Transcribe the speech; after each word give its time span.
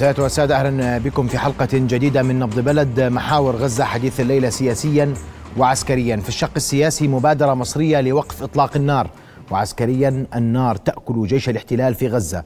سيادة 0.00 0.22
والسادة 0.22 0.56
أهلا 0.56 0.98
بكم 0.98 1.26
في 1.26 1.38
حلقة 1.38 1.68
جديدة 1.72 2.22
من 2.22 2.38
نبض 2.38 2.60
بلد. 2.60 3.00
محاور 3.00 3.56
غزة 3.56 3.84
حديث 3.84 4.20
الليلة 4.20 4.50
سياسيا 4.50 5.14
وعسكريا. 5.56 6.16
في 6.16 6.28
الشق 6.28 6.50
السياسي 6.56 7.08
مبادرة 7.08 7.54
مصرية 7.54 8.00
لوقف 8.00 8.42
إطلاق 8.42 8.76
النار. 8.76 9.10
وعسكريا 9.50 10.26
النار 10.34 10.76
تأكل 10.76 11.26
جيش 11.26 11.48
الاحتلال 11.48 11.94
في 11.94 12.08
غزة. 12.08 12.44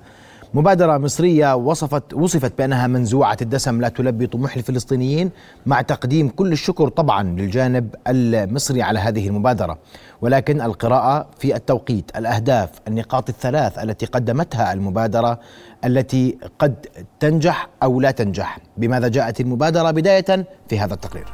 مبادرة 0.54 0.98
مصرية 0.98 1.56
وصفت 1.56 2.14
وصفت 2.14 2.58
بأنها 2.58 2.86
منزوعة 2.86 3.36
الدسم 3.42 3.80
لا 3.80 3.88
تلبي 3.88 4.26
طموح 4.26 4.56
الفلسطينيين 4.56 5.30
مع 5.66 5.82
تقديم 5.82 6.28
كل 6.28 6.52
الشكر 6.52 6.88
طبعا 6.88 7.22
للجانب 7.22 7.94
المصري 8.08 8.82
على 8.82 8.98
هذه 8.98 9.28
المبادرة. 9.28 9.78
ولكن 10.20 10.60
القراءة 10.60 11.26
في 11.38 11.56
التوقيت 11.56 12.16
الأهداف 12.16 12.70
النقاط 12.88 13.28
الثلاث 13.28 13.78
التي 13.78 14.06
قدمتها 14.06 14.72
المبادرة 14.72 15.40
التي 15.84 16.38
قد 16.58 16.86
تنجح 17.20 17.68
أو 17.82 18.00
لا 18.00 18.10
تنجح. 18.10 18.58
بماذا 18.76 19.08
جاءت 19.08 19.40
المبادرة؟ 19.40 19.90
بداية 19.90 20.46
في 20.68 20.78
هذا 20.78 20.94
التقرير. 20.94 21.26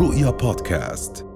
رؤيا 0.00 0.30
بودكاست. 0.30 1.29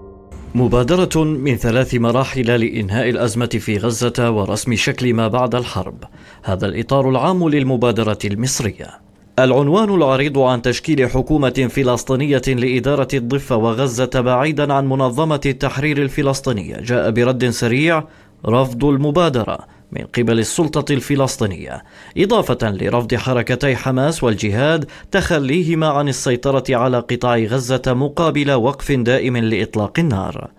مبادرة 0.57 1.25
من 1.25 1.57
ثلاث 1.57 1.95
مراحل 1.95 2.47
لإنهاء 2.61 3.09
الأزمة 3.09 3.47
في 3.47 3.77
غزة 3.77 4.31
ورسم 4.31 4.75
شكل 4.75 5.15
ما 5.15 5.29
بعد 5.29 5.55
الحرب. 5.55 6.05
هذا 6.45 6.67
الإطار 6.67 7.11
العام 7.11 7.49
للمبادرة 7.49 8.19
المصرية. 8.25 8.91
العنوان 9.39 9.95
العريض 9.95 10.39
عن 10.39 10.63
تشكيل 10.63 11.11
حكومة 11.11 11.69
فلسطينية 11.71 12.43
لإدارة 12.49 13.09
الضفة 13.15 13.57
وغزة 13.57 14.11
بعيدا 14.15 14.73
عن 14.73 14.87
منظمة 14.87 15.41
التحرير 15.47 16.03
الفلسطينية. 16.03 16.77
جاء 16.77 17.11
برد 17.11 17.51
سريع 17.51 18.05
رفض 18.47 18.85
المبادرة. 18.85 19.59
من 19.95 20.05
قبل 20.19 20.39
السلطة 20.39 20.95
الفلسطينية 20.95 21.85
إضافة 22.19 22.71
لرفض 22.71 23.15
حركتي 23.15 23.77
حماس 23.77 24.25
والجهاد 24.25 24.91
تخليهما 25.11 25.89
عن 25.89 26.09
السيطرة 26.09 26.65
على 26.71 26.99
قطاع 26.99 27.39
غزة 27.39 27.83
مقابل 27.87 28.53
وقف 28.53 28.93
دائم 28.93 29.37
لإطلاق 29.37 29.99
النار. 29.99 30.51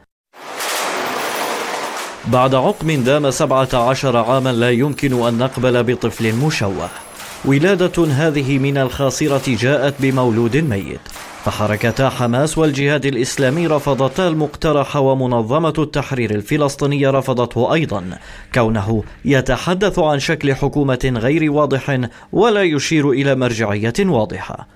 بعد 2.28 2.56
عقم 2.56 3.04
دام 3.04 3.32
سبعة 3.32 3.70
عشر 3.74 4.18
عاما 4.18 4.54
لا 4.54 4.72
يمكن 4.72 5.28
أن 5.28 5.38
نقبل 5.38 5.84
بطفل 5.84 6.36
مشوه. 6.36 6.90
ولادة 7.46 8.06
هذه 8.06 8.60
من 8.60 8.78
الخاصرة 8.78 9.56
جاءت 9.56 9.94
بمولود 10.00 10.58
ميت. 10.58 11.00
فحركتا 11.46 12.10
حماس 12.10 12.58
والجهاد 12.58 13.06
الإسلامي 13.06 13.68
رفضتا 13.68 14.28
المقترح 14.28 14.96
ومنظمة 14.96 15.74
التحرير 15.78 16.32
الفلسطينية 16.32 17.10
رفضته 17.10 17.74
أيضا. 17.74 18.04
كونه 18.56 19.04
يتحدث 19.26 20.00
عن 20.00 20.20
شكل 20.20 20.56
حكومة 20.56 21.14
غير 21.16 21.52
واضح 21.52 22.00
ولا 22.32 22.64
يشير 22.64 23.12
إلى 23.12 23.36
مرجعية 23.36 23.94
واضحة. 24.00 24.68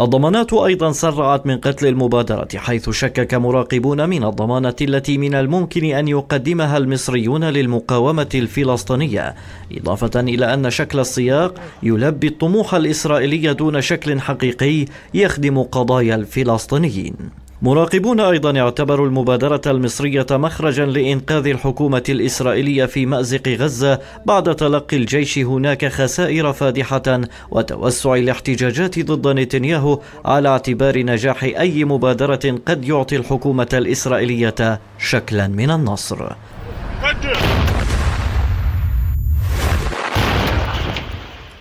الضمانات 0.00 0.52
أيضا 0.52 0.92
سرعت 0.92 1.46
من 1.46 1.58
قتل 1.58 1.86
المبادرة 1.86 2.48
حيث 2.56 2.90
شكك 2.90 3.34
مراقبون 3.34 4.08
من 4.08 4.24
الضمانة 4.24 4.74
التي 4.80 5.18
من 5.18 5.34
الممكن 5.34 5.84
أن 5.84 6.08
يقدمها 6.08 6.76
المصريون 6.76 7.44
للمقاومة 7.44 8.28
الفلسطينية. 8.34 9.34
إضافة 9.72 10.20
إلى 10.20 10.54
أن 10.54 10.70
شكل 10.70 11.00
السياق 11.00 11.54
يلبي 11.82 12.26
الطموح 12.26 12.74
الإسرائيلي 12.74 13.54
دون 13.54 13.80
شكل 13.80 14.20
حقيقي 14.20 14.84
يخدم 15.14 15.62
قضايا 15.62 16.15
الفلسطينيين 16.16 17.14
مراقبون 17.62 18.20
أيضا 18.20 18.60
اعتبروا 18.60 19.06
المبادرة 19.06 19.60
المصرية 19.66 20.26
مخرجا 20.30 20.86
لإنقاذ 20.86 21.46
الحكومة 21.46 22.02
الإسرائيلية 22.08 22.84
في 22.84 23.06
مأزق 23.06 23.48
غزة 23.48 24.00
بعد 24.26 24.56
تلقي 24.56 24.96
الجيش 24.96 25.38
هناك 25.38 25.86
خسائر 25.86 26.52
فادحة 26.52 27.20
وتوسع 27.50 28.14
الاحتجاجات 28.14 28.98
ضد 28.98 29.28
نتنياهو 29.38 30.00
على 30.24 30.48
اعتبار 30.48 30.98
نجاح 30.98 31.44
أي 31.44 31.84
مبادرة 31.84 32.58
قد 32.66 32.84
يعطي 32.84 33.16
الحكومة 33.16 33.68
الإسرائيلية 33.72 34.80
شكلا 34.98 35.48
من 35.48 35.70
النصر. 35.70 36.32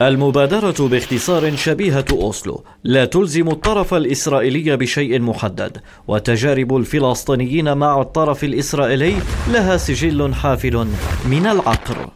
المبادرة 0.02 0.88
باختصار 0.88 1.56
شبيهة 1.56 2.06
أوسلو. 2.12 2.64
لا 2.84 3.06
تلزم 3.06 3.48
الطرف 3.50 3.94
الإسرائيلي 3.94 4.78
بشيء 4.78 5.22
محدد 5.22 5.82
وتجارب 6.08 6.76
الفلسطينيين 6.78 7.78
مع 7.78 8.02
الطرف 8.02 8.44
الإسرائيلي 8.44 9.16
لها 9.48 9.78
سجل 9.78 10.34
حافل 10.34 10.88
من 11.26 11.48
العقر. 11.48 12.10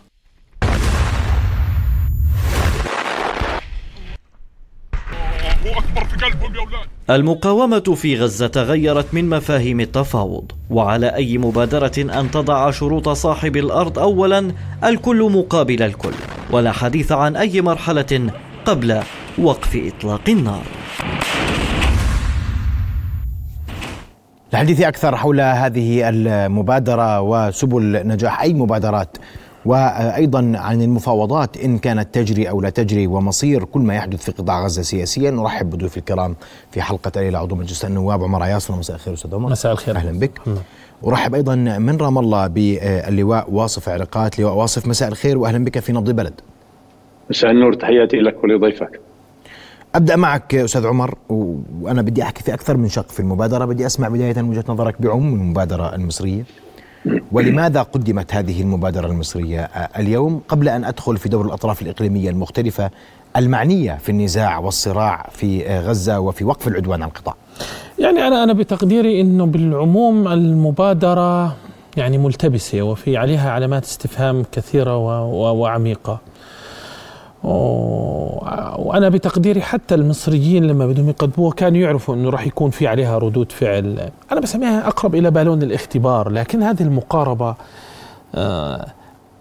أكبر 5.66 6.06
في 6.06 6.26
قلبهم 6.26 6.56
يا 6.56 6.60
أولاد. 6.60 6.99
المقاومة 7.10 7.80
في 7.80 8.16
غزة 8.16 8.48
تغيرت 8.48 9.14
من 9.14 9.30
مفاهيم 9.30 9.80
التفاوض 9.80 10.52
وعلى 10.70 11.16
أي 11.16 11.38
مبادرة 11.38 11.92
أن 11.98 12.32
تضع 12.32 12.72
شروط 12.72 13.10
صاحب 13.10 13.58
الأرض 13.58 14.00
أولا 14.00 14.52
الكل 14.84 15.32
مقابل 15.32 15.84
الكل 15.84 16.14
ولا 16.52 16.72
حديث 16.72 17.12
عن 17.12 17.36
أي 17.36 17.62
مرحلة 17.62 18.32
قبل 18.66 19.00
وقف 19.38 19.92
إطلاق 19.96 20.22
النار. 20.30 20.64
الحديث 24.54 24.82
أكثر 24.82 25.16
حول 25.16 25.42
هذه 25.42 26.10
المبادرة 26.10 27.22
وسبل 27.22 28.08
نجاح 28.08 28.42
أي 28.42 28.54
مبادرات. 28.54 29.18
وأيضا 29.66 30.52
عن 30.56 30.82
المفاوضات 30.82 31.58
إن 31.58 31.78
كانت 31.78 32.16
تجري 32.16 32.50
أو 32.50 32.62
لا 32.62 32.70
تجري 32.70 33.08
ومصير 33.08 33.64
كل 33.64 33.82
ما 33.82 33.96
يحدث 33.96 34.24
في 34.24 34.32
قطاع 34.32 34.64
غزة 34.64 34.82
سياسيا. 34.82 35.32
نرحب 35.32 35.70
بضيوف 35.70 35.98
الكرام 35.98 36.36
في 36.72 36.82
حلقة 36.82 37.12
الليلة 37.16 37.40
عضو 37.40 37.56
مجلس 37.56 37.86
النواب 37.86 38.24
عمر 38.24 38.44
عياصر 38.44 38.76
مساء 38.76 38.96
الخير 38.96 39.14
أستاذ 39.14 39.36
عمر. 39.36 39.50
مساء 39.50 39.72
الخير. 39.72 39.96
أهلا 39.96 40.20
بك. 40.20 40.42
أرحب 41.08 41.36
أيضا 41.36 41.56
من 41.56 41.98
رام 41.98 42.18
الله 42.18 42.48
باللواء 42.48 43.52
واصف 43.52 43.90
علاقات 43.90 44.40
لواء 44.40 44.54
واصف 44.54 44.88
مساء 44.88 45.10
الخير 45.10 45.38
واهلا 45.38 45.66
بك 45.66 45.80
في 45.80 45.92
نبض 45.92 46.10
بلد. 46.10 46.34
مساء 47.30 47.52
النور. 47.52 47.74
تحياتي 47.74 48.18
لك 48.18 48.44
ولضيفك. 48.44 49.00
أبدأ 49.96 50.16
معك 50.16 50.56
أستاذ 50.56 50.88
عمر 50.88 51.16
وأنا 51.82 52.02
بدي 52.02 52.24
أحكي 52.24 52.44
في 52.44 52.54
أكثر 52.54 52.78
من 52.78 52.90
شق 52.90 53.10
في 53.10 53.20
المبادرة. 53.20 53.66
بدي 53.66 53.86
أسمع 53.86 54.08
بداية 54.08 54.44
وجهة 54.44 54.64
نظرك 54.70 55.02
بعموم 55.02 55.34
المبادرة 55.34 55.96
المصرية. 55.96 56.44
ولماذا 57.32 57.82
قدمت 57.82 58.34
هذه 58.34 58.62
المبادرة 58.62 59.08
المصرية 59.08 59.62
اليوم 59.98 60.42
قبل 60.48 60.70
أن 60.70 60.84
أدخل 60.84 61.18
في 61.18 61.30
دور 61.30 61.46
الأطراف 61.46 61.82
الإقليمية 61.82 62.30
المختلفة 62.30 62.90
المعنية 63.38 63.98
في 64.02 64.10
النزاع 64.10 64.58
والصراع 64.58 65.30
في 65.32 65.80
غزة 65.80 66.20
وفي 66.20 66.44
وقف 66.44 66.68
العدوان 66.68 67.02
على 67.02 67.10
القطاع؟ 67.10 67.36
يعني 68.00 68.28
أنا 68.28 68.44
أنا 68.44 68.54
بتقديري 68.54 69.22
أنه 69.22 69.46
بالعموم 69.46 70.28
المبادرة 70.28 71.56
يعني 71.98 72.18
ملتبسة 72.18 72.82
وفي 72.82 73.18
عليها 73.18 73.52
علامات 73.52 73.84
استفهام 73.84 74.46
كثيرة 74.52 74.98
وعميقة. 75.52 76.20
وأنا 77.44 79.10
بتقديري 79.10 79.62
حتى 79.62 79.96
المصريين 79.96 80.68
لما 80.68 80.88
بدهم 80.88 81.10
يقدموها 81.10 81.54
كانوا 81.54 81.78
يعرفوا 81.78 82.16
إنه 82.16 82.30
راح 82.30 82.48
يكون 82.48 82.72
في 82.72 82.88
عليها 82.88 83.18
ردود 83.18 83.52
فعل. 83.52 84.10
أنا 84.32 84.40
بسميها 84.40 84.88
أقرب 84.88 85.16
إلى 85.16 85.32
بالون 85.32 85.62
الاختبار 85.64 86.30
لكن 86.30 86.64
هذه 86.64 86.82
المقاربة 86.82 87.56
آه 88.36 88.86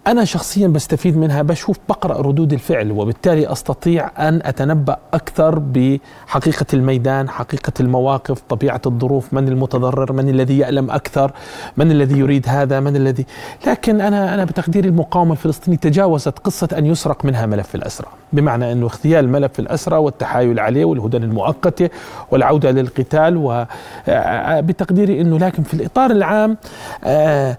أنا 0.07 0.25
شخصيا 0.25 0.67
بستفيد 0.67 1.17
منها 1.17 1.41
بشوف 1.41 1.77
بقرأ 1.89 2.21
ردود 2.21 2.53
الفعل 2.53 2.91
وبالتالي 2.91 3.51
أستطيع 3.51 4.11
أن 4.29 4.41
أتنبأ 4.43 4.97
أكثر 5.13 5.59
بحقيقة 5.59 6.65
الميدان 6.73 7.29
حقيقة 7.29 7.73
المواقف 7.79 8.41
طبيعة 8.49 8.81
الظروف 8.85 9.33
من 9.33 9.47
المتضرر 9.47 10.13
من 10.13 10.29
الذي 10.29 10.57
يألم 10.57 10.91
أكثر 10.91 11.31
من 11.77 11.91
الذي 11.91 12.19
يريد 12.19 12.45
هذا 12.49 12.79
من 12.79 12.95
الذي. 12.95 13.25
لكن 13.67 14.01
أنا 14.01 14.33
أنا 14.33 14.45
بتقديري 14.45 14.89
المقاومة 14.89 15.31
الفلسطينية 15.31 15.77
تجاوزت 15.77 16.39
قصة 16.39 16.67
أن 16.77 16.85
يسرق 16.85 17.25
منها 17.25 17.45
ملف 17.45 17.75
الأسرى. 17.75 18.07
بمعنى 18.33 18.71
أنه 18.71 18.85
اغتيال 18.85 19.29
ملف 19.29 19.59
الأسرى 19.59 19.97
والتحايل 19.97 20.59
عليه 20.59 20.85
والهدن 20.85 21.23
المؤقتة 21.23 21.89
والعودة 22.31 22.71
للقتال 22.71 23.37
وبتقديري 23.37 25.21
أنه 25.21 25.37
لكن 25.37 25.63
في 25.63 25.73
الإطار 25.73 26.11
العام 26.11 26.57
آه 27.03 27.57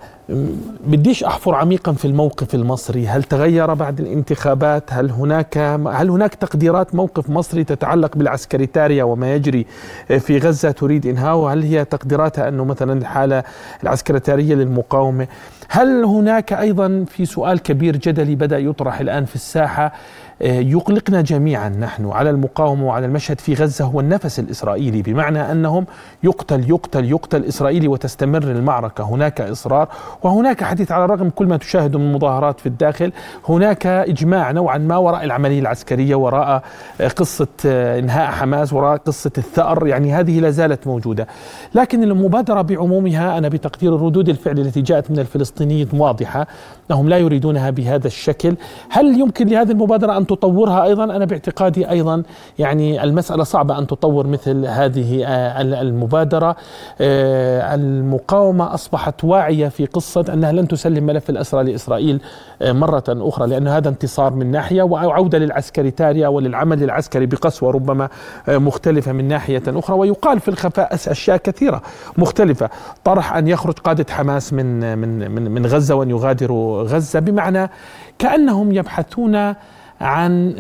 بديش 0.87 1.25
أحفر 1.25 1.55
عميقا 1.55 1.93
في 1.93 2.05
الموقف 2.05 2.55
المصري. 2.55 3.07
هل 3.07 3.23
تغير 3.23 3.75
بعد 3.75 4.01
الانتخابات؟ 4.01 4.85
هل 4.93 5.11
هناك 5.11 5.59
هل 5.93 6.11
هناك 6.11 6.35
تقديرات 6.35 6.95
موقف 6.95 7.31
مصري 7.31 7.65
تتعلق 7.65 8.17
بالعسكريتاريا 8.17 9.05
وما 9.05 9.35
يجري 9.35 9.67
في 10.19 10.39
غزة 10.39 10.71
تريد 10.71 11.07
إنهاؤه؟ 11.07 11.53
هل 11.53 11.63
هي 11.63 11.85
تقديراتها 11.85 12.49
أنه 12.49 12.65
مثلا 12.65 12.93
الحالة 12.93 13.43
العسكريتارية 13.83 14.55
للمقاومة؟ 14.55 15.27
هل 15.69 16.05
هناك 16.05 16.53
أيضا 16.53 17.05
في 17.09 17.27
سؤال 17.27 17.59
كبير 17.59 17.97
جدلي 17.97 18.35
بدأ 18.35 18.59
يطرح 18.59 19.01
الآن 19.01 19.25
في 19.25 19.35
الساحة؟ 19.35 19.93
يقلقنا 20.41 21.21
جميعا 21.21 21.69
نحن 21.69 22.11
على 22.11 22.31
المقاومة 22.31 22.87
وعلى 22.87 23.07
المشهد 23.07 23.41
في 23.41 23.55
غزة 23.55 23.85
هو 23.85 24.01
النفس 24.01 24.39
الإسرائيلي 24.39 25.03
بمعنى 25.03 25.53
أنهم 25.53 25.87
يقتل 26.23 26.71
يقتل 26.71 27.05
يقتل 27.05 27.45
إسرائيلي 27.45 27.89
وتستمر 27.89 28.43
المعركة. 28.43 29.05
هناك 29.05 29.41
إصرار 29.41 29.89
وهناك 30.23 30.65
حديث 30.65 30.93
على 30.93 31.05
الرغم 31.05 31.31
كل 31.31 31.47
ما 31.47 31.57
تشاهد 31.57 31.97
من 31.97 32.13
مظاهرات 32.13 32.61
في 32.61 32.67
الداخل. 32.67 33.13
هناك 33.49 33.87
إجماع 33.87 34.51
نوعا 34.51 34.79
ما 34.79 34.97
وراء 34.97 35.25
العملية 35.25 35.61
العسكرية 35.61 36.15
وراء 36.15 36.63
آه، 37.01 37.09
قصة 37.09 37.49
آه، 37.67 37.99
إنهاء 37.99 38.31
حماس 38.31 38.73
وراء 38.73 38.97
قصة 38.97 39.33
الثأر. 39.39 39.87
يعني 39.87 40.13
هذه 40.13 40.41
لا 40.41 40.51
زالت 40.51 40.87
موجودة. 40.87 41.27
لكن 41.75 42.03
المبادرة 42.03 42.63
بعمومها 42.63 43.39
أنا 43.39 43.49
بتقدير 43.49 43.93
ردود 43.93 44.29
الفعل 44.29 44.59
التي 44.59 44.81
جاءت 44.81 45.11
من 45.11 45.19
الفلسطينيين 45.19 45.89
واضحة. 45.93 46.47
انهم 46.91 47.09
لا 47.09 47.19
يريدونها 47.19 47.71
بهذا 47.71 48.07
الشكل. 48.07 48.57
هل 48.89 49.21
يمكن 49.21 49.49
لهذه 49.49 49.71
المبادرة 49.71 50.17
أن 50.17 50.27
تطورها 50.27 50.85
أيضا؟ 50.85 51.05
أنا 51.05 51.25
باعتقادي 51.25 51.91
أيضا 51.91 52.23
يعني 52.59 53.05
المسألة 53.05 53.45
صعبة 53.45 53.79
أن 53.79 53.87
تطور 53.87 54.27
مثل 54.27 54.67
هذه 54.67 55.25
آه، 55.25 55.61
المبادرة. 55.63 56.57
آه، 57.01 57.75
المقاومة 57.75 58.75
أصبحت 58.75 59.25
واعية 59.25 59.69
في 59.69 59.87
قصة 59.87 60.25
أنها 60.33 60.53
لن 60.53 60.69
تسلم 60.69 61.07
ملف 61.07 61.31
الأسرى 61.31 61.65
لإسرائيل 61.65 62.21
آه، 62.63 62.73
مرة 62.73 63.05
أخرى 63.09 63.47
لأن 63.47 63.69
هذا 63.69 63.89
انتصار 63.89 64.35
من 64.35 64.51
ناحية 64.51 64.83
وعوده 64.83 65.39
للعسكري 65.39 65.91
تاريه 65.91 66.29
وللعمل 66.29 66.83
العسكري 66.83 67.27
بقسوة 67.27 67.71
ربما 67.71 68.09
مختلفة 68.49 69.13
من 69.13 69.29
ناحية 69.29 69.63
أخرى. 69.69 69.97
ويقال 69.97 70.41
في 70.41 70.49
الخفاء 70.49 70.95
أشياء 70.95 71.37
كثيرة 71.37 71.83
مختلفة. 72.19 72.71
طرح 73.05 73.37
أن 73.37 73.49
يخرج 73.49 73.75
قادة 73.75 74.07
حماس 74.11 74.53
من 74.53 74.99
من 74.99 75.31
من, 75.53 75.67
غزة 75.67 75.95
وأن 75.95 76.11
يغادروا 76.11 76.80
غزة 76.83 77.21
بمعنى 77.21 77.71
كأنهم 78.19 78.73
يبحثون 78.73 79.55
عن 80.01 80.55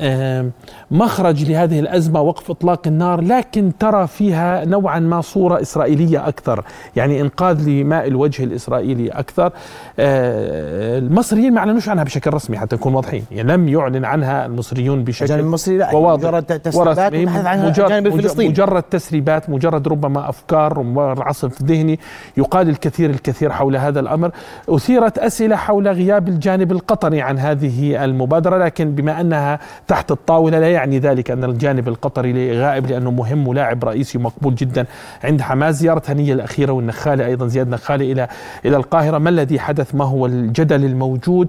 مخرج 0.91 1.51
لهذه 1.51 1.81
الأزمة 1.81 2.21
وقف 2.21 2.51
إطلاق 2.51 2.87
النار 2.87 3.21
لكن 3.21 3.73
ترى 3.79 4.07
فيها 4.07 4.65
نوعا 4.65 4.99
ما 4.99 5.21
صورة 5.21 5.61
إسرائيلية 5.63 6.29
أكثر 6.29 6.65
يعني 6.97 7.21
إنقاذ 7.21 7.69
لماء 7.69 8.07
الوجه 8.07 8.45
الإسرائيلي 8.45 9.09
أكثر. 9.09 9.53
آه، 9.99 10.99
المصريين 10.99 11.53
ما 11.55 11.59
أعلنوش 11.59 11.89
عنها 11.89 12.05
بشكل 12.05 12.35
رسمي 12.35 12.59
حتى 12.59 12.77
نكون 12.77 12.95
واضحين 12.95 13.25
يعني 13.31 13.53
لم 13.53 13.69
يعلن 13.69 14.05
عنها 14.05 14.47
المصريون 14.47 15.05
بشكل 15.05 15.33
المصري 15.33 15.77
لا 15.77 15.95
مجرد 15.95 16.43
تسريبات 16.43 17.13
مجرد, 17.13 18.07
الفلسطيني. 18.07 18.49
مجرد 18.49 18.83
تسريبات 18.83 19.51
مجرد 19.51 19.89
ربما 19.89 20.29
أفكار 20.29 20.85
عصف 21.19 21.63
ذهني 21.63 21.99
يقال 22.37 22.69
الكثير 22.69 23.11
الكثير 23.11 23.53
حول 23.53 23.77
هذا 23.77 24.01
الأمر. 24.01 24.31
أثيرت 24.69 25.19
أسئلة 25.19 25.57
حول 25.57 25.89
غياب 25.89 26.29
الجانب 26.29 26.73
القطري 26.73 27.23
عن 27.23 27.39
هذه 27.39 28.05
المبادرة 28.05 28.59
لكن 28.65 28.95
بما 28.95 29.21
انها 29.31 29.59
تحت 29.89 30.11
الطاولة. 30.11 30.59
لا 30.59 30.71
يعني 30.71 30.99
ذلك 30.99 31.31
أن 31.31 31.45
الجانب 31.45 31.89
القطري 31.89 32.61
غائب 32.61 32.87
لأنه 32.87 33.11
مهم 33.11 33.49
ولاعب 33.49 33.85
رئيسي 33.85 34.19
مقبول 34.19 34.55
جدا 34.55 34.87
عند 35.25 35.43
حماس. 35.43 35.75
زياره 35.75 36.03
هنيه 36.09 36.33
الأخيرة 36.33 36.73
والنخالة 36.73 37.27
أيضا 37.27 37.47
زياد 37.47 37.69
نخالة 37.69 38.13
إلى 38.13 38.29
إلى 38.65 38.77
القاهرة. 38.77 39.19
ما 39.19 39.31
الذي 39.31 39.61
حدث؟ 39.61 39.95
ما 39.95 40.05
هو 40.05 40.27
الجدل 40.27 40.85
الموجود؟ 40.85 41.49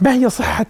ما 0.00 0.12
هي 0.12 0.30
صحة 0.30 0.66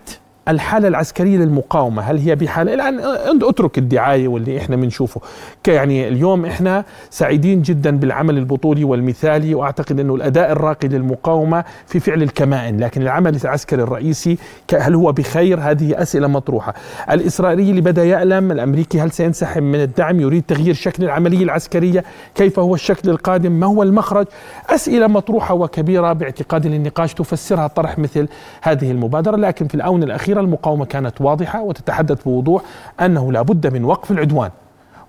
الحالة 0.48 0.88
العسكرية 0.88 1.38
للمقاومة 1.38 2.02
هل 2.02 2.18
هي 2.18 2.34
بحالة؟ 2.34 2.74
الان 2.88 3.40
اترك 3.42 3.78
الدعاية 3.78 4.28
واللي 4.28 4.58
إحنا 4.58 4.76
بنشوفه. 4.76 5.20
يعني 5.68 6.08
اليوم 6.08 6.44
إحنا 6.46 6.84
سعيدين 7.10 7.62
جدا 7.62 7.96
بالعمل 7.96 8.38
البطولي 8.38 8.84
والمثالي 8.84 9.54
وأعتقد 9.54 10.00
إنه 10.00 10.14
الأداء 10.14 10.52
الراقي 10.52 10.88
للمقاومة 10.88 11.64
في 11.86 12.00
فعل 12.00 12.22
الكمائن 12.22 12.80
لكن 12.80 13.02
العمل 13.02 13.36
العسكري 13.44 13.82
الرئيسي 13.82 14.38
هل 14.74 14.94
هو 14.94 15.12
بخير؟ 15.12 15.60
هذه 15.60 16.02
أسئلة 16.02 16.26
مطروحة. 16.26 16.74
الإسرائيلي 17.10 17.70
اللي 17.70 17.80
بدأ 17.80 18.04
يألم 18.04 18.52
الأمريكي 18.52 19.00
هل 19.00 19.10
سينسحب 19.10 19.62
من 19.62 19.82
الدعم؟ 19.82 20.20
يريد 20.20 20.42
تغيير 20.48 20.74
شكل 20.74 21.04
العملية 21.04 21.44
العسكرية؟ 21.44 22.04
كيف 22.34 22.58
هو 22.58 22.74
الشكل 22.74 23.10
القادم؟ 23.10 23.52
ما 23.52 23.66
هو 23.66 23.82
المخرج؟ 23.82 24.26
أسئلة 24.70 25.06
مطروحة 25.06 25.54
وكبيرة 25.54 26.12
باعتقادي 26.12 26.68
للنقاش 26.68 27.14
تفسرها 27.14 27.66
طرح 27.66 27.98
مثل 27.98 28.28
هذه 28.62 28.90
المبادرة 28.90 29.36
لكن 29.36 29.66
في 29.68 29.74
الاونه 29.74 30.04
الاخيره 30.04 30.31
الأخيرة 30.32 30.46
المقاومة 30.46 30.84
كانت 30.84 31.20
واضحة 31.20 31.62
وتتحدث 31.62 32.22
بوضوح 32.24 32.62
أنه 33.00 33.32
لا 33.32 33.42
بد 33.42 33.72
من 33.72 33.84
وقف 33.84 34.10
العدوان 34.10 34.50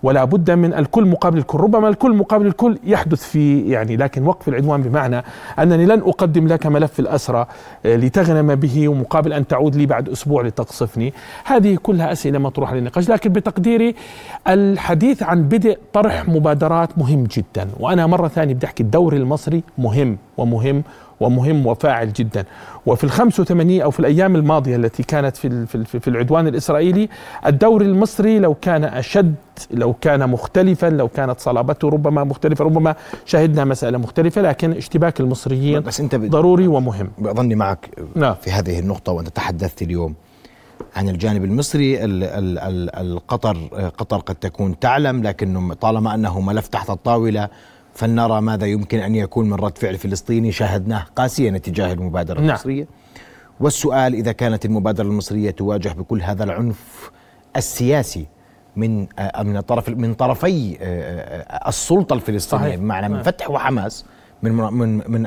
ولا 0.04 0.24
بد 0.24 0.52
من 0.52 0.74
الكل 0.74 1.06
مقابل 1.06 1.38
الكل 1.38 1.58
ربما 1.58 1.90
الكل 1.90 2.16
مقابل 2.16 2.48
الكل 2.48 2.80
يحدث 2.84 3.24
في 3.24 3.70
يعني 3.70 3.96
لكن 3.98 4.28
وقف 4.28 4.48
العدوان 4.48 4.82
بمعنى 4.82 5.24
أنني 5.60 5.86
لن 5.86 6.00
أقدم 6.00 6.48
لك 6.48 6.66
ملف 6.66 7.00
الأسرى 7.00 7.46
آه، 7.86 7.96
لتغنم 7.96 8.56
به 8.56 8.90
ومقابل 8.90 9.34
أن 9.34 9.48
تعود 9.48 9.76
لي 9.76 9.86
بعد 9.86 10.10
أسبوع 10.10 10.42
لتقصفني. 10.44 11.14
هذه 11.46 11.78
كلها 11.84 12.12
أسئلة 12.12 12.40
مطروحة 12.40 12.76
للنقاش 12.76 13.10
لكن 13.10 13.30
بتقديري 13.34 13.96
الحديث 14.48 15.24
عن 15.24 15.44
بدء 15.44 15.78
طرح 15.94 16.28
مبادرات 16.28 16.98
مهم 16.98 17.24
جدا. 17.24 17.68
وأنا 17.80 18.08
مرة 18.08 18.28
ثانية 18.28 18.54
بدي 18.54 18.66
أحكي 18.66 18.84
الدوري 18.84 19.18
المصري 19.18 19.64
مهم 19.78 20.18
ومهم 20.38 20.84
ومهم 21.20 21.68
وفاعل 21.68 22.14
جدا. 22.14 22.46
وفي 22.86 23.04
ال 23.04 23.12
85 23.12 23.82
أو 23.82 23.92
في 23.92 24.00
الأيام 24.00 24.36
الماضية 24.36 24.76
التي 24.76 25.04
كانت 25.04 25.38
في 25.38 25.66
في 25.86 26.08
العدوان 26.08 26.48
الإسرائيلي 26.48 27.10
الدوري 27.46 27.86
المصري 27.86 28.40
لو 28.40 28.54
كان 28.54 28.84
أشد 28.84 29.36
لو 29.72 29.94
كان 29.94 30.30
مختلفا 30.30 30.88
لو 30.88 31.08
كانت 31.08 31.40
صلابته 31.40 31.90
ربما 31.90 32.24
مختلفة 32.24 32.66
ربما 32.66 32.96
شهدنا 33.26 33.66
مسألة 33.66 33.98
مختلفة 33.98 34.42
لكن 34.42 34.72
اشتباك 34.72 35.20
المصريين 35.20 35.80
بس 35.80 36.00
أنت 36.00 36.16
ضروري 36.16 36.68
ومهم. 36.68 37.10
بظني 37.18 37.56
معك 37.56 37.90
نعم. 38.16 38.36
في 38.42 38.52
هذه 38.52 38.80
النقطة 38.80 39.12
وأنت 39.12 39.30
تحدثت 39.30 39.82
اليوم 39.82 40.16
عن 40.96 41.10
الجانب 41.10 41.44
المصري. 41.44 41.98
القطر 43.02 43.58
قطر 43.98 44.18
قد 44.18 44.36
تكون 44.36 44.80
تعلم 44.80 45.24
لكنه 45.24 45.74
طالما 45.74 46.16
أنه 46.16 46.42
ملف 46.42 46.68
تحت 46.68 46.90
الطاولة 46.90 47.50
فلنرى 47.94 48.42
ماذا 48.42 48.66
يمكن 48.66 49.00
أن 49.00 49.16
يكون 49.16 49.50
من 49.50 49.54
رد 49.54 49.78
فعل 49.78 49.98
فلسطيني 49.98 50.52
شاهدناه 50.52 51.06
قاسيا 51.16 51.56
اتجاه 51.56 51.94
المبادرة 51.94 52.40
نعم. 52.40 52.50
المصرية 52.50 52.88
والسؤال 53.60 54.14
إذا 54.14 54.32
كانت 54.32 54.66
المبادرة 54.66 55.06
المصرية 55.06 55.52
تواجه 55.52 55.90
بكل 55.90 56.22
هذا 56.22 56.44
العنف 56.44 57.12
السياسي 57.56 58.26
من 58.76 59.08
آه، 59.20 59.44
من 59.44 59.58
الطرف 59.58 59.90
من 59.90 60.14
طرفي 60.14 60.78
آه، 60.82 60.82
آه، 60.82 61.70
السلطة 61.70 62.14
الفلسطينية 62.14 62.64
صحيح. 62.64 62.76
بمعنى 62.76 63.10
من 63.10 63.16
نعم. 63.16 63.24
فتح 63.24 63.50
وحماس 63.50 64.06
من 64.44 64.52
من 64.52 65.12
من 65.12 65.22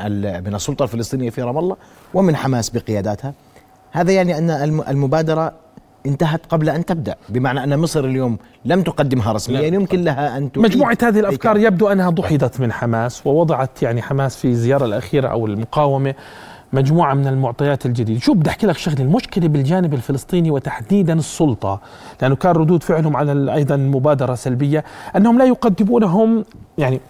من 0.44 0.54
السلطة 0.54 0.82
الفلسطينية 0.82 1.30
في 1.30 1.42
رام 1.42 1.58
الله 1.58 1.76
ومن 2.14 2.36
حماس 2.36 2.70
بقياداتها 2.70 3.34
هذا 3.92 4.12
يعني 4.12 4.38
أن 4.38 4.50
المبادرة 4.88 5.65
انتهت 6.06 6.46
قبل 6.46 6.68
أن 6.68 6.84
تبدأ 6.84 7.16
بمعنى 7.28 7.64
أن 7.64 7.78
مصر 7.78 8.04
اليوم 8.04 8.38
لم 8.64 8.82
تقدمها 8.82 9.32
رسميا 9.32 9.60
يعني 9.60 9.76
يمكن 9.76 10.04
لها 10.04 10.36
أن 10.36 10.50
مجموعة 10.56 10.98
هذه 11.02 11.20
الأفكار 11.20 11.56
يبدو 11.56 11.88
أنها 11.88 12.10
دحضت 12.10 12.60
من 12.60 12.72
حماس 12.72 13.26
ووضعت 13.26 13.82
يعني 13.82 14.02
حماس 14.02 14.36
في 14.36 14.48
الزياره 14.48 14.84
الأخيرة 14.84 15.28
أو 15.28 15.46
المقاومة 15.46 16.14
مجموعة 16.72 17.14
من 17.14 17.26
المعطيات 17.26 17.86
الجديدة. 17.86 18.20
شو 18.20 18.34
بدي 18.34 18.50
أحكي 18.50 18.66
لك 18.66 18.78
شغلة 18.78 19.00
المشكلة 19.00 19.48
بالجانب 19.48 19.94
الفلسطيني 19.94 20.50
وتحديدا 20.50 21.12
السلطة 21.12 21.80
لأنه 22.22 22.36
كان 22.36 22.52
ردود 22.52 22.82
فعلهم 22.82 23.16
على 23.16 23.54
أيضا 23.54 23.76
مبادرة 23.76 24.34
سلبية 24.34 24.84
أنهم 25.16 25.38
لا 25.38 25.44
يقدمونهم 25.44 26.44
يعني 26.78 27.00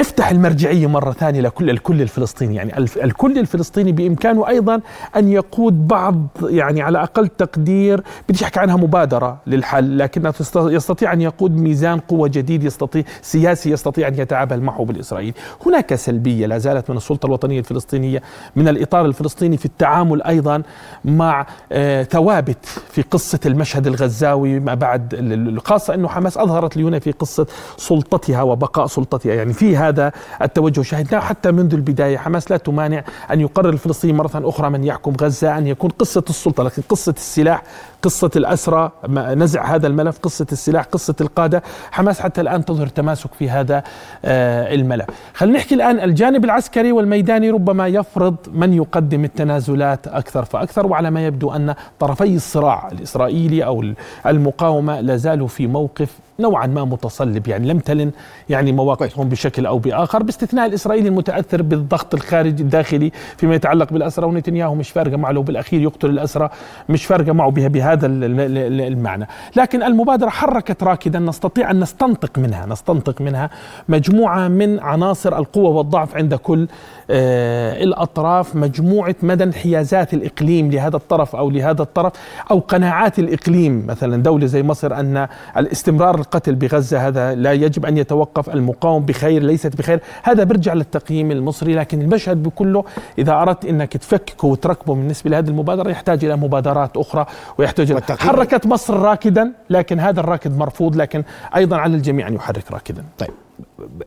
افتح 0.00 0.30
المرجعية 0.30 0.86
مرة 0.86 1.12
ثانية 1.12 1.40
لكل 1.40 1.70
الكل 1.70 2.02
الفلسطيني. 2.02 2.54
يعني 2.54 2.78
الكل 2.78 3.38
الفلسطيني 3.38 3.92
بإمكانه 3.92 4.48
أيضا 4.48 4.80
أن 5.16 5.28
يقود 5.28 5.88
بعض 5.88 6.26
يعني 6.42 6.82
على 6.82 7.02
أقل 7.02 7.28
تقدير 7.28 8.02
بديش 8.28 8.42
أحكي 8.42 8.60
عنها 8.60 8.76
مبادرة 8.76 9.38
للحل 9.46 9.98
لكنه 9.98 10.34
يستطيع 10.56 11.12
أن 11.12 11.20
يقود 11.20 11.56
ميزان 11.56 11.98
قوة 11.98 12.28
جديد 12.28 12.64
يستطيع 12.64 13.02
سياسي 13.22 13.70
يستطيع 13.70 14.08
أن 14.08 14.14
يتعامل 14.18 14.62
معه 14.62 14.84
بالإسرائيلي. 14.84 15.34
هناك 15.66 15.94
سلبية 15.94 16.46
لا 16.46 16.58
زالت 16.58 16.90
من 16.90 16.96
السلطة 16.96 17.26
الوطنية 17.26 17.58
الفلسطينية 17.58 18.22
من 18.56 18.68
الإطار 18.68 19.04
الفلسطيني 19.06 19.56
في 19.56 19.64
التعامل 19.66 20.22
أيضا 20.22 20.62
مع 21.04 21.46
آه 21.72 22.02
ثوابت 22.02 22.64
في 22.90 23.02
قصة 23.02 23.40
المشهد 23.46 23.86
الغزاوي 23.86 24.60
ما 24.60 24.74
بعد 24.74 25.60
خاصة 25.64 25.94
أنه 25.94 26.08
حماس 26.08 26.38
أظهرت 26.38 26.76
لي 26.76 26.82
هنا 26.82 26.98
في 26.98 27.12
قصة 27.12 27.46
سلطتها 27.76 28.42
وبقاء 28.42 28.86
سلطتها. 28.86 29.34
يعني 29.34 29.52
في 29.52 29.76
هذا 29.90 30.12
التوجه 30.42 30.82
شاهدناه 30.82 31.20
حتى 31.20 31.50
منذ 31.50 31.74
البداية 31.74 32.18
حماس 32.18 32.50
لا 32.50 32.56
تمانع 32.56 33.04
أن 33.32 33.40
يقرر 33.40 33.68
الفلسطيني 33.68 34.12
مرة 34.12 34.30
أخرى 34.34 34.70
من 34.70 34.84
يحكم 34.84 35.12
غزة 35.20 35.58
أن 35.58 35.66
يكون 35.66 35.90
قصة 35.90 36.24
السلطة 36.30 36.62
لكن 36.64 36.82
قصة 36.88 37.14
السلاح 37.16 37.62
قصة 38.02 38.30
الأسرى 38.36 38.90
نزع 39.08 39.74
هذا 39.74 39.86
الملف 39.86 40.18
قصة 40.18 40.46
السلاح 40.52 40.84
قصة 40.84 41.14
القادة. 41.20 41.62
حماس 41.90 42.20
حتى 42.20 42.40
الآن 42.40 42.64
تظهر 42.64 42.86
تماسك 42.86 43.34
في 43.34 43.50
هذا 43.50 43.82
آه، 44.24 44.74
الملف. 44.74 45.06
خلينا 45.34 45.58
نحكي 45.58 45.74
الآن 45.74 46.00
الجانب 46.00 46.44
العسكري 46.44 46.92
والميداني. 46.92 47.50
ربما 47.50 47.86
يفرض 47.88 48.36
من 48.52 48.74
يقدم 48.74 49.24
التنازلات 49.24 50.08
أكثر 50.08 50.44
فأكثر 50.44 50.86
وعلى 50.86 51.10
ما 51.10 51.26
يبدو 51.26 51.52
أن 51.52 51.74
طرفي 51.98 52.34
الصراع 52.36 52.88
الإسرائيلي 52.92 53.64
أو 53.64 53.84
المقاومة 54.26 55.00
لا 55.00 55.16
زالوا 55.16 55.48
في 55.48 55.66
موقف 55.66 56.10
نوعا 56.40 56.66
ما 56.66 56.84
متصلب 56.84 57.48
يعني 57.48 57.68
لم 57.68 57.78
تلن 57.78 58.10
يعني 58.48 58.72
مواقفهم 58.72 59.28
بشكل 59.28 59.66
أو 59.66 59.78
بآخر 59.78 60.22
باستثناء 60.22 60.66
الإسرائيلي 60.66 61.08
المتأثر 61.08 61.62
بالضغط 61.62 62.14
الخارجي 62.14 62.62
الداخلي 62.62 63.12
فيما 63.36 63.54
يتعلق 63.54 63.92
بالأسرى 63.92 64.26
ونتنياهو. 64.26 64.74
مش 64.74 64.90
فارقة 64.90 65.16
معه 65.16 65.32
لو 65.32 65.42
بالأخير 65.42 65.80
يقتل 65.80 66.10
الأسرى 66.10 66.50
مش 66.88 67.04
فارقة 67.04 67.32
معه 67.32 67.50
بها 67.50 67.68
بهذا 67.68 68.06
المعنى. 68.06 69.26
لكن 69.56 69.82
المبادرة 69.82 70.28
حركت 70.28 70.82
راكدا 70.82 71.18
نستطيع 71.18 71.70
أن 71.70 71.80
نستنطق 71.80 72.38
منها 72.38 72.66
نستنطق 72.66 73.20
منها 73.20 73.50
مجموعة 73.88 74.48
من 74.48 74.80
عناصر 74.80 75.38
القوة 75.38 75.70
والضعف 75.70 76.16
عند 76.16 76.34
كل 76.34 76.68
آه، 77.10 77.82
الأطراف 77.82 78.56
مجموعة 78.56 79.14
مدى 79.22 79.44
انحيازات 79.44 80.14
الإقليم 80.14 80.70
لهذا 80.70 80.96
الطرف 80.96 81.36
أو 81.36 81.50
لهذا 81.50 81.82
الطرف 81.82 82.12
أو 82.50 82.58
قناعات 82.58 83.18
الإقليم. 83.18 83.86
مثلا 83.86 84.22
دولة 84.22 84.46
زي 84.46 84.62
مصر 84.62 84.94
أن 84.94 85.28
الاستمرار 85.56 86.14
القتل 86.14 86.54
بغزة 86.54 87.08
هذا 87.08 87.34
لا 87.34 87.52
يجب 87.52 87.86
أن 87.86 87.96
يتوقف 87.96 88.50
المقاوم 88.54 89.04
بخير 89.04 89.42
ليست 89.42 89.76
بخير. 89.76 90.00
هذا 90.22 90.44
بيرجع 90.44 90.72
للتقييم 90.74 91.30
المصري 91.30 91.74
لكن 91.74 92.02
المشهد 92.02 92.42
بكله 92.42 92.84
إذا 93.18 93.32
أردت 93.32 93.64
إنك 93.64 93.96
تفككه 93.96 94.48
وتركبه 94.48 94.94
بالنسبة 94.94 95.30
لهذه 95.30 95.48
المبادرة 95.48 95.90
يحتاج 95.90 96.24
إلى 96.24 96.36
مبادرات 96.36 96.96
أخرى 96.96 97.26
ويحتاج 97.58 97.90
إلى 97.90 98.02
حركت 98.18 98.66
مصر 98.66 98.94
راكدا 98.94 99.52
لكن 99.70 100.00
هذا 100.00 100.20
الراكد 100.20 100.56
مرفوض 100.56 100.96
لكن 100.96 101.22
أيضا 101.56 101.76
على 101.76 101.96
الجميع 101.96 102.28
أن 102.28 102.34
يحرك 102.34 102.72
راكدا. 102.72 103.04
طيب. 103.18 103.30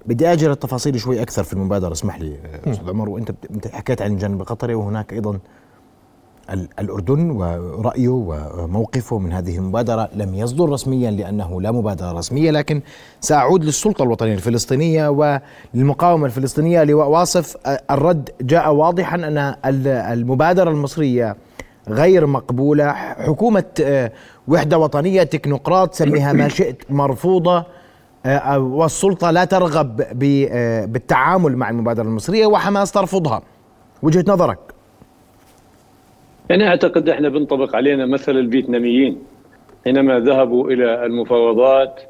بدي 0.05 0.33
أجل 0.33 0.51
التفاصيل 0.51 0.99
شوي 0.99 1.21
أكثر 1.21 1.43
في 1.43 1.53
المبادرة 1.53 1.91
اسمح 1.91 2.21
لي 2.21 2.37
أستاذ 2.67 2.89
عمر. 2.89 3.09
وأنت 3.09 3.31
أنت 3.51 3.67
حكيت 3.67 4.01
عن 4.01 4.11
الجانب 4.11 4.41
القطري 4.41 4.75
وهناك 4.75 5.13
أيضا 5.13 5.39
الأردن 6.79 7.31
ورأيه 7.31 8.09
وموقفه 8.09 9.17
من 9.17 9.33
هذه 9.33 9.57
المبادرة 9.57 10.09
لم 10.15 10.35
يصدر 10.35 10.69
رسميا 10.69 11.11
لأنه 11.11 11.61
لا 11.61 11.71
مبادرة 11.71 12.11
رسمية 12.11 12.51
لكن 12.51 12.81
سأعود 13.19 13.63
للسلطة 13.63 14.03
الوطنية 14.03 14.33
الفلسطينية 14.33 15.07
وللمقاومة 15.09 16.25
الفلسطينية 16.25 16.83
لواء 16.83 17.09
واصف. 17.09 17.57
الرد 17.91 18.29
جاء 18.41 18.73
واضحا 18.73 19.15
أن 19.15 19.55
المبادرة 20.13 20.69
المصرية 20.69 21.35
غير 21.89 22.25
مقبولة. 22.25 22.91
حكومة 22.93 23.63
آه، 23.81 24.11
وحدة 24.47 24.77
وطنية 24.77 25.23
تكنوقراط 25.23 25.93
سميها 25.93 26.33
ما 26.33 26.47
شئت 26.47 26.91
مرفوضة. 26.91 27.57
آه، 27.57 27.65
والسلطة 28.57 29.31
لا 29.31 29.45
ترغب 29.45 30.01
آه، 30.51 30.85
بالتعامل 30.85 31.57
مع 31.57 31.69
المبادرة 31.69 32.03
المصرية 32.03 32.45
وحماس 32.45 32.91
ترفضها 32.91 33.41
وجهة 34.03 34.25
نظرك؟ 34.27 34.59
يعني 36.49 36.67
أعتقد 36.67 37.09
إحنا 37.09 37.29
بنطبق 37.29 37.75
علينا 37.75 38.05
مثل 38.05 38.31
الفيتناميين. 38.31 39.17
حينما 39.85 40.19
ذهبوا 40.19 40.71
إلى 40.71 41.05
المفاوضات 41.05 42.01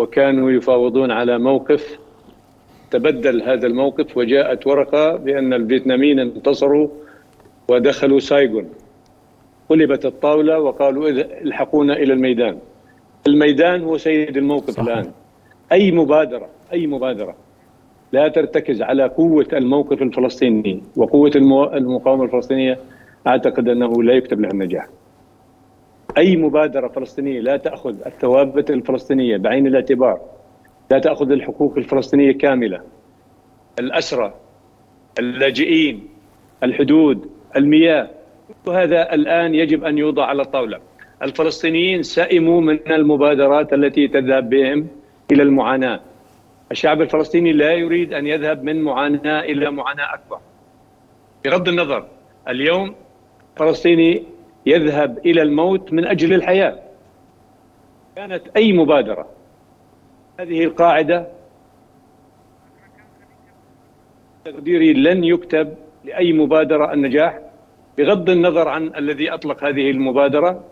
وكانوا 0.00 0.50
يفاوضون 0.50 1.10
على 1.10 1.38
موقف 1.38 1.98
تبدل 2.90 3.42
هذا 3.42 3.66
الموقف 3.66 4.16
وجاءت 4.16 4.66
ورقة 4.66 5.16
بأن 5.16 5.52
الفيتناميين 5.52 6.18
انتصروا 6.18 6.88
ودخلوا 7.68 8.20
سايغون. 8.20 8.68
قلبت 9.68 10.06
الطاولة 10.06 10.58
وقالوا 10.58 11.08
إلحقونا 11.44 11.92
إلى 11.92 12.12
الميدان. 12.12 12.58
الميدان 13.26 13.82
هو 13.82 13.98
سيد 13.98 14.36
الموقف 14.36 14.70
صحيح. 14.70 14.88
الآن. 14.88 15.12
أي 15.72 15.92
مبادرة 15.92 16.48
أي 16.72 16.86
مبادرة 16.86 17.36
لا 18.12 18.28
ترتكز 18.28 18.82
على 18.82 19.06
قوة 19.06 19.46
الموقف 19.52 20.02
الفلسطيني 20.02 20.82
وقوة 20.96 21.30
المقاومة 21.74 22.24
الفلسطينية 22.24 22.78
أعتقد 23.26 23.68
أنه 23.68 24.02
لا 24.02 24.14
يكتب 24.14 24.40
لها 24.40 24.50
النجاح. 24.50 24.86
أي 26.18 26.36
مبادرة 26.36 26.88
فلسطينية 26.88 27.40
لا 27.40 27.56
تأخذ 27.56 27.94
الثوابت 28.06 28.70
الفلسطينية 28.70 29.36
بعين 29.36 29.66
الاعتبار 29.66 30.20
لا 30.90 30.98
تأخذ 30.98 31.30
الحقوق 31.30 31.76
الفلسطينية 31.76 32.32
كاملة. 32.32 32.80
الأسرى 33.78 34.34
اللاجئين 35.18 36.08
الحدود 36.62 37.30
المياه 37.56 38.08
وهذا 38.66 39.14
الآن 39.14 39.54
يجب 39.54 39.84
أن 39.84 39.98
يوضع 39.98 40.24
على 40.24 40.42
الطاولة. 40.42 40.78
الفلسطينيين 41.22 42.02
سئموا 42.02 42.60
من 42.60 42.78
المبادرات 42.92 43.72
التي 43.72 44.08
تذهب 44.08 44.50
بهم 44.50 44.88
إلى 45.32 45.42
المعاناة 45.42 46.00
الشعب 46.70 47.02
الفلسطيني 47.02 47.52
لا 47.52 47.72
يريد 47.72 48.12
أن 48.12 48.26
يذهب 48.26 48.64
من 48.64 48.82
معاناة 48.82 49.40
إلى 49.40 49.70
معاناة 49.70 50.14
أكبر. 50.14 50.38
بغض 51.44 51.68
النظر 51.68 52.06
اليوم 52.48 52.94
فلسطيني 53.56 54.22
يذهب 54.66 55.18
إلى 55.18 55.42
الموت 55.42 55.92
من 55.92 56.04
أجل 56.06 56.32
الحياة. 56.32 56.78
كانت 58.16 58.42
أي 58.56 58.72
مبادرة 58.72 59.28
هذه 60.40 60.64
القاعدة 60.64 61.26
تقديري 64.44 64.92
لن 64.92 65.24
يكتب 65.24 65.74
لأي 66.04 66.32
مبادرة 66.32 66.92
النجاح 66.92 67.40
بغض 67.98 68.30
النظر 68.30 68.68
عن 68.68 68.92
الذي 68.96 69.30
أطلق 69.34 69.64
هذه 69.64 69.90
المبادرة 69.90 70.64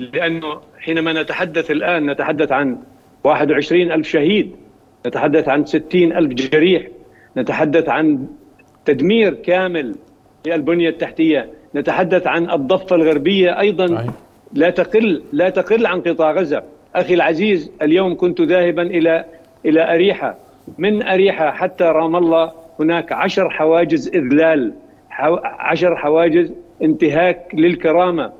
لأنه 0.00 0.60
حينما 0.78 1.22
نتحدث 1.22 1.70
الآن 1.70 2.10
نتحدث 2.10 2.52
عن 2.52 2.78
21 3.24 3.92
ألف 3.92 4.08
شهيد 4.08 4.56
نتحدث 5.06 5.48
عن 5.48 5.64
ستين 5.64 6.12
ألف 6.12 6.34
جريح 6.34 6.86
نتحدث 7.36 7.88
عن 7.88 8.26
تدمير 8.84 9.34
كامل 9.34 9.94
للبنية 10.46 10.88
التحتية 10.88 11.50
نتحدث 11.74 12.26
عن 12.26 12.50
الضفة 12.50 12.96
الغربية 12.96 13.60
أيضا 13.60 14.06
لا 14.52 14.70
تقل 14.70 15.22
لا 15.32 15.50
تقل 15.50 15.86
عن 15.86 16.00
قطاع 16.00 16.32
غزة. 16.32 16.62
أخي 16.94 17.14
العزيز 17.14 17.72
اليوم 17.82 18.16
كنت 18.16 18.40
ذاهبا 18.40 18.82
إلى 18.82 19.24
إلى 19.66 19.94
أريحة. 19.94 20.36
من 20.78 21.02
أريحة 21.02 21.50
حتى 21.50 21.84
رام 21.84 22.16
الله 22.16 22.52
هناك 22.80 23.12
عشر 23.12 23.50
حواجز 23.50 24.08
إذلال 24.08 24.72
عشر 25.44 25.96
حواجز 25.96 26.52
انتهاك 26.82 27.54
للكرامة. 27.54 28.32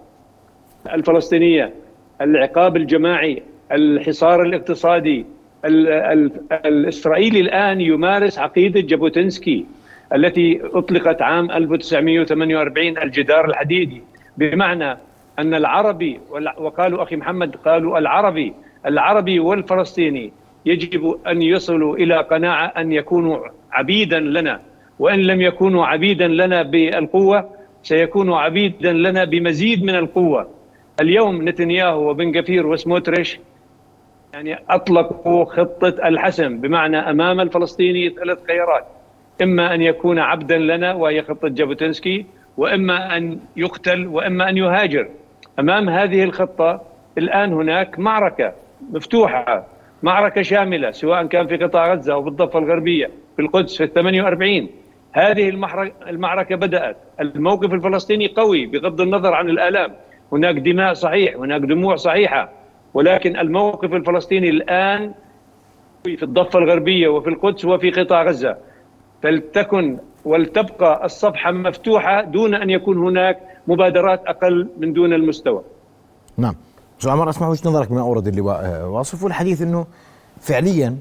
الفلسطينية 0.87 1.75
العقاب 2.21 2.77
الجماعي 2.77 3.43
الحصار 3.73 4.43
الاقتصادي 4.43 5.27
الإسرائيلي 6.65 7.41
الآن 7.41 7.81
يمارس 7.81 8.39
عقيدة 8.39 8.81
جابوتنسكي 8.81 9.67
التي 10.15 10.61
أطلقت 10.65 11.23
عام 11.23 11.51
1948 11.51 12.99
الجدار 12.99 13.45
الحديدي. 13.45 14.03
بمعنى 14.37 14.99
أن 15.39 15.55
العربي 15.55 16.21
وقالوا 16.59 17.03
أخي 17.03 17.17
محمد 17.17 17.57
قالوا 17.57 17.99
العربي 17.99 18.55
العربي 18.87 19.41
والفلسطيني 19.41 20.33
يجب 20.67 21.19
أن 21.27 21.43
يصلوا 21.43 21.97
إلى 21.97 22.17
قناعة 22.17 22.67
أن 22.67 22.93
يكونوا 22.93 23.39
عبيدا 23.73 24.21
لنا 24.21 24.61
وإن 24.99 25.19
لم 25.19 25.41
يكونوا 25.41 25.87
عبيدا 25.87 26.29
لنا 26.29 26.63
بالقوة 26.63 27.51
سيكونوا 27.83 28.39
عبيدا 28.39 28.93
لنا 28.93 29.25
بمزيد 29.25 29.85
من 29.85 29.95
القوة. 29.95 30.49
اليوم 31.01 31.49
نتنياهو 31.49 32.11
وبن 32.11 32.39
غفير 32.39 32.67
وسموتريش 32.67 33.41
يعني 34.33 34.59
أطلقوا 34.71 35.45
خطة 35.45 36.09
الحسم 36.09 36.61
بمعنى 36.61 36.97
أمام 36.97 37.41
الفلسطيني 37.41 38.11
ثلاث 38.11 38.39
خيارات 38.47 38.87
إما 39.43 39.75
أن 39.75 39.83
يكون 39.83 40.19
عبدا 40.19 40.59
لنا 40.59 40.95
وهي 40.95 41.23
خطة 41.23 41.49
جابوتنسكي 41.49 42.27
وإما 42.57 43.17
أن 43.17 43.39
يقتل 43.57 44.07
وإما 44.07 44.49
أن 44.49 44.57
يهاجر. 44.57 45.09
أمام 45.59 45.89
هذه 45.89 46.25
الخطة 46.25 46.83
الآن 47.19 47.53
هناك 47.53 47.99
معركة 47.99 48.53
مفتوحة 48.91 49.67
معركة 50.03 50.43
شاملة 50.43 50.91
سواء 50.91 51.27
كان 51.27 51.47
في 51.47 51.57
قطاع 51.57 51.95
غزة 51.95 52.13
أو 52.13 52.23
بالضفه 52.23 52.59
الغربية 52.59 53.11
في 53.37 53.43
القدس 53.43 53.77
في 53.77 53.85
ال 53.85 53.93
48 53.93 54.69
هذه 55.13 55.49
المعركة 56.09 56.57
بدأت. 56.57 56.97
الموقف 57.21 57.73
الفلسطيني 57.75 58.27
قوي 58.27 58.67
بغض 58.67 59.01
النظر 59.01 59.35
عن 59.35 59.49
الآلام. 59.49 59.93
هناك 60.33 60.55
دماء 60.55 60.95
صحيح 60.95 61.37
هناك 61.37 61.61
دموع 61.61 61.97
صحيحة 61.97 62.49
ولكن 62.95 63.37
الموقف 63.37 63.93
الفلسطيني 63.93 64.51
الآن 64.51 65.13
في 66.05 66.23
الضفة 66.23 66.59
الغربية 66.59 67.09
وفي 67.09 67.29
القدس 67.29 67.65
وفي 67.65 67.91
قطاع 67.91 68.23
غزة. 68.23 68.57
فلتكن 69.23 69.99
ولتبقى 70.25 71.05
الصفحة 71.05 71.53
مفتوحة 71.53 72.23
دون 72.23 72.55
أن 72.55 72.71
يكون 72.71 72.99
هناك 72.99 73.39
مبادرات 73.67 74.23
أقل 74.27 74.69
من 74.79 74.93
دون 74.93 75.13
المستوى. 75.13 75.63
نعم. 76.37 76.55
أستاذ 76.99 77.11
عمر 77.11 77.31
أسمع 77.31 77.49
وجهة 77.49 77.69
نظرك 77.69 77.93
ما 77.93 78.01
أورد 78.01 78.27
اللواء. 78.27 78.65
آه، 78.65 78.89
واصف 78.89 79.25
والحديث 79.25 79.63
إنه 79.63 79.87
فعليا 80.41 80.97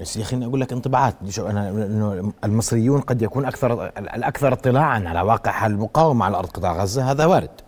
بس 0.00 0.16
يا 0.16 0.22
أخي 0.22 0.44
أقول 0.44 0.60
لك 0.60 0.72
انطباعات. 0.72 1.14
أنا 1.38 1.68
إنه 1.70 2.32
المصريون 2.44 3.00
قد 3.00 3.22
يكون 3.22 3.44
أكثر 3.44 3.90
الأكثر 3.98 4.52
اطلاعا 4.52 5.08
على 5.08 5.20
واقع 5.20 5.66
المقاومة 5.66 6.24
على 6.24 6.36
أرض 6.36 6.48
قطاع 6.48 6.82
غزة. 6.82 7.10
هذا 7.10 7.26
وارد. 7.26 7.65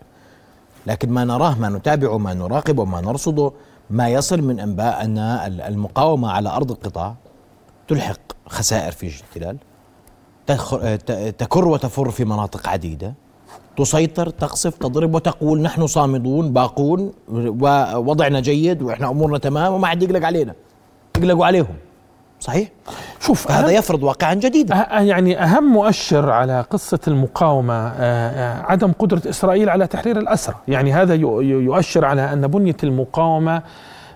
لكن 0.87 1.09
ما 1.09 1.23
نراه 1.23 1.59
ما 1.59 1.69
نتابعه 1.69 2.17
ما 2.17 2.33
نراقبه 2.33 2.85
ما 2.85 3.01
نرصده 3.01 3.51
ما 3.89 4.09
يصل 4.09 4.41
من 4.41 4.59
أنباء 4.59 5.03
أن 5.05 5.17
المقاومة 5.67 6.31
على 6.31 6.49
أرض 6.49 6.71
القطاع 6.71 7.15
تلحق 7.87 8.19
خسائر 8.47 8.91
في 8.91 9.07
الاحتلال 9.07 9.57
تكر 11.37 11.67
وتفر 11.67 12.11
في 12.11 12.25
مناطق 12.25 12.69
عديدة 12.69 13.13
تسيطر 13.77 14.29
تقصف 14.29 14.77
تضرب 14.77 15.15
وتقول 15.15 15.61
نحن 15.61 15.87
صامدون 15.87 16.53
باقون 16.53 17.13
ووضعنا 17.31 18.39
جيد 18.39 18.81
وإحنا 18.81 19.09
أمورنا 19.09 19.37
تمام 19.37 19.73
وما 19.73 19.87
حد 19.87 20.03
يقلق 20.03 20.25
علينا 20.25 20.53
يقلقوا 21.17 21.45
عليهم. 21.45 21.75
صحيح؟ 22.39 22.69
شوف 23.19 23.51
هذا 23.51 23.69
يفرض 23.69 24.03
واقعا 24.03 24.33
جديدا. 24.33 24.75
أه 24.75 25.01
يعني 25.01 25.43
أهم 25.43 25.63
مؤشر 25.73 26.29
على 26.29 26.65
قصة 26.69 26.99
المقاومة 27.07 27.73
أه 27.73 27.93
أه 27.97 28.61
عدم 28.71 28.91
قدرة 28.91 29.21
إسرائيل 29.29 29.69
على 29.69 29.87
تحرير 29.87 30.17
الأسرى. 30.17 30.55
يعني 30.67 30.93
هذا 30.93 31.13
يؤشر 31.13 32.05
على 32.05 32.33
أن 32.33 32.47
بنية 32.47 32.77
المقاومة 32.83 33.61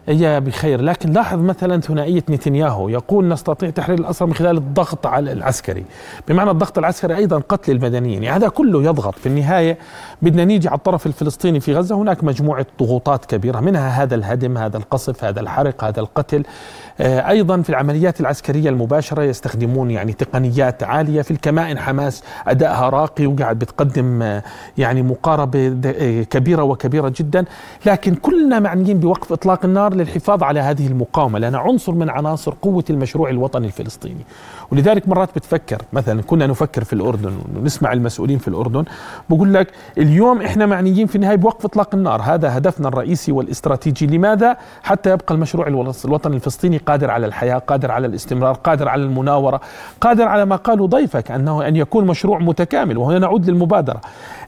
هي 0.07 0.41
بخير. 0.41 0.81
لكن 0.81 1.11
لاحظ 1.11 1.39
مثلا 1.39 1.81
ثنائية 1.81 2.23
نتنياهو 2.29 2.89
يقول 2.89 3.27
نستطيع 3.27 3.69
تحرير 3.69 3.99
الأسرى 3.99 4.27
من 4.27 4.33
خلال 4.33 4.57
الضغط 4.57 5.07
على 5.07 5.31
العسكري. 5.31 5.85
بمعنى 6.27 6.51
الضغط 6.51 6.77
العسكري 6.77 7.15
أيضا 7.15 7.41
قتل 7.49 7.71
المدنيين. 7.71 8.23
يعني 8.23 8.37
هذا 8.37 8.47
كله 8.47 8.83
يضغط. 8.83 9.15
في 9.15 9.25
النهاية 9.25 9.77
بدنا 10.23 10.45
نيجي 10.45 10.67
على 10.67 10.77
الطرف 10.77 11.05
الفلسطيني 11.05 11.59
في 11.59 11.73
غزة. 11.73 11.95
هناك 11.95 12.23
مجموعة 12.23 12.65
ضغوطات 12.79 13.25
كبيرة 13.25 13.59
منها 13.59 14.03
هذا 14.03 14.15
الهدم 14.15 14.57
هذا 14.57 14.77
القصف 14.77 15.23
هذا 15.23 15.39
الحرق 15.39 15.83
هذا 15.83 15.99
القتل. 15.99 16.43
آه، 16.99 17.29
أيضا 17.29 17.61
في 17.61 17.69
العمليات 17.69 18.21
العسكرية 18.21 18.69
المباشرة 18.69 19.23
يستخدمون 19.23 19.91
يعني 19.91 20.13
تقنيات 20.13 20.83
عالية. 20.83 21.21
في 21.21 21.31
الكمائن 21.31 21.79
حماس 21.79 22.23
أدائها 22.47 22.89
راقي 22.89 23.25
وقاعد 23.25 23.59
بتقدم 23.59 24.21
آه، 24.21 24.43
يعني 24.77 25.01
مقاربة 25.01 25.77
آه، 25.85 26.23
كبيرة 26.23 26.63
وكبيرة 26.63 27.13
جدا. 27.17 27.45
لكن 27.85 28.15
كلنا 28.15 28.59
معنيين 28.59 28.99
بوقف 28.99 29.31
إطلاق 29.31 29.65
النار 29.65 29.93
للحفاظ 29.93 30.43
على 30.43 30.59
هذه 30.59 30.87
المقاومة 30.87 31.39
لانها 31.39 31.59
عنصر 31.59 31.91
من 31.91 32.09
عناصر 32.09 32.53
قوة 32.61 32.83
المشروع 32.89 33.29
الوطني 33.29 33.67
الفلسطيني. 33.67 34.25
ولذلك 34.71 35.07
مرات 35.07 35.29
بتفكر 35.35 35.81
مثلا 35.93 36.21
كنا 36.21 36.47
نفكر 36.47 36.83
في 36.83 36.93
الأردن 36.93 37.33
ونسمع 37.55 37.93
المسؤولين 37.93 38.37
في 38.37 38.47
الأردن 38.47 38.85
بقول 39.29 39.53
لك 39.53 39.67
اليوم 40.13 40.41
إحنا 40.41 40.65
معنيين 40.65 41.07
في 41.07 41.15
النهاية 41.15 41.35
بوقف 41.35 41.65
إطلاق 41.65 41.95
النار. 41.95 42.21
هذا 42.21 42.57
هدفنا 42.57 42.87
الرئيسي 42.87 43.31
والاستراتيجي. 43.31 44.07
لماذا؟ 44.07 44.57
حتى 44.83 45.11
يبقى 45.11 45.35
المشروع 45.35 45.67
الوطني 46.05 46.35
الفلسطيني 46.35 46.77
قادر 46.77 47.11
على 47.11 47.25
الحياة 47.25 47.57
قادر 47.57 47.91
على 47.91 48.07
الاستمرار 48.07 48.53
قادر 48.53 48.89
على 48.89 49.03
المناورة 49.03 49.61
قادر 50.01 50.27
على 50.27 50.45
ما 50.45 50.55
قاله 50.55 50.87
ضيفك 50.87 51.31
أنه 51.31 51.67
أن 51.67 51.75
يكون 51.75 52.07
مشروع 52.07 52.39
متكامل 52.39 52.97
وهنا 52.97 53.19
نعود 53.19 53.49
للمبادرة. 53.49 54.01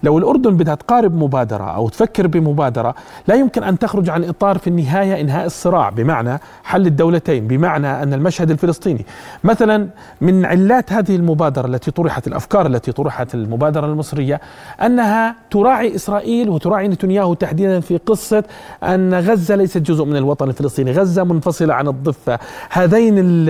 لو 0.03 0.17
الأردن 0.17 0.57
بدها 0.57 0.75
تقارب 0.75 1.15
مبادرة 1.15 1.63
أو 1.63 1.89
تفكر 1.89 2.27
بمبادرة 2.27 2.95
لا 3.27 3.35
يمكن 3.35 3.63
أن 3.63 3.79
تخرج 3.79 4.09
عن 4.09 4.23
إطار 4.23 4.57
في 4.57 4.67
النهاية 4.67 5.21
إنهاء 5.21 5.45
الصراع 5.45 5.89
بمعنى 5.89 6.39
حل 6.63 6.87
الدولتين 6.87 7.47
بمعنى 7.47 8.03
أن 8.03 8.13
المشهد 8.13 8.51
الفلسطيني. 8.51 9.05
مثلا 9.43 9.87
من 10.21 10.45
علات 10.45 10.93
هذه 10.93 11.15
المبادرة 11.15 11.67
التي 11.67 11.91
طرحت 11.91 12.27
الأفكار 12.27 12.65
التي 12.65 12.91
طرحت 12.91 13.35
المبادرة 13.35 13.85
المصرية 13.85 14.41
أنها 14.81 15.35
تراعي 15.51 15.95
إسرائيل 15.95 16.49
وتراعي 16.49 16.87
نتنياهو 16.87 17.33
تحديدا 17.33 17.79
في 17.79 17.97
قصة 17.97 18.43
أن 18.83 19.13
غزة 19.13 19.55
ليست 19.55 19.77
جزء 19.77 20.05
من 20.05 20.15
الوطن 20.15 20.49
الفلسطيني. 20.49 20.91
غزة 20.91 21.23
منفصلة 21.23 21.73
عن 21.73 21.87
الضفة. 21.87 22.39
هذين 22.69 23.19
ال 23.19 23.49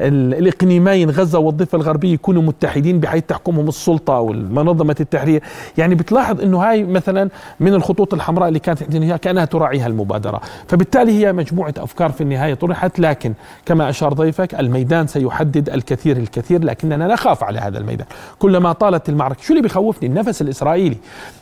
ال 0.00 0.34
الإقليمين 0.34 1.10
غزة 1.10 1.38
والضفة 1.38 1.76
الغربية 1.76 2.12
يكونوا 2.12 2.42
متحدين 2.42 3.00
بحيث 3.00 3.24
تحكمهم 3.28 3.68
السلطة 3.68 4.20
والمنظمة 4.20 4.96
التحرير. 5.00 5.42
يعني 5.78 5.94
بتلاحظ 5.94 6.40
أنه 6.40 6.58
هاي 6.58 6.84
مثلا 6.84 7.28
من 7.60 7.74
الخطوط 7.74 8.14
الحمراء 8.14 8.48
اللي 8.48 8.58
كانت 8.58 8.82
عندنا 8.82 9.16
كأنها 9.16 9.44
تراعيها 9.44 9.86
المبادرة. 9.86 10.40
فبالتالي 10.68 11.12
هي 11.12 11.32
مجموعة 11.32 11.74
أفكار 11.78 12.12
في 12.12 12.20
النهاية 12.20 12.54
طرحت. 12.54 12.98
لكن 12.98 13.34
كما 13.66 13.90
أشار 13.90 14.12
ضيفك 14.12 14.54
الميدان 14.54 15.06
سيحدد 15.06 15.68
الكثير 15.70 16.16
الكثير 16.16 16.64
لكننا 16.64 17.06
نخاف 17.06 17.44
على 17.44 17.58
هذا 17.58 17.78
الميدان. 17.78 18.06
كلما 18.38 18.72
طالت 18.72 19.08
المعركة 19.08 19.42
شو 19.42 19.52
اللي 19.52 19.62
بيخوفني؟ 19.62 20.08
النفس 20.08 20.42
الإسرائيلي. 20.42 20.96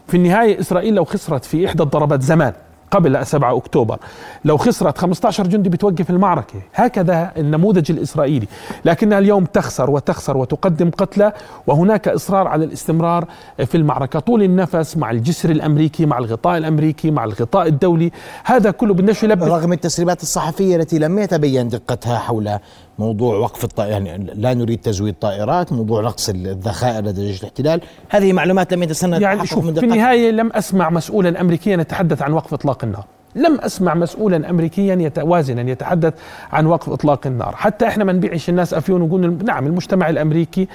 في 0.09 0.17
النهاية 0.17 0.61
إسرائيل 0.61 0.95
لو 0.95 1.05
خسرت 1.05 1.45
في 1.45 1.67
إحدى 1.67 1.83
الضربات 1.83 2.23
زمان 2.23 2.53
قبل 2.91 3.27
7 3.27 3.57
أكتوبر 3.57 3.99
لو 4.45 4.57
خسرت 4.57 4.99
15 4.99 5.47
جندي 5.47 5.69
بتوقف 5.69 6.11
المعركة. 6.11 6.63
هكذا 6.75 7.33
النموذج 7.37 7.91
الإسرائيلي. 7.91 8.47
لكنها 8.85 9.19
اليوم 9.19 9.45
تخسر 9.45 9.91
وتخسر 9.91 10.37
وتقدم 10.37 10.91
قتلى 10.91 11.33
وهناك 11.67 12.09
إصرار 12.09 12.49
على 12.49 12.65
الاستمرار 12.65 13.25
في 13.67 13.75
المعركة. 13.75 14.19
طول 14.19 14.43
النفس 14.43 14.97
مع 14.97 15.11
الجسر 15.11 15.51
الأمريكي 15.51 16.07
مع 16.07 16.19
الغطاء 16.19 16.59
الأمريكي 16.59 17.11
مع 17.11 17.25
الغطاء 17.25 17.67
الدولي. 17.67 18.11
هذا 18.45 18.71
كله 18.71 19.15
يلبس 19.23 19.47
رغم 19.49 19.73
التسريبات 19.73 20.23
الصحفية 20.23 20.77
التي 20.77 20.99
لم 20.99 21.19
يتبين 21.19 21.69
دقتها 21.69 22.19
حول 22.19 22.59
موضوع 23.03 23.37
وقف 23.37 23.65
الط... 23.65 23.81
يعني 23.81 24.31
لا 24.35 24.55
نريد 24.55 24.81
تزويد 24.81 25.15
طائرات 25.21 25.73
موضوع 25.73 26.03
نقص 26.03 26.29
الذخائر 26.29 27.05
لدى 27.05 27.27
جيش 27.27 27.41
الاحتلال. 27.41 27.81
هذه 28.09 28.33
معلومات 28.33 28.73
لم 28.73 28.83
يتسنى 28.83 29.23
يعني 29.23 29.47
شوف 29.47 29.71
في 29.71 29.85
النهاية 29.85 30.31
لم 30.31 30.53
أسمع 30.53 30.91
مسؤولا 30.91 31.41
أمريكيا 31.41 31.77
يتحدث 31.77 32.23
عن 32.23 32.33
وقف 32.33 32.55
إطلاق 32.55 32.85
النار. 32.85 33.05
لم 33.35 33.61
أسمع 33.61 33.95
مسؤولا 33.95 34.51
امريكيا 34.51 34.95
يتوازنا 34.95 35.71
يتحدث 35.71 36.15
عن 36.53 36.67
وقف 36.67 36.91
إطلاق 36.91 37.27
النار، 37.27 37.57
حتى 37.57 37.87
إحنا 37.87 38.05
ما 38.05 38.13
نبيعش 38.13 38.49
الناس 38.49 38.75
أفيون 38.75 39.03
ونقول 39.03 39.45
نعم 39.45 39.67
المجتمع 39.67 40.11
الأمريكي 40.11 40.69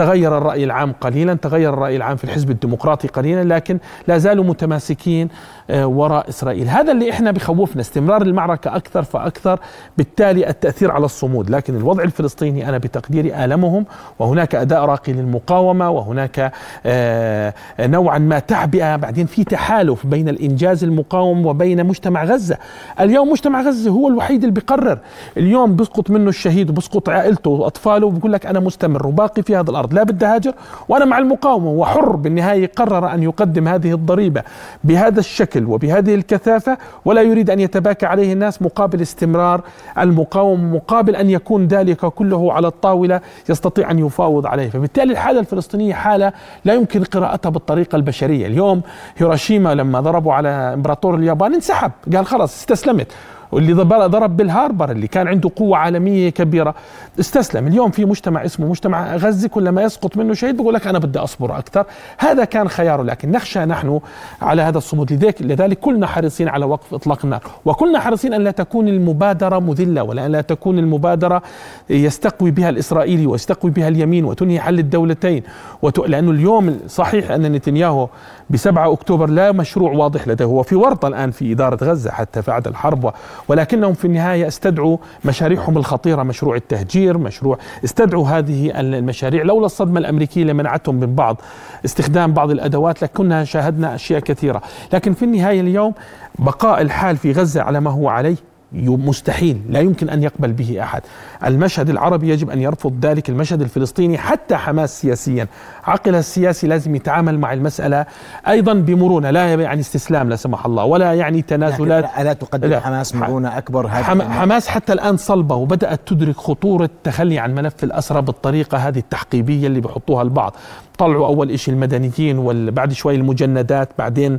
تغير 0.00 0.38
الرأي 0.38 0.64
العام 0.64 0.92
قليلا 0.92 1.34
تغير 1.34 1.74
الرأي 1.74 1.96
العام 1.96 2.16
في 2.16 2.24
الحزب 2.24 2.50
الديمقراطي 2.50 3.08
قليلا 3.08 3.54
لكن 3.54 3.78
لا 4.08 4.18
زالوا 4.18 4.44
متماسكين 4.44 5.28
آه، 5.70 5.86
وراء 5.86 6.28
إسرائيل. 6.28 6.68
هذا 6.68 6.92
اللي 6.92 7.10
إحنا 7.10 7.30
بخوفنا 7.30 7.80
استمرار 7.80 8.22
المعركة 8.22 8.76
أكثر 8.76 9.02
فأكثر 9.02 9.60
بالتالي 9.98 10.48
التأثير 10.48 10.90
على 10.90 11.04
الصمود. 11.04 11.50
لكن 11.50 11.76
الوضع 11.76 12.02
الفلسطيني 12.02 12.68
أنا 12.68 12.78
بتقديري 12.78 13.44
آلمهم 13.44 13.86
وهناك 14.18 14.54
أداء 14.54 14.84
راقي 14.84 15.12
للمقاومة 15.12 15.90
وهناك 15.90 16.52
آه، 16.86 17.54
نوعا 17.80 18.18
ما 18.18 18.38
تعبئة 18.38 18.96
بعدين 18.96 19.26
في 19.26 19.44
تحالف 19.44 20.06
بين 20.06 20.28
الإنجاز 20.28 20.84
المقاوم 20.84 21.46
وبين 21.46 21.86
مجتمع 21.86 22.24
غزة. 22.24 22.56
اليوم 23.00 23.30
مجتمع 23.30 23.62
غزة 23.62 23.90
هو 23.90 24.08
الوحيد 24.08 24.40
اللي 24.40 24.54
بيقرر. 24.54 24.98
اليوم 25.36 25.76
بيسقط 25.76 26.10
منه 26.10 26.28
الشهيد 26.28 26.70
وبيسقط 26.70 27.08
عائلته 27.08 27.50
وأطفاله 27.50 28.06
وبيقول 28.06 28.32
لك 28.32 28.46
أنا 28.46 28.60
مستمر 28.60 29.06
وباقي 29.06 29.42
في 29.42 29.56
هذا 29.56 29.70
الأرض. 29.70 29.89
لا 29.92 30.02
بدي 30.02 30.24
هاجر 30.26 30.52
وأنا 30.88 31.04
مع 31.04 31.18
المقاومة 31.18 31.70
وحر 31.70 32.16
بالنهاية 32.16 32.70
قرر 32.76 33.14
أن 33.14 33.22
يقدم 33.22 33.68
هذه 33.68 33.92
الضريبة 33.92 34.42
بهذا 34.84 35.20
الشكل 35.20 35.64
وبهذه 35.64 36.14
الكثافة 36.14 36.78
ولا 37.04 37.22
يريد 37.22 37.50
أن 37.50 37.60
يتباكى 37.60 38.06
عليه 38.06 38.32
الناس 38.32 38.62
مقابل 38.62 39.02
استمرار 39.02 39.60
المقاومة 39.98 40.74
مقابل 40.74 41.16
أن 41.16 41.30
يكون 41.30 41.66
ذلك 41.66 42.06
كله 42.06 42.52
على 42.52 42.66
الطاولة 42.66 43.20
يستطيع 43.48 43.90
أن 43.90 43.98
يفاوض 43.98 44.46
عليه. 44.46 44.70
فبالتالي 44.70 45.12
الحالة 45.12 45.40
الفلسطينية 45.40 45.94
حالة 45.94 46.32
لا 46.64 46.74
يمكن 46.74 47.04
قراءتها 47.04 47.50
بالطريقة 47.50 47.96
البشرية. 47.96 48.46
اليوم 48.46 48.82
هيروشيما 49.16 49.74
لما 49.74 50.00
ضربوا 50.00 50.32
على 50.32 50.48
إمبراطور 50.48 51.14
اليابان 51.14 51.54
انسحب. 51.54 51.92
قال 52.14 52.26
خلاص 52.26 52.54
استسلمت. 52.54 53.06
واللي 53.52 53.72
ضرب 53.72 54.36
بالهاربر 54.36 54.90
اللي 54.90 55.06
كان 55.06 55.28
عنده 55.28 55.50
قوة 55.56 55.78
عالمية 55.78 56.30
كبيرة. 56.30 56.74
استسلم. 57.20 57.66
اليوم 57.66 57.90
في 57.90 58.04
مجتمع 58.04 58.44
اسمه 58.44 58.66
مجتمع 58.66 59.16
غزة 59.16 59.48
كلما 59.48 59.82
يسقط 59.82 60.16
منه 60.16 60.34
شيء 60.34 60.52
بيقول 60.52 60.74
لك 60.74 60.86
أنا 60.86 60.98
بدي 60.98 61.18
أصبر 61.18 61.58
أكثر. 61.58 61.86
هذا 62.18 62.44
كان 62.44 62.68
خياره. 62.68 63.02
لكن 63.02 63.30
نخشى 63.30 63.60
نحن 63.60 64.00
على 64.42 64.62
هذا 64.62 64.78
الصمود. 64.78 65.12
لذلك, 65.12 65.42
لذلك 65.42 65.78
كلنا 65.78 66.06
حريصين 66.06 66.48
على 66.48 66.64
وقف 66.64 66.94
إطلاق 66.94 67.18
النار 67.24 67.42
وكلنا 67.64 68.00
حريصين 68.00 68.34
أن 68.34 68.40
لا 68.40 68.50
تكون 68.50 68.88
المبادرة 68.88 69.58
مذلة 69.58 70.02
ولا 70.02 70.26
أن 70.26 70.32
لا 70.32 70.40
تكون 70.40 70.78
المبادرة 70.78 71.42
يستقوي 71.90 72.50
بها 72.50 72.68
الإسرائيلي 72.68 73.26
ويستقوي 73.26 73.70
بها 73.70 73.88
اليمين 73.88 74.24
وتنهي 74.24 74.60
حل 74.60 74.78
الدولتين. 74.78 75.42
وت... 75.82 75.98
لأنه 75.98 76.30
اليوم 76.30 76.78
صحيح 76.86 77.30
أن 77.30 77.52
نتنياهو 77.52 78.08
بسبعة 78.50 78.92
أكتوبر 78.92 79.30
لا 79.30 79.52
مشروع 79.52 79.92
واضح 79.92 80.28
لديه. 80.28 80.44
هو 80.44 80.62
في 80.62 80.74
ورطة 80.74 81.08
الآن 81.08 81.30
في 81.30 81.52
إدارة 81.52 81.84
غزة 81.84 82.10
حتى 82.10 82.42
بعد 82.48 82.66
الحرب 82.68 83.12
ولكنهم 83.48 83.94
في 83.94 84.04
النهاية 84.04 84.48
استدعوا 84.48 84.96
مشاريعهم 85.24 85.76
الخطيرة 85.76 86.22
مشروع 86.22 86.56
التهجير 86.56 87.18
مشروع 87.18 87.58
استدعوا 87.84 88.28
هذه 88.28 88.80
المشاريع. 88.80 89.42
لولا 89.42 89.66
الصدمة 89.66 90.00
الأمريكية 90.00 90.44
لمنعتهم 90.44 90.94
من 90.94 91.14
بعض 91.14 91.36
استخدام 91.84 92.32
بعض 92.32 92.50
الأدوات 92.50 93.02
لكنا 93.02 93.44
شاهدنا 93.44 93.94
أشياء 93.94 94.20
كثيرة. 94.20 94.62
لكن 94.92 95.14
في 95.14 95.24
النهاية 95.24 95.60
اليوم 95.60 95.94
بقاء 96.38 96.82
الحال 96.82 97.16
في 97.16 97.32
غزة 97.32 97.62
على 97.62 97.80
ما 97.80 97.90
هو 97.90 98.08
عليه 98.08 98.36
مستحيل 98.72 99.60
لا 99.68 99.80
يمكن 99.80 100.08
أن 100.08 100.22
يقبل 100.22 100.52
به 100.52 100.82
أحد. 100.82 101.02
المشهد 101.46 101.90
العربي 101.90 102.28
يجب 102.28 102.50
أن 102.50 102.60
يرفض 102.60 103.06
ذلك 103.06 103.28
المشهد 103.28 103.62
الفلسطيني 103.62 104.18
حتى 104.18 104.56
حماس 104.56 105.00
سياسيا. 105.00 105.46
عقلها 105.84 106.20
السياسي 106.20 106.66
لازم 106.66 106.94
يتعامل 106.94 107.38
مع 107.38 107.52
المسألة 107.52 108.06
أيضا 108.48 108.74
بمرونة 108.74 109.30
لا 109.30 109.54
يعني 109.54 109.80
استسلام 109.80 110.28
لا 110.28 110.36
سمح 110.36 110.66
الله 110.66 110.84
ولا 110.84 111.14
يعني 111.14 111.42
تنازلات. 111.42 112.04
ألا 112.18 112.32
تقدم 112.32 112.68
لا. 112.68 112.80
حماس 112.80 113.14
مرونة 113.14 113.58
أكبر؟ 113.58 113.88
حم 113.88 114.22
حماس 114.22 114.68
حتى 114.68 114.92
الآن 114.92 115.16
صلبه 115.16 115.54
وبدأت 115.54 116.00
تدرك 116.06 116.36
خطورة 116.36 116.84
التخلي 116.84 117.38
عن 117.38 117.54
ملف 117.54 117.84
الأسرى 117.84 118.22
بالطريقة 118.22 118.78
هذه 118.78 118.98
التحقيبية 118.98 119.66
اللي 119.66 119.80
بيحطوها 119.80 120.22
البعض. 120.22 120.56
طلعوا 120.98 121.26
أول 121.26 121.58
شيء 121.58 121.74
المدنيين 121.74 122.38
وبعد 122.38 122.92
شوي 122.92 123.14
المجندات 123.14 123.88
بعدين 123.98 124.38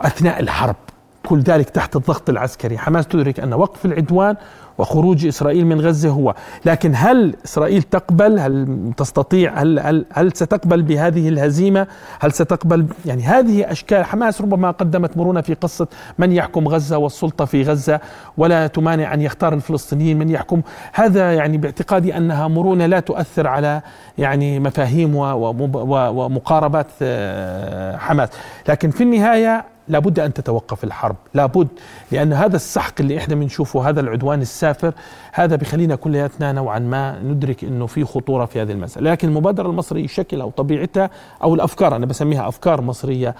أثناء 0.00 0.40
الحرب. 0.40 0.76
كل 1.26 1.40
ذلك 1.40 1.70
تحت 1.70 1.96
الضغط 1.96 2.30
العسكري 2.30 2.78
حماس 2.78 3.06
تدرك 3.06 3.40
أن 3.40 3.54
وقف 3.54 3.84
العدوان 3.84 4.36
وخروج 4.78 5.26
إسرائيل 5.26 5.66
من 5.66 5.80
غزة 5.80 6.08
هو، 6.08 6.34
لكن 6.64 6.92
هل 6.94 7.36
إسرائيل 7.44 7.82
تقبل؟ 7.82 8.38
هل 8.38 8.78
تستطيع؟ 8.96 9.54
هل 9.54 9.78
هل 9.78 10.04
هل 10.12 10.32
ستقبل 10.32 10.82
بهذه 10.82 11.28
الهزيمة؟ 11.28 11.86
هل 12.20 12.32
ستقبل 12.32 12.86
يعني 13.06 13.22
هذه 13.22 13.72
أشكال 13.72 14.04
حماس 14.04 14.40
ربما 14.40 14.70
قدمت 14.70 15.16
مرونة 15.16 15.40
في 15.40 15.54
قصة 15.54 15.88
من 16.18 16.32
يحكم 16.32 16.68
غزة 16.68 16.98
والسلطة 16.98 17.44
في 17.44 17.62
غزة 17.62 18.00
ولا 18.36 18.66
تمانع 18.66 19.14
أن 19.14 19.20
يختار 19.20 19.54
الفلسطينيين 19.54 20.18
من 20.18 20.30
يحكم، 20.30 20.62
هذا 20.92 21.34
يعني 21.34 21.58
باعتقادي 21.58 22.16
أنها 22.16 22.48
مرونة 22.48 22.86
لا 22.86 23.00
تؤثر 23.00 23.46
على 23.46 23.80
يعني 24.18 24.60
مفاهيم 24.60 25.16
ومقاربات 25.16 26.86
آه، 27.02 27.96
حماس، 27.96 28.28
لكن 28.68 28.90
في 28.90 29.02
النهاية 29.02 29.71
لابد 29.88 30.18
أن 30.20 30.32
تتوقف 30.32 30.84
الحرب. 30.84 31.16
لابد 31.34 31.68
لأن 32.12 32.32
هذا 32.32 32.56
السحق 32.56 32.94
اللي 33.00 33.18
إحنا 33.18 33.34
بنشوفه 33.34 33.88
هذا 33.88 34.00
العدوان 34.00 34.40
السافر 34.40 34.92
هذا 35.32 35.56
بخلينا 35.56 35.96
كلياتنا 35.96 36.52
نوعا 36.52 36.78
ما 36.78 37.18
ندرك 37.22 37.64
إنه 37.64 37.86
في 37.86 38.04
خطورة 38.04 38.44
في 38.44 38.62
هذه 38.62 38.72
المسألة. 38.72 39.10
لكن 39.10 39.28
المبادرة 39.28 39.70
المصرية 39.70 40.06
شكلها 40.06 40.44
وطبيعتها 40.44 41.10
أو 41.42 41.54
الأفكار 41.54 41.96
أنا 41.96 42.06
بسميها 42.06 42.48
أفكار 42.48 42.80
مصرية 42.80 43.28
آه، 43.28 43.34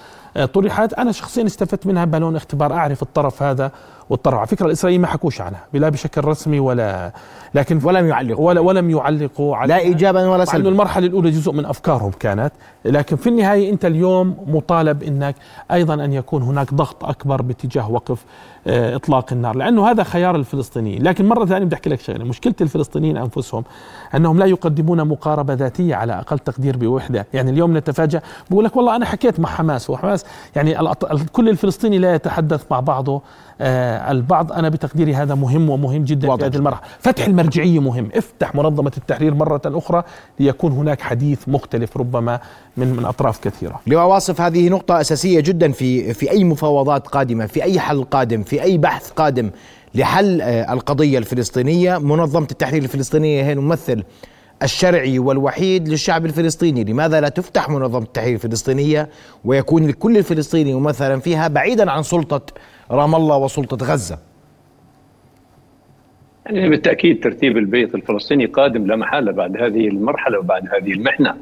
طرحت. 0.54 0.92
أنا 0.92 1.12
شخصيا 1.12 1.46
استفدت 1.46 1.86
منها 1.86 2.04
بالون 2.04 2.36
اختبار. 2.36 2.72
أعرف 2.72 3.02
الطرف 3.02 3.42
هذا 3.42 3.70
والطرف. 4.10 4.34
على 4.38 4.46
فكرة 4.46 4.66
الإسرائيليين 4.66 5.00
ما 5.00 5.06
حكوش 5.06 5.40
عنها 5.40 5.66
لا 5.72 5.88
بشكل 5.88 6.24
رسمي 6.24 6.60
ولا 6.60 7.12
لكن 7.54 7.80
ولم 7.84 8.08
يعلقوا. 8.08 8.46
ولا 8.46 8.60
ولم 8.60 8.90
يعلقوا 8.90 9.56
عليها 9.56 9.76
لا 9.76 9.82
ايجابا 9.82 10.28
ولا 10.28 10.44
سلبا. 10.44 10.68
المرحلة 10.68 11.06
الأولى 11.06 11.30
جزء 11.30 11.52
من 11.52 11.66
أفكارهم 11.66 12.10
كانت. 12.20 12.52
لكن 12.84 13.16
في 13.16 13.28
النهاية 13.28 13.70
أنت 13.70 13.84
اليوم 13.84 14.36
مطالب 14.46 15.02
إنك 15.02 15.34
أيضا 15.70 15.94
أن 15.94 16.12
يكون 16.12 16.42
هناك 16.42 16.74
ضغط 16.74 17.04
أكبر 17.04 17.42
باتجاه 17.42 17.90
وقف 17.90 18.18
آه، 18.18 18.24
إطلاق 18.66 19.33
النار 19.33 19.57
لأنه 19.57 19.90
هذا 19.90 20.03
خيار 20.03 20.37
الفلسطينيين. 20.37 21.03
لكن 21.03 21.29
مرة 21.29 21.46
ثانية 21.46 21.64
بدي 21.64 21.75
أحكي 21.75 21.90
لك 21.90 22.01
شغلة. 22.01 22.25
مشكلة 22.25 22.55
الفلسطينيين 22.61 23.16
أنفسهم 23.16 23.64
أنهم 24.14 24.38
لا 24.38 24.46
يقدمون 24.46 25.09
مقاربة 25.09 25.55
ذاتية 25.55 25.94
على 25.94 26.12
أقل 26.12 26.38
تقدير 26.38 26.77
بوحدة. 26.77 27.27
يعني 27.35 27.51
اليوم 27.51 27.77
نتفاجأ 27.77 28.22
بقول 28.51 28.64
لك 28.64 28.77
والله 28.77 28.96
أنا 28.96 29.05
حكيت 29.05 29.40
مع 29.40 29.48
حماس 29.48 29.90
وحماس 29.90 30.25
يعني 30.57 30.79
كل 31.33 31.48
الفلسطيني 31.48 31.98
لا 31.98 32.14
يتحدث 32.14 32.64
مع 32.70 32.81
بعضه. 32.81 33.12
آه 33.12 33.22
البعض 33.60 34.52
أنا 34.52 34.68
بتقديري 34.68 35.14
هذا 35.14 35.34
مهم 35.34 35.70
ومهم 35.70 36.04
جدا 36.04 36.28
واضح. 36.28 36.40
في 36.40 36.50
هذه 36.50 36.56
المرحلة. 36.56 36.88
فتح 36.98 37.26
المرجعية 37.26 37.80
مهم. 37.80 38.08
افتح 38.14 38.54
منظمة 38.54 38.92
التحرير 38.96 39.34
مرة 39.34 39.60
أخرى 39.66 40.02
ليكون 40.40 40.72
هناك 40.72 41.00
حديث 41.00 41.48
مختلف 41.48 41.96
ربما 41.96 42.40
من 42.76 42.96
من 42.96 43.04
أطراف 43.04 43.38
كثيرة. 43.40 43.80
لواء 43.86 44.06
واصف 44.06 44.40
هذه 44.40 44.68
نقطة 44.68 45.00
أساسية 45.00 45.40
جدا 45.40 45.72
في 45.72 46.14
في 46.14 46.30
أي 46.30 46.44
مفاوضات 46.44 47.06
قادمة 47.08 47.46
في 47.46 47.62
أي 47.62 47.80
حل 47.80 48.04
قادم 48.04 48.42
في 48.42 48.62
أي 48.62 48.78
بحث 48.78 49.10
قادم 49.10 49.50
لحل 49.94 50.40
آه، 50.40 50.72
القضية 50.72 51.18
الفلسطينية. 51.18 51.98
منظمة 51.98 52.46
التحرير 52.50 52.82
الفلسطينية 52.82 53.42
هي 53.44 53.52
الممثل 53.52 54.02
الشرعي 54.62 55.18
والوحيد 55.18 55.88
للشعب 55.88 56.27
الفلسطيني. 56.27 56.85
لماذا 56.85 57.20
لا 57.20 57.29
تفتح 57.29 57.70
منظمة 57.70 58.03
التحرير 58.03 58.35
الفلسطينية 58.35 59.09
ويكون 59.44 59.87
لكل 59.87 60.16
الفلسطيني 60.16 60.75
ممثلا 60.75 61.20
فيها 61.20 61.48
بعيدا 61.48 61.90
عن 61.90 62.03
سلطة 62.03 62.42
رام 62.90 63.14
الله 63.14 63.37
وسلطة 63.37 63.87
غزة؟ 63.87 64.18
يعني 66.46 66.68
بالتأكيد 66.68 67.25
ترتيب 67.25 67.57
البيت 67.57 67.94
الفلسطيني 67.94 68.46
قادم 68.46 68.87
لا 68.87 68.96
محالة 68.96 69.33
بعد 69.33 69.57
هذه 69.57 69.88
المرحلة 69.88 70.38
وبعد 70.38 70.68
هذه 70.75 70.92
المحنة. 70.92 71.37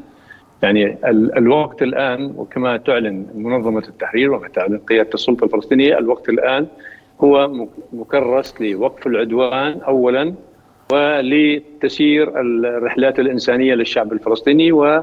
يعني 0.62 0.98
الوقت 1.36 1.82
الآن 1.82 2.32
وكما 2.36 2.76
تعلن 2.76 3.26
منظمة 3.34 3.84
التحرير 3.88 4.32
وما 4.32 4.48
تعلن 4.48 4.78
قيادة 4.78 5.10
السلطة 5.14 5.44
الفلسطينية 5.44 5.98
الوقت 5.98 6.28
الآن 6.28 6.66
هو 7.20 7.66
مكرس 7.92 8.54
لوقف 8.60 9.06
العدوان 9.06 9.80
أولا 9.80 10.34
ولتسيير 10.92 12.40
الرحلات 12.40 13.20
الإنسانية 13.20 13.74
للشعب 13.74 14.12
الفلسطيني 14.12 14.72
و 14.72 15.02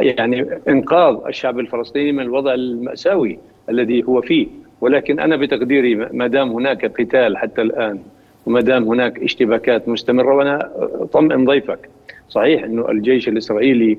يعني 0.00 0.46
إنقاذ 0.68 1.16
الشعب 1.28 1.58
الفلسطيني 1.60 2.12
من 2.12 2.20
الوضع 2.20 2.54
المأساوي 2.54 3.38
الذي 3.68 4.04
هو 4.04 4.20
فيه. 4.20 4.46
ولكن 4.80 5.20
أنا 5.20 5.36
بتقديري 5.36 5.94
ما 5.94 6.26
دام 6.26 6.50
هناك 6.52 7.00
قتال 7.00 7.36
حتى 7.36 7.62
الآن 7.62 7.98
وما 8.46 8.60
دام 8.60 8.84
هناك 8.84 9.18
اشتباكات 9.22 9.88
مستمرة 9.88 10.34
وأنا 10.34 10.70
طمئن 11.12 11.44
ضيفك. 11.44 11.88
صحيح 12.28 12.64
أنه 12.64 12.88
الجيش 12.90 13.28
الإسرائيلي 13.28 13.98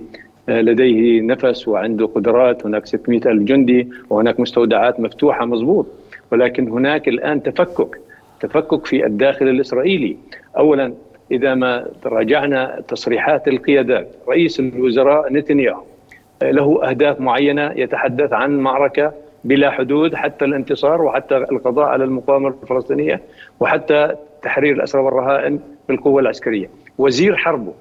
آه، 0.49 0.61
لديه 0.61 1.21
نفس 1.21 1.67
وعنده 1.67 2.05
قدرات 2.05 2.65
هناك 2.65 2.85
600 2.85 3.19
ألف 3.25 3.43
جندي 3.43 3.87
وهناك 4.09 4.39
مستودعات 4.39 4.99
مفتوحة 4.99 5.45
مضبوط. 5.45 5.87
ولكن 6.31 6.67
هناك 6.67 7.07
الآن 7.07 7.43
تفكك 7.43 7.99
تفكك 8.39 8.85
في 8.85 9.05
الداخل 9.05 9.47
الإسرائيلي. 9.47 10.17
أولا 10.57 10.93
إذا 11.31 11.53
ما 11.55 11.87
راجعنا 12.05 12.81
تصريحات 12.87 13.47
القيادات 13.47 14.07
رئيس 14.27 14.59
الوزراء 14.59 15.33
نتنياهو 15.33 15.83
له 16.43 16.89
أهداف 16.89 17.19
معينة 17.19 17.71
يتحدث 17.75 18.33
عن 18.33 18.59
معركة 18.59 19.13
بلا 19.43 19.71
حدود 19.71 20.15
حتى 20.15 20.45
الانتصار 20.45 21.01
وحتى 21.01 21.37
القضاء 21.37 21.85
على 21.85 22.03
المقاومة 22.03 22.55
الفلسطينية 22.63 23.21
وحتى 23.59 24.15
تحرير 24.41 24.75
الأسرى 24.75 25.01
والرهائن 25.01 25.59
بالقوة 25.87 26.21
العسكرية. 26.21 26.69
وزير 26.97 27.35
حربه 27.35 27.73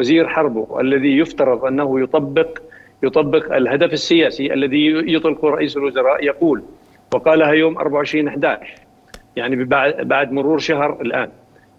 وزير 0.00 0.28
حربه 0.28 0.80
الذي 0.80 1.18
يفترض 1.18 1.64
أنه 1.64 2.00
يطبق 2.00 2.58
يطبق 3.02 3.54
الهدف 3.54 3.92
السياسي 3.92 4.52
الذي 4.54 5.14
يطلقه 5.14 5.48
رئيس 5.48 5.76
الوزراء 5.76 6.24
يقول 6.24 6.62
وقالها 7.14 7.50
يوم 7.50 7.78
24 7.78 8.28
11 8.28 8.74
يعني 9.36 9.64
بعد 10.04 10.32
مرور 10.32 10.58
شهر 10.58 10.98
الآن 11.00 11.28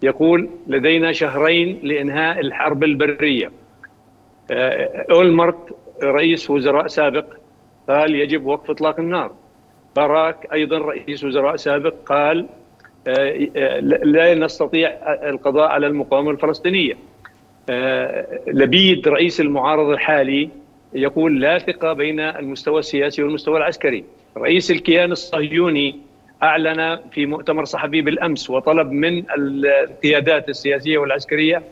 يقول 0.02 0.50
لدينا 0.66 1.12
شهرين 1.12 1.80
لإنهاء 1.82 2.40
الحرب 2.40 2.84
البرية. 2.84 3.50
آه، 4.50 5.06
أولمرت 5.10 5.76
رئيس 6.02 6.50
وزراء 6.50 6.86
سابق 6.86 7.24
قال 7.88 8.14
يجب 8.14 8.46
وقف 8.46 8.70
إطلاق 8.70 9.00
النار. 9.00 9.32
باراك 9.96 10.52
أيضا 10.52 10.78
رئيس 10.78 11.24
وزراء 11.24 11.56
سابق 11.56 11.94
قال 12.06 12.46
آه، 13.08 13.48
آه، 13.56 13.80
لا 13.80 14.34
نستطيع 14.34 14.88
القضاء 15.28 15.68
على 15.68 15.86
المقاومة 15.86 16.30
الفلسطينية. 16.30 16.94
آه، 17.70 18.40
لبيد 18.46 19.08
رئيس 19.08 19.40
المعارضة 19.40 19.92
الحالي 19.92 20.50
يقول 20.94 21.40
لا 21.40 21.58
ثقة 21.58 21.92
بين 21.92 22.20
المستوى 22.20 22.78
السياسي 22.78 23.22
والمستوى 23.22 23.58
العسكري. 23.58 24.04
رئيس 24.36 24.70
الكيان 24.70 25.12
الصهيوني 25.12 26.07
أعلن 26.42 27.00
في 27.12 27.26
مؤتمر 27.26 27.64
صحفي 27.64 28.00
بالأمس 28.00 28.50
وطلب 28.50 28.90
من 28.92 29.24
القيادات 29.38 30.48
السياسية 30.48 30.98
والعسكرية 30.98 31.62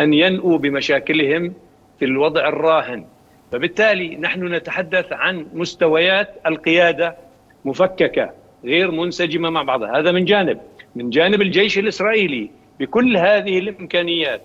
أن 0.00 0.14
ينؤوا 0.14 0.58
بمشاكلهم 0.58 1.52
في 1.98 2.04
الوضع 2.04 2.48
الراهن. 2.48 3.04
فبالتالي 3.52 4.16
نحن 4.16 4.54
نتحدث 4.54 5.12
عن 5.12 5.46
مستويات 5.54 6.34
القيادة 6.46 7.16
مفككة 7.64 8.30
غير 8.64 8.90
منسجمة 8.90 9.50
مع 9.50 9.62
بعضها. 9.62 9.98
هذا 9.98 10.12
من 10.12 10.24
جانب. 10.24 10.60
من 10.96 11.10
جانب 11.10 11.42
الجيش 11.42 11.78
الإسرائيلي 11.78 12.50
بكل 12.80 13.16
هذه 13.16 13.58
الإمكانيات 13.58 14.42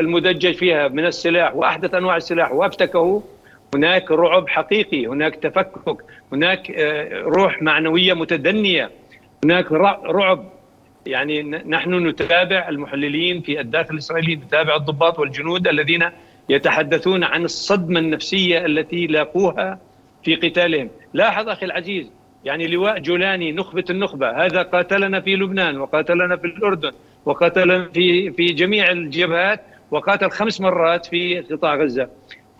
المدجج 0.00 0.54
فيها 0.54 0.88
من 0.88 1.06
السلاح 1.06 1.56
وأحدث 1.56 1.94
أنواع 1.94 2.16
السلاح 2.16 2.52
وابتكه 2.52 3.22
هناك 3.74 4.10
رعب 4.10 4.48
حقيقي 4.48 5.06
هناك 5.06 5.34
تفكك 5.36 5.96
هناك 6.32 6.70
آه، 6.70 7.22
روح 7.22 7.62
معنوية 7.62 8.14
متدنية 8.14 8.90
هناك 9.44 9.72
رعب. 9.72 10.58
يعني 11.06 11.42
نحن 11.42 12.06
نتابع 12.06 12.68
المحللين 12.68 13.40
في 13.40 13.60
الداخل 13.60 13.94
الاسرائيلي 13.94 14.36
نتابع 14.36 14.76
الضباط 14.76 15.18
والجنود 15.18 15.68
الذين 15.68 16.04
يتحدثون 16.48 17.24
عن 17.24 17.44
الصدمة 17.44 18.00
النفسية 18.00 18.66
التي 18.66 19.06
لاقوها 19.06 19.78
في 20.24 20.34
قتالهم. 20.34 20.90
لاحظ 21.14 21.48
أخي 21.48 21.66
العزيز 21.66 22.10
يعني 22.44 22.66
لواء 22.66 22.98
جولاني 22.98 23.52
نخبة 23.52 23.84
النخبة 23.90 24.44
هذا 24.46 24.62
قاتلنا 24.62 25.20
في 25.20 25.36
لبنان 25.36 25.80
وقاتلنا 25.80 26.36
في 26.36 26.44
الأردن 26.46 26.92
وقاتلنا 27.24 27.88
في 27.94 28.32
في 28.32 28.46
جميع 28.46 28.90
الجبهات 28.90 29.60
وقاتل 29.90 30.30
خمس 30.30 30.60
مرات 30.60 31.06
في 31.06 31.40
قطاع 31.40 31.74
غزة. 31.74 32.08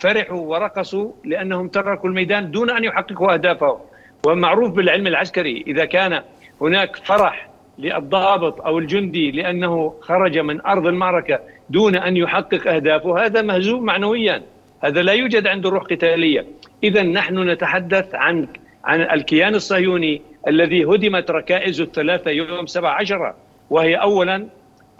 فرحوا 0.00 0.40
ورقصوا 0.40 1.12
لأنهم 1.24 1.68
تركوا 1.68 2.08
الميدان 2.08 2.50
دون 2.50 2.70
أن 2.70 2.84
يحققوا 2.84 3.32
أهدافهم. 3.32 3.78
ومعروف 4.26 4.70
بالعلم 4.72 5.06
العسكري 5.06 5.64
إذا 5.66 5.84
كان 5.84 6.22
هناك 6.60 6.96
فرح 6.96 7.48
للضابط 7.78 8.60
أو 8.60 8.78
الجندي 8.78 9.30
لأنه 9.30 9.94
خرج 10.00 10.38
من 10.38 10.66
أرض 10.66 10.86
المعركة 10.86 11.40
دون 11.70 11.96
أن 11.96 12.16
يحقق 12.16 12.72
أهدافه 12.72 13.26
هذا 13.26 13.42
مهزوم 13.42 13.84
معنويا. 13.84 14.42
هذا 14.80 15.02
لا 15.02 15.12
يوجد 15.12 15.46
عنده 15.46 15.70
روح 15.70 15.82
قتالية. 15.82 16.46
اذا 16.84 17.02
نحن 17.02 17.50
نتحدث 17.50 18.14
عن 18.14 18.48
عن 18.84 19.00
الكيان 19.00 19.54
الصهيوني 19.54 20.22
الذي 20.48 20.84
هدمت 20.84 21.30
ركائزه 21.30 21.84
الثلاثة 21.84 22.30
يوم 22.30 22.66
17 22.66 23.34
وهي 23.70 23.94
اولا 23.94 24.46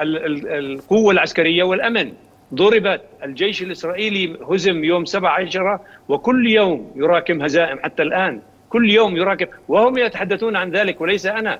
القوة 0.00 1.12
العسكرية 1.12 1.62
والأمن. 1.62 2.12
ضربت 2.54 3.00
الجيش 3.24 3.62
الإسرائيلي 3.62 4.36
هزم 4.50 4.84
يوم 4.84 5.04
17 5.04 5.78
وكل 6.08 6.50
يوم 6.50 6.92
يراكم 6.96 7.42
هزائم 7.42 7.78
حتى 7.82 8.02
الآن 8.02 8.40
كل 8.70 8.90
يوم 8.90 9.16
يراقب 9.16 9.48
وهم 9.68 9.98
يتحدثون 9.98 10.56
عن 10.56 10.70
ذلك 10.70 11.00
وليس 11.00 11.26
أنا 11.26 11.58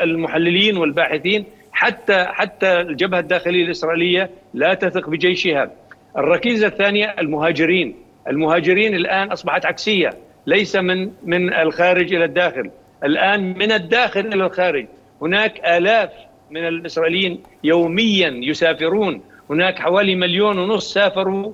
المحللين 0.00 0.76
والباحثين. 0.76 1.44
حتى 1.72 2.24
حتى 2.24 2.80
الجبهة 2.80 3.18
الداخلية 3.18 3.64
الإسرائيلية 3.64 4.30
لا 4.54 4.74
تثق 4.74 5.08
بجيشها. 5.10 5.70
الركيزة 6.16 6.66
الثانية 6.66 7.14
المهاجرين، 7.18 7.94
المهاجرين 8.28 8.94
الآن 8.94 9.32
أصبحت 9.32 9.66
عكسية، 9.66 10.10
ليس 10.46 10.76
من 10.76 11.10
من 11.24 11.52
الخارج 11.52 12.14
إلى 12.14 12.24
الداخل، 12.24 12.70
الآن 13.04 13.58
من 13.58 13.72
الداخل 13.72 14.20
إلى 14.20 14.46
الخارج، 14.46 14.86
هناك 15.22 15.60
آلاف 15.64 16.10
من 16.50 16.68
الإسرائيليين 16.68 17.42
يوميا 17.64 18.28
يسافرون، 18.28 19.22
هناك 19.50 19.78
حوالي 19.78 20.14
مليون 20.14 20.58
ونص 20.58 20.94
سافروا 20.94 21.52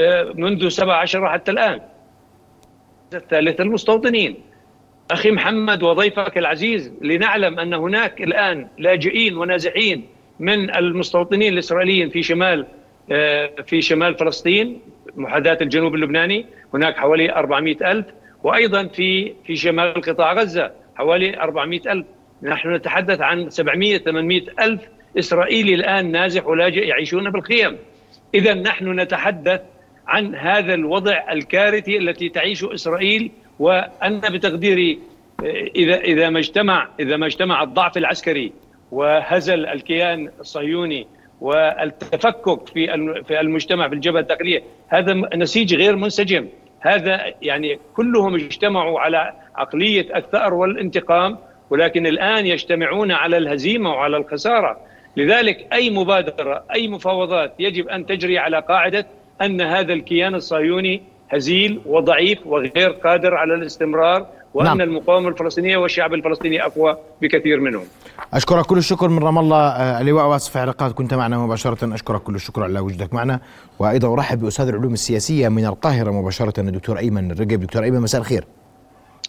آه، 0.00 0.32
منذ 0.34 0.68
17 0.68 1.28
حتى 1.28 1.50
الآن. 1.50 1.80
الثالث 3.14 3.60
المستوطنين. 3.60 4.36
أخي 5.10 5.30
محمد 5.30 5.82
وضيفك 5.82 6.38
العزيز 6.38 6.92
لنعلم 7.00 7.58
أن 7.60 7.74
هناك 7.74 8.22
الآن 8.22 8.68
لاجئين 8.78 9.36
ونازحين 9.36 10.06
من 10.40 10.74
المستوطنين 10.76 11.52
الإسرائيليين 11.52 12.10
في 12.10 12.22
شمال 12.22 12.66
آه، 13.12 13.50
في 13.66 13.82
شمال 13.82 14.14
فلسطين 14.14 14.80
محاذاة 15.16 15.58
الجنوب 15.60 15.94
اللبناني. 15.94 16.46
هناك 16.74 16.96
حوالي 16.96 17.32
400 17.32 17.92
ألف 17.92 18.06
وأيضا 18.42 18.86
في 18.86 19.34
في 19.46 19.56
شمال 19.56 20.00
قطاع 20.00 20.32
غزة 20.32 20.72
حوالي 20.96 21.40
400 21.40 21.92
ألف. 21.92 22.06
نحن 22.42 22.74
نتحدث 22.74 23.20
عن 23.20 23.50
700 23.50 23.98
800 23.98 24.42
ألف 24.60 24.80
إسرائيلي 25.18 25.74
الآن 25.74 26.12
نازح 26.12 26.46
ولاجئ 26.46 26.86
يعيشون 26.86 27.30
بالخيم. 27.30 27.78
إذا 28.34 28.54
نحن 28.54 29.00
نتحدث 29.00 29.60
عن 30.06 30.34
هذا 30.34 30.74
الوضع 30.74 31.32
الكارثي 31.32 31.96
التي 31.98 32.28
تعيش 32.28 32.64
إسرائيل 32.64 33.30
وأنا 33.58 34.30
بتقديري 34.30 34.98
إذا 35.76 35.96
إذا 35.96 36.30
ما 36.30 36.38
اجتمع 36.38 36.88
إذا 37.00 37.16
ما 37.16 37.26
اجتمع 37.26 37.62
الضعف 37.62 37.96
العسكري 37.96 38.52
وهزل 38.92 39.66
الكيان 39.66 40.30
الصهيوني 40.40 41.06
والتفكك 41.40 42.68
في 42.68 42.86
في 43.28 43.40
المجتمع 43.40 43.88
في 43.88 43.94
الجبهة 43.94 44.20
الداخلية 44.20 44.62
هذا 44.88 45.12
نسيج 45.36 45.74
غير 45.74 45.96
منسجم. 45.96 46.48
هذا 46.80 47.34
يعني 47.42 47.78
كلهم 47.96 48.34
اجتمعوا 48.34 49.00
على 49.00 49.32
عقلية 49.56 50.16
الثأر 50.16 50.54
والانتقام 50.54 51.38
ولكن 51.70 52.06
الآن 52.06 52.46
يجتمعون 52.46 53.12
على 53.12 53.36
الهزيمة 53.36 53.90
وعلى 53.90 54.16
الخسارة. 54.16 54.80
لذلك 55.16 55.66
أي 55.72 55.90
مبادرة 55.90 56.64
أي 56.74 56.88
مفاوضات 56.88 57.54
يجب 57.58 57.88
أن 57.88 58.06
تجري 58.06 58.38
على 58.38 58.60
قاعدة 58.60 59.06
أن 59.42 59.60
هذا 59.60 59.92
الكيان 59.92 60.34
الصهيوني 60.34 61.02
هزيل 61.30 61.80
وضعيف 61.86 62.46
وغير 62.46 62.90
قادر 62.90 63.34
على 63.34 63.54
الاستمرار 63.54 64.26
وأن 64.54 64.66
نعم. 64.66 64.80
المقاومة 64.80 65.28
الفلسطينية 65.28 65.76
والشعب 65.76 66.14
الفلسطيني 66.14 66.62
أقوى 66.62 66.96
بكثير 67.22 67.60
منهم. 67.60 67.84
أشكرك 68.34 68.66
كل 68.66 68.78
الشكر 68.78 69.08
من 69.08 69.22
رام 69.22 69.38
الله 69.38 69.68
آه، 69.68 70.00
اللواء 70.00 70.26
واسف 70.26 70.56
علاقات 70.56 70.92
كنت 70.92 71.14
معنا 71.14 71.38
مباشرة 71.38 71.94
أشكرك 71.94 72.22
كل 72.22 72.34
الشكر 72.34 72.62
على 72.62 72.80
وجودك 72.80 73.14
معنا 73.14 73.40
وأيضا 73.78 74.12
أرحب 74.12 74.40
بأستاذ 74.40 74.68
العلوم 74.68 74.92
السياسية 74.92 75.48
من 75.48 75.66
القاهرة 75.66 76.10
مباشرة 76.10 76.60
الدكتور 76.60 76.98
أيمن 76.98 77.30
الرقب 77.30 77.60
دكتور 77.60 77.82
أيمن 77.82 78.00
مساء 78.00 78.20
الخير. 78.20 78.44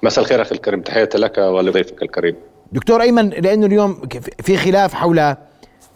مساء 0.04 0.24
الخير 0.24 0.42
أخي 0.42 0.56
الكريم 0.56 0.82
تحياتي 0.82 1.18
لك 1.18 1.38
ولضيفك 1.38 2.04
الكريم. 2.04 2.36
دكتور 2.72 3.02
أيمن 3.02 3.30
لأنه 3.30 3.66
اليوم 3.66 4.02
في 4.42 4.58
خلاف 4.58 4.94
حول 4.94 5.36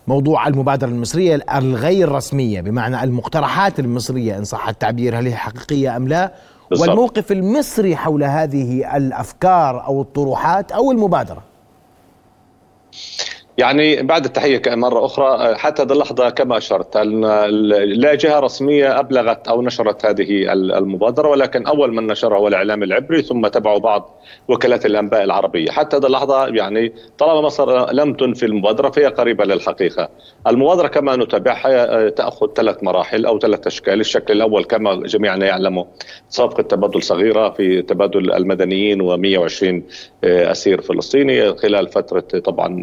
موضوع 0.09 0.47
المبادرة 0.47 0.87
المصرية 0.87 1.45
الغير 1.55 2.11
رسمية 2.11 2.61
بمعنى 2.61 3.03
المقترحات 3.03 3.79
المصرية 3.79 4.37
إن 4.37 4.43
صح 4.43 4.67
التعبير 4.69 5.19
هل 5.19 5.27
هي 5.27 5.35
حقيقية 5.35 5.97
أم 5.97 6.07
لا 6.07 6.33
بالصبت. 6.69 6.89
والموقف 6.89 7.31
المصري 7.31 7.95
حول 7.95 8.23
هذه 8.23 8.97
الأفكار 8.97 9.85
أو 9.85 10.01
الطروحات 10.01 10.71
أو 10.71 10.91
المبادرة 10.91 11.43
يعني 13.59 14.03
بعد 14.03 14.25
التحية 14.25 14.61
مرة 14.67 15.05
أخرى 15.05 15.55
حتى 15.55 15.81
هذه 15.81 15.91
اللحظة 15.91 16.29
كما 16.29 16.57
أشرت 16.57 16.97
لا 16.97 18.15
جهة 18.15 18.39
رسمية 18.39 18.99
أبلغت 18.99 19.47
أو 19.47 19.61
نشرت 19.61 20.05
هذه 20.05 20.53
المبادرة 20.53 21.27
ولكن 21.27 21.67
أول 21.67 21.93
من 21.93 22.07
نشرها 22.07 22.37
هو 22.37 22.47
الإعلام 22.47 22.83
العبري 22.83 23.21
ثم 23.21 23.47
تبعه 23.47 23.79
بعض 23.79 24.21
وكالات 24.47 24.85
الأنباء 24.85 25.23
العربية. 25.23 25.71
حتى 25.71 25.97
هذه 25.97 26.05
اللحظة 26.05 26.47
يعني 26.47 26.93
طالما 27.17 27.41
مصر 27.41 27.91
لم 27.93 28.13
تنفي 28.13 28.45
المبادرة 28.45 28.89
فهي 28.89 29.05
قريبة 29.05 29.45
للحقيقة. 29.45 30.09
المبادرة 30.47 30.87
كما 30.87 31.15
نتابعها 31.15 32.09
تأخذ 32.09 32.47
ثلاث 32.53 32.83
مراحل 32.83 33.25
أو 33.25 33.39
ثلاث 33.39 33.67
أشكال. 33.67 33.99
الشكل 33.99 34.33
الأول 34.33 34.63
كما 34.63 34.95
جميعنا 34.95 35.45
يعلم 35.45 35.85
صفقة 36.29 36.63
تبادل 36.63 37.03
صغيرة 37.03 37.49
في 37.49 37.81
تبادل 37.81 38.33
المدنيين 38.33 39.01
و120 39.01 39.81
أسير 40.23 40.81
فلسطيني 40.81 41.55
خلال 41.55 41.87
فترة 41.87 42.39
طبعا 42.39 42.81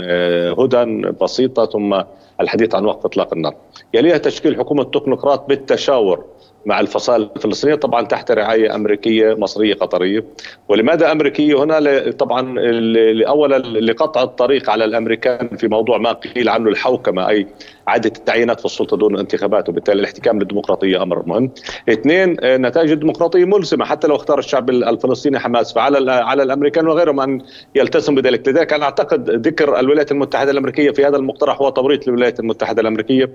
هدى 0.66 0.84
بسيطة 1.22 1.66
ثم 1.66 2.02
الحديث 2.40 2.74
عن 2.74 2.84
وقف 2.84 3.04
إطلاق 3.06 3.34
النار. 3.34 3.54
يليها 3.94 4.18
تشكيل 4.18 4.56
حكومة 4.56 4.84
تكنوقراط 4.84 5.48
بالتشاور 5.48 6.24
مع 6.66 6.80
الفصائل 6.80 7.30
الفلسطينية 7.36 7.74
طبعا 7.74 8.02
تحت 8.02 8.30
رعاية 8.30 8.74
أمريكية 8.74 9.34
مصرية 9.34 9.74
قطرية 9.74 10.24
ولماذا 10.68 11.12
أمريكية 11.12 11.62
هنا 11.64 12.10
طبعا 12.10 12.54
اولا 13.28 13.58
لقطع 13.58 14.22
الطريق 14.22 14.70
على 14.70 14.84
الأمريكان 14.84 15.48
في 15.56 15.68
موضوع 15.68 15.98
ما 15.98 16.12
قيل 16.12 16.48
عنه 16.48 16.68
الحوكمة 16.70 17.28
أي 17.28 17.46
عاده 17.88 18.12
التعيينات 18.16 18.60
في 18.60 18.66
السلطة 18.66 18.96
دون 18.96 19.18
انتخابات 19.18 19.68
وبالتالي 19.68 20.00
الاحتكام 20.00 20.38
للديمقراطية 20.38 21.02
أمر 21.02 21.22
مهم. 21.26 21.50
اثنين 21.88 22.36
نتائج 22.42 22.90
الديمقراطية 22.90 23.44
ملزمة 23.44 23.84
حتى 23.84 24.06
لو 24.06 24.16
اختار 24.16 24.38
الشعب 24.38 24.70
الفلسطيني 24.70 25.38
حماس 25.38 25.72
فعلى 25.72 26.12
على 26.12 26.42
الأمريكان 26.42 26.86
وغيرهم 26.86 27.20
أن 27.20 27.40
يلتزموا 27.74 28.20
بذلك، 28.20 28.48
لذلك 28.48 28.72
أنا 28.72 28.84
أعتقد 28.84 29.30
ذكر 29.30 29.80
الولايات 29.80 30.12
المتحدة 30.12 30.50
الأمريكية 30.50 30.90
في 30.90 31.06
هذا 31.06 31.16
المقترح 31.16 31.60
هو 31.60 31.68
توريط 31.68 32.08
الولايات 32.08 32.40
المتحدة 32.40 32.82
الأمريكية. 32.82 33.30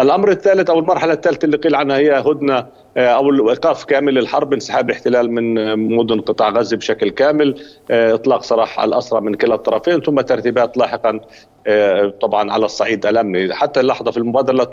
الأمر 0.00 0.30
الثالث 0.30 0.70
أو 0.70 0.78
المرحلة 0.78 1.12
الثالثة 1.12 1.44
اللي 1.46 1.56
قيل 1.56 1.74
عنها 1.74 1.96
هي 1.96 2.12
هدنة 2.20 2.58
آه، 2.58 2.66
أو 2.98 3.30
الإيقاف 3.30 3.84
كامل 3.84 4.14
للحرب 4.14 4.52
انسحاب 4.52 4.90
الاحتلال 4.90 5.30
من 5.30 5.78
مدن 5.96 6.20
قطاع 6.20 6.48
غزة 6.48 6.76
بشكل 6.76 7.10
كامل 7.10 7.62
آه، 7.90 8.14
إطلاق 8.14 8.42
سراح 8.42 8.80
الأسرى 8.80 9.20
من 9.20 9.34
كلا 9.34 9.54
الطرفين 9.54 10.00
ثم 10.00 10.20
ترتيبات 10.20 10.76
لاحقا 10.76 11.20
آه، 11.66 12.12
طبعا 12.20 12.52
على 12.52 12.64
الصعيد 12.64 13.06
الامني 13.06 13.54
حتى 13.54 13.80
اللحظة 13.80 14.10
في 14.10 14.16
المبادرة 14.16 14.70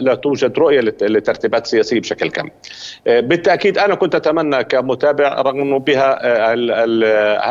لا 0.00 0.14
توجد 0.14 0.58
رؤية 0.58 0.80
لترتيبات 0.80 1.66
سياسية 1.66 2.00
بشكل 2.00 2.30
كامل. 2.30 2.50
بالتأكيد 3.06 3.78
أنا 3.78 3.94
كنت 3.94 4.14
أتمنى 4.14 4.64
كمتابع 4.64 5.42
رغم 5.42 5.60
أنه 5.60 5.78
بها 5.78 6.18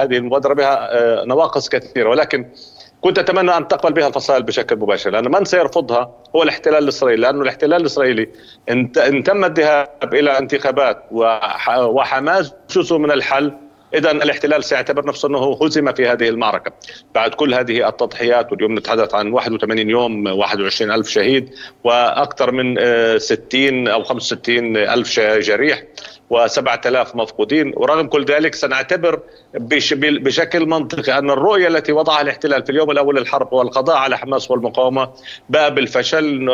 هذه 0.04 0.18
المبادرة 0.18 0.54
بها 0.54 0.90
نواقص 1.26 1.70
كثيرة 1.70 2.10
ولكن 2.10 2.46
كنت 3.06 3.20
أتمنى 3.20 3.58
أن 3.58 3.68
تقبل 3.68 3.94
بها 3.94 4.08
الفصائل 4.08 4.44
بشكل 4.44 4.76
مباشر 4.76 5.10
لأن 5.10 5.32
من 5.32 5.46
سيرفضها 5.46 6.16
هو 6.36 6.44
الاحتلال 6.44 6.84
الإسرائيلي 6.84 7.22
لأنه 7.22 7.42
الاحتلال 7.42 7.82
الإسرائيلي 7.82 8.30
إن 8.70 9.24
تم 9.24 9.46
الذهاب 9.46 10.14
إلى 10.14 10.38
انتخابات 10.38 11.04
وحماس 11.68 12.54
جزء 12.70 12.98
من 12.98 13.12
الحل 13.12 13.54
اذا 13.94 14.12
الاحتلال 14.12 14.64
سيعتبر 14.64 15.06
نفسه 15.06 15.28
أنه 15.28 15.58
هزم 15.62 15.94
في 15.94 16.08
هذه 16.08 16.30
المعركة. 16.30 16.72
بعد 17.16 17.34
كل 17.34 17.54
هذه 17.54 17.90
التضحيات 17.90 18.52
واليوم 18.52 18.78
نتحدث 18.78 19.16
عن 19.16 19.32
81 19.32 19.90
يوم 19.90 20.28
21 20.28 20.92
ألف 20.92 21.10
شهيد 21.10 21.50
وأكثر 21.84 22.52
من 22.52 22.76
60 23.20 23.88
أو 23.88 24.04
65 24.04 24.78
ألف 24.78 25.20
جريح 25.20 25.84
و7000 26.34 27.16
مفقودين. 27.16 27.74
ورغم 27.76 28.08
كل 28.08 28.26
ذلك 28.26 28.56
سنعتبر 28.56 29.20
بشكل 30.00 30.66
منطقي 30.66 31.18
أن 31.18 31.30
الرؤية 31.30 31.68
التي 31.68 31.92
وضعها 31.92 32.22
الاحتلال 32.22 32.64
في 32.64 32.70
اليوم 32.70 32.92
الأول 32.92 33.16
للحرب 33.16 33.54
والقضاء 33.54 33.98
على 33.98 34.18
حماس 34.18 34.52
والمقاومة 34.52 35.10
باء 35.50 35.70
بالفشل 35.70 36.50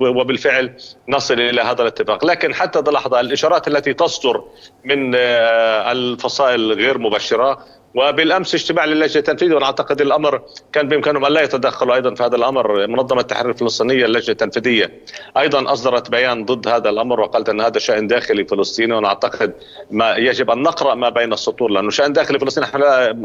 وبالفعل 0.00 0.72
نصل 1.08 1.34
إلى 1.34 1.60
هذا 1.60 1.82
الاتفاق. 1.82 2.24
لكن 2.24 2.54
حتى 2.54 2.78
اللحظة 2.78 3.20
الإشارات 3.20 3.68
التي 3.68 3.94
تصدر 3.94 4.44
من 4.84 5.12
آه، 5.14 5.92
الفصائل 5.92 6.72
غير 6.72 6.98
مبشرة 6.98 7.77
وبالأمس 7.98 8.54
اجتماع 8.54 8.84
للجنة 8.84 9.18
التنفيذية 9.18 9.54
وأنا 9.54 9.66
أعتقد 9.66 10.00
الأمر 10.00 10.42
كان 10.72 10.88
بإمكانهم 10.88 11.24
أن 11.24 11.32
لا 11.32 11.42
يتدخلوا 11.42 11.94
أيضا 11.94 12.14
في 12.14 12.22
هذا 12.22 12.36
الأمر. 12.36 12.86
منظمة 12.86 13.20
التحرير 13.20 13.50
الفلسطينيه 13.50 14.04
اللجنه 14.04 14.32
التنفيذية 14.32 14.92
أيضا 15.36 15.72
أصدرت 15.72 16.10
بيان 16.10 16.44
ضد 16.44 16.68
هذا 16.68 16.90
الأمر 16.90 17.20
وقالت 17.20 17.48
أن 17.48 17.60
هذا 17.60 17.78
شأن 17.78 18.06
داخلي 18.06 18.44
فلسطيني 18.44 18.94
وأنا 18.94 19.08
أعتقد 19.08 19.52
ما 19.90 20.16
يجب 20.16 20.50
أن 20.50 20.62
نقرأ 20.62 20.94
ما 20.94 21.08
بين 21.08 21.32
السطور 21.32 21.70
لأنه 21.70 21.90
شأن 21.90 22.12
داخلي 22.12 22.38
فلسطيني. 22.38 22.66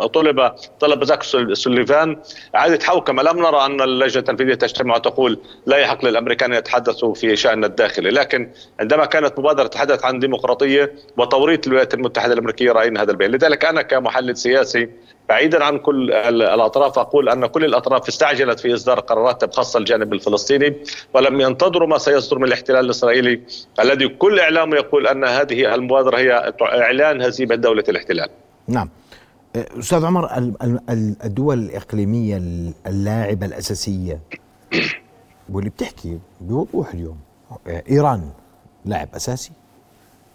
طلب 0.08 0.52
طلب 0.80 1.04
زاك 1.04 1.24
سوليفان 1.54 2.18
اعاده 2.56 2.86
حوكمه 2.86 3.24
لم 3.24 3.40
نرى 3.40 3.66
أن 3.66 3.82
اللجنة 3.82 4.20
التنفيذية 4.20 4.54
تجتمع 4.54 4.96
وتقول 4.96 5.40
لا 5.66 5.78
يحق 5.78 6.06
للأمريكان 6.06 6.54
ان 6.54 6.58
يتحدثوا 6.58 7.14
في 7.14 7.36
شأن 7.36 7.64
الداخلي. 7.64 8.10
لكن 8.10 8.52
عندما 8.80 9.06
كانت 9.06 9.40
مبادرة 9.40 9.68
تتحدث 9.68 10.06
عن 10.06 10.20
ديمقراطية 10.20 10.94
وتوريط 11.18 11.68
الولايات 11.68 11.94
المتحدة 11.94 12.34
الأمريكية 12.34 12.72
رأينا 12.72 13.02
هذا 13.02 13.12
البيان. 13.12 13.32
لذلك 13.32 13.66
أنا 13.66 13.82
كمحلل 13.82 14.38
سياسي 14.38 14.63
السياسي 14.64 14.90
بعيدا 15.30 15.64
عن 15.64 15.78
كل 15.78 16.12
الأطراف 16.12 17.00
أقول 17.00 17.30
أن 17.30 17.46
كل 17.46 17.66
الأطراف 17.66 18.08
استعجلت 18.08 18.60
في 18.60 18.74
إصدار 18.74 19.00
قرارات 19.00 19.46
بخاصة 19.46 19.80
الجانب 19.80 20.14
الفلسطيني 20.14 20.76
ولم 21.14 21.42
ينتظروا 21.42 21.88
ما 21.88 21.98
سيصدر 21.98 22.38
من 22.40 22.44
الاحتلال 22.48 22.86
الإسرائيلي 22.86 23.42
الذي 23.80 24.08
كل 24.08 24.40
اعلامه 24.40 24.76
يقول 24.76 25.08
أن 25.08 25.24
هذه 25.24 25.76
المبادرة 25.76 26.18
هي 26.18 26.54
إعلان 26.62 27.22
هزيمة 27.22 27.56
دولة 27.56 27.84
الاحتلال. 27.90 28.30
نعم 28.68 28.90
أستاذ 29.56 30.06
عمر 30.06 30.30
الدول 31.26 31.60
الإقليمية 31.60 32.38
اللاعبة 32.88 33.46
الأساسية 33.46 34.20
واللي 35.50 35.70
بتحكي 35.70 36.20
بوضوح 36.42 36.94
اليوم 36.94 37.18
إيران 37.68 38.30
لاعب 38.86 39.08
أساسي 39.16 39.52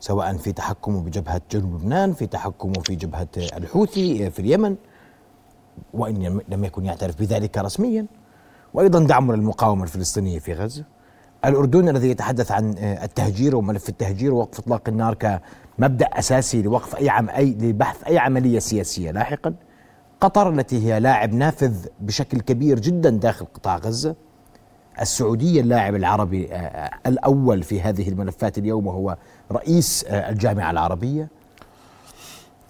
سواء 0.00 0.37
في 0.37 0.52
تحكمه 0.52 1.00
بجبهة 1.00 1.40
جنوب 1.50 1.74
لبنان 1.74 2.12
في 2.12 2.26
تحكمه 2.26 2.72
في 2.72 2.94
جبهة 2.94 3.28
الحوثي 3.37 4.30
في 4.30 4.38
اليمن 4.38 4.76
وإن 5.94 6.40
لم 6.48 6.64
يكن 6.64 6.84
يعترف 6.84 7.18
بذلك 7.20 7.58
رسميا. 7.58 8.06
وأيضا 8.74 9.04
دعمه 9.04 9.34
للمقاومة 9.34 9.82
الفلسطينية 9.82 10.38
في 10.38 10.52
غزة. 10.52 10.84
الأردن 11.44 11.88
الذي 11.88 12.11
يتحدث 12.11 12.52
عن 12.52 12.74
التهجير 12.78 13.56
وملف 13.56 13.88
التهجير 13.88 14.34
ووقف 14.34 14.58
إطلاق 14.58 14.88
النار 14.88 15.14
كمبدأ 15.14 16.06
أساسي 16.06 16.62
لوقف 16.62 16.96
أي 16.96 17.08
عم 17.08 17.30
أي 17.30 17.50
لبحث 17.50 18.04
أي 18.04 18.18
عملية 18.18 18.58
سياسية 18.58 19.11
لاحقا. 19.11 19.54
قطر 20.20 20.50
التي 20.50 20.87
هي 20.87 21.00
لاعب 21.00 21.32
نافذ 21.32 21.87
بشكل 22.00 22.40
كبير 22.40 22.78
جدا 22.78 23.11
داخل 23.11 23.46
قطاع 23.54 23.76
غزة. 23.76 24.14
السعودية 25.00 25.61
اللاعب 25.61 25.94
العربي 25.94 26.48
الأول 27.06 27.62
في 27.62 27.80
هذه 27.80 28.08
الملفات 28.08 28.58
اليوم 28.58 28.87
وهو 28.87 29.16
رئيس 29.52 30.04
الجامعة 30.04 30.70
العربية 30.70 31.28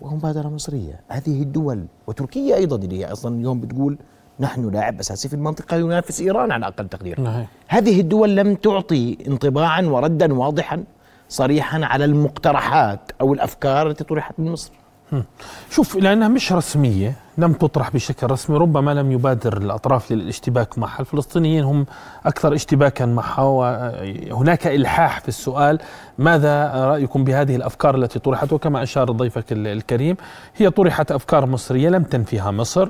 ومبادره 0.01 0.49
مصرية. 0.49 1.01
هذه 1.09 1.43
الدول 1.43 1.87
وتركيا 2.07 2.57
أيضا 2.57 2.77
اللي 2.77 2.99
هي 2.99 3.13
أصلا 3.13 3.37
اليوم 3.37 3.61
بتقول 3.61 3.99
نحن 4.41 4.71
لاعب 4.71 5.01
أساسي 5.01 5.29
في 5.29 5.35
المنطقة 5.35 5.77
ينافس 5.77 6.21
إيران 6.21 6.53
على 6.53 6.67
أقل 6.67 6.89
تقدير. 6.89 7.21
نعم. 7.21 7.45
هذه 7.69 8.01
الدول 8.01 8.37
لم 8.37 8.55
تعطي 8.55 9.19
انطباعا 9.27 9.83
وردا 9.83 10.35
واضحا 10.35 10.85
صريحا 11.29 11.85
على 11.85 12.05
المقترحات 12.05 13.01
أو 13.21 13.35
الأفكار 13.35 13.91
التي 13.91 14.05
طرحت 14.05 14.35
من 14.39 14.53
مصر. 14.53 14.73
شوف 15.71 15.97
لأنها 15.97 16.29
مش 16.29 16.53
رسمية. 16.53 17.17
لم 17.39 17.53
تطرح 17.53 17.91
بشكل 17.91 18.31
رسمي 18.31 18.59
ربما 18.59 18.95
لم 18.95 19.13
يبادر 19.13 19.57
الأطراف 19.57 20.13
للاشتباك 20.13 20.79
معها 20.79 21.01
الفلسطينيين 21.01 21.65
هم 21.65 21.87
أكثر 22.27 22.55
اشتباكا 22.55 23.07
معها. 23.07 23.43
وهناك 23.43 24.67
إلحاح 24.67 25.21
في 25.21 25.29
السؤال 25.29 25.79
ماذا 26.19 26.73
رأيكم 26.75 27.25
بهذه 27.25 27.57
الأفكار 27.57 27.97
التي 27.97 28.19
طرحت؟ 28.19 28.53
وكما 28.53 28.83
أشار 28.83 29.11
ضيفك 29.11 29.45
الكريم 29.53 30.17
هي 30.57 30.71
طرحت 30.71 31.13
أفكار 31.13 31.47
مصرية 31.47 31.89
لم 31.89 32.03
تنفيها 32.03 32.51
مصر 32.51 32.89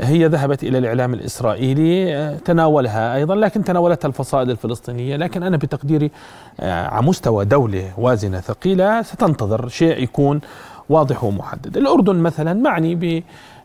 هي 0.00 0.26
ذهبت 0.26 0.62
إلى 0.62 0.78
الإعلام 0.78 1.14
الإسرائيلي 1.14 2.36
تناولها 2.44 3.14
أيضا 3.14 3.34
لكن 3.34 3.64
تناولتها 3.64 4.08
الفصائل 4.08 4.50
الفلسطينية 4.50 5.16
لكن 5.16 5.42
أنا 5.42 5.56
بتقديري 5.56 6.10
آه، 6.60 6.86
على 6.86 7.06
مستوى 7.06 7.44
دولة 7.44 7.92
وازنة 7.98 8.40
ثقيلة 8.40 9.02
ستنتظر 9.02 9.68
شيء 9.68 10.02
يكون 10.02 10.40
واضح 10.88 11.24
ومحدد. 11.24 11.76
الأردن 11.76 12.16
مثلا 12.16 12.52
معني 12.52 12.94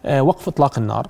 بوقف 0.05 0.47
إطلاق 0.47 0.79
النار. 0.79 1.07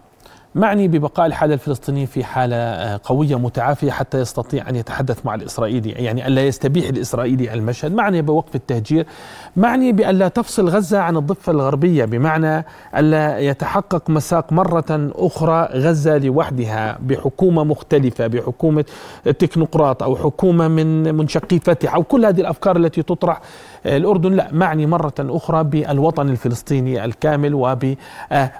معني 0.55 0.87
ببقاء 0.87 1.25
الحالة 1.25 1.53
الفلسطينية 1.53 2.05
في 2.05 2.23
حالة 2.23 2.55
آه، 2.55 2.99
قوية 3.03 3.39
متعافية 3.39 3.91
حتى 3.91 4.19
يستطيع 4.19 4.69
أن 4.69 4.75
يتحدث 4.75 5.25
مع 5.25 5.35
الإسرائيلي 5.35 5.89
يعني 5.89 6.27
ألا 6.27 6.47
يستبيح 6.47 6.89
الإسرائيلي 6.89 7.53
المشهد. 7.53 7.93
معني 7.93 8.21
بوقف 8.21 8.55
التهجير. 8.55 9.05
معني 9.55 9.91
بأن 9.91 10.15
لا 10.15 10.27
تفصل 10.27 10.69
غزة 10.69 10.99
عن 10.99 11.17
الضفة 11.17 11.51
الغربية 11.51 12.05
بمعنى 12.05 12.65
ألا 12.97 13.39
يتحقق 13.39 14.09
مساق 14.09 14.53
مرة 14.53 15.11
أخرى 15.15 15.69
غزة 15.73 16.17
لوحدها 16.17 16.97
بحكومة 17.01 17.63
مختلفة 17.63 18.27
بحكومة 18.27 18.85
تكنوقراط 19.23 20.03
أو 20.03 20.15
حكومة 20.15 20.67
من 20.67 21.15
منشقي 21.15 21.59
فتح 21.59 21.95
أو 21.95 22.03
كل 22.03 22.25
هذه 22.25 22.41
الأفكار 22.41 22.77
التي 22.77 23.03
تطرح 23.03 23.41
الأردن 23.85 24.33
لا 24.33 24.47
معني 24.51 24.85
مرة 24.85 25.13
أخرى 25.19 25.63
بالوطن 25.63 26.29
الفلسطيني 26.29 27.05
الكامل 27.05 27.53
وبالأردن. 27.53 27.95
آه، 28.31 28.51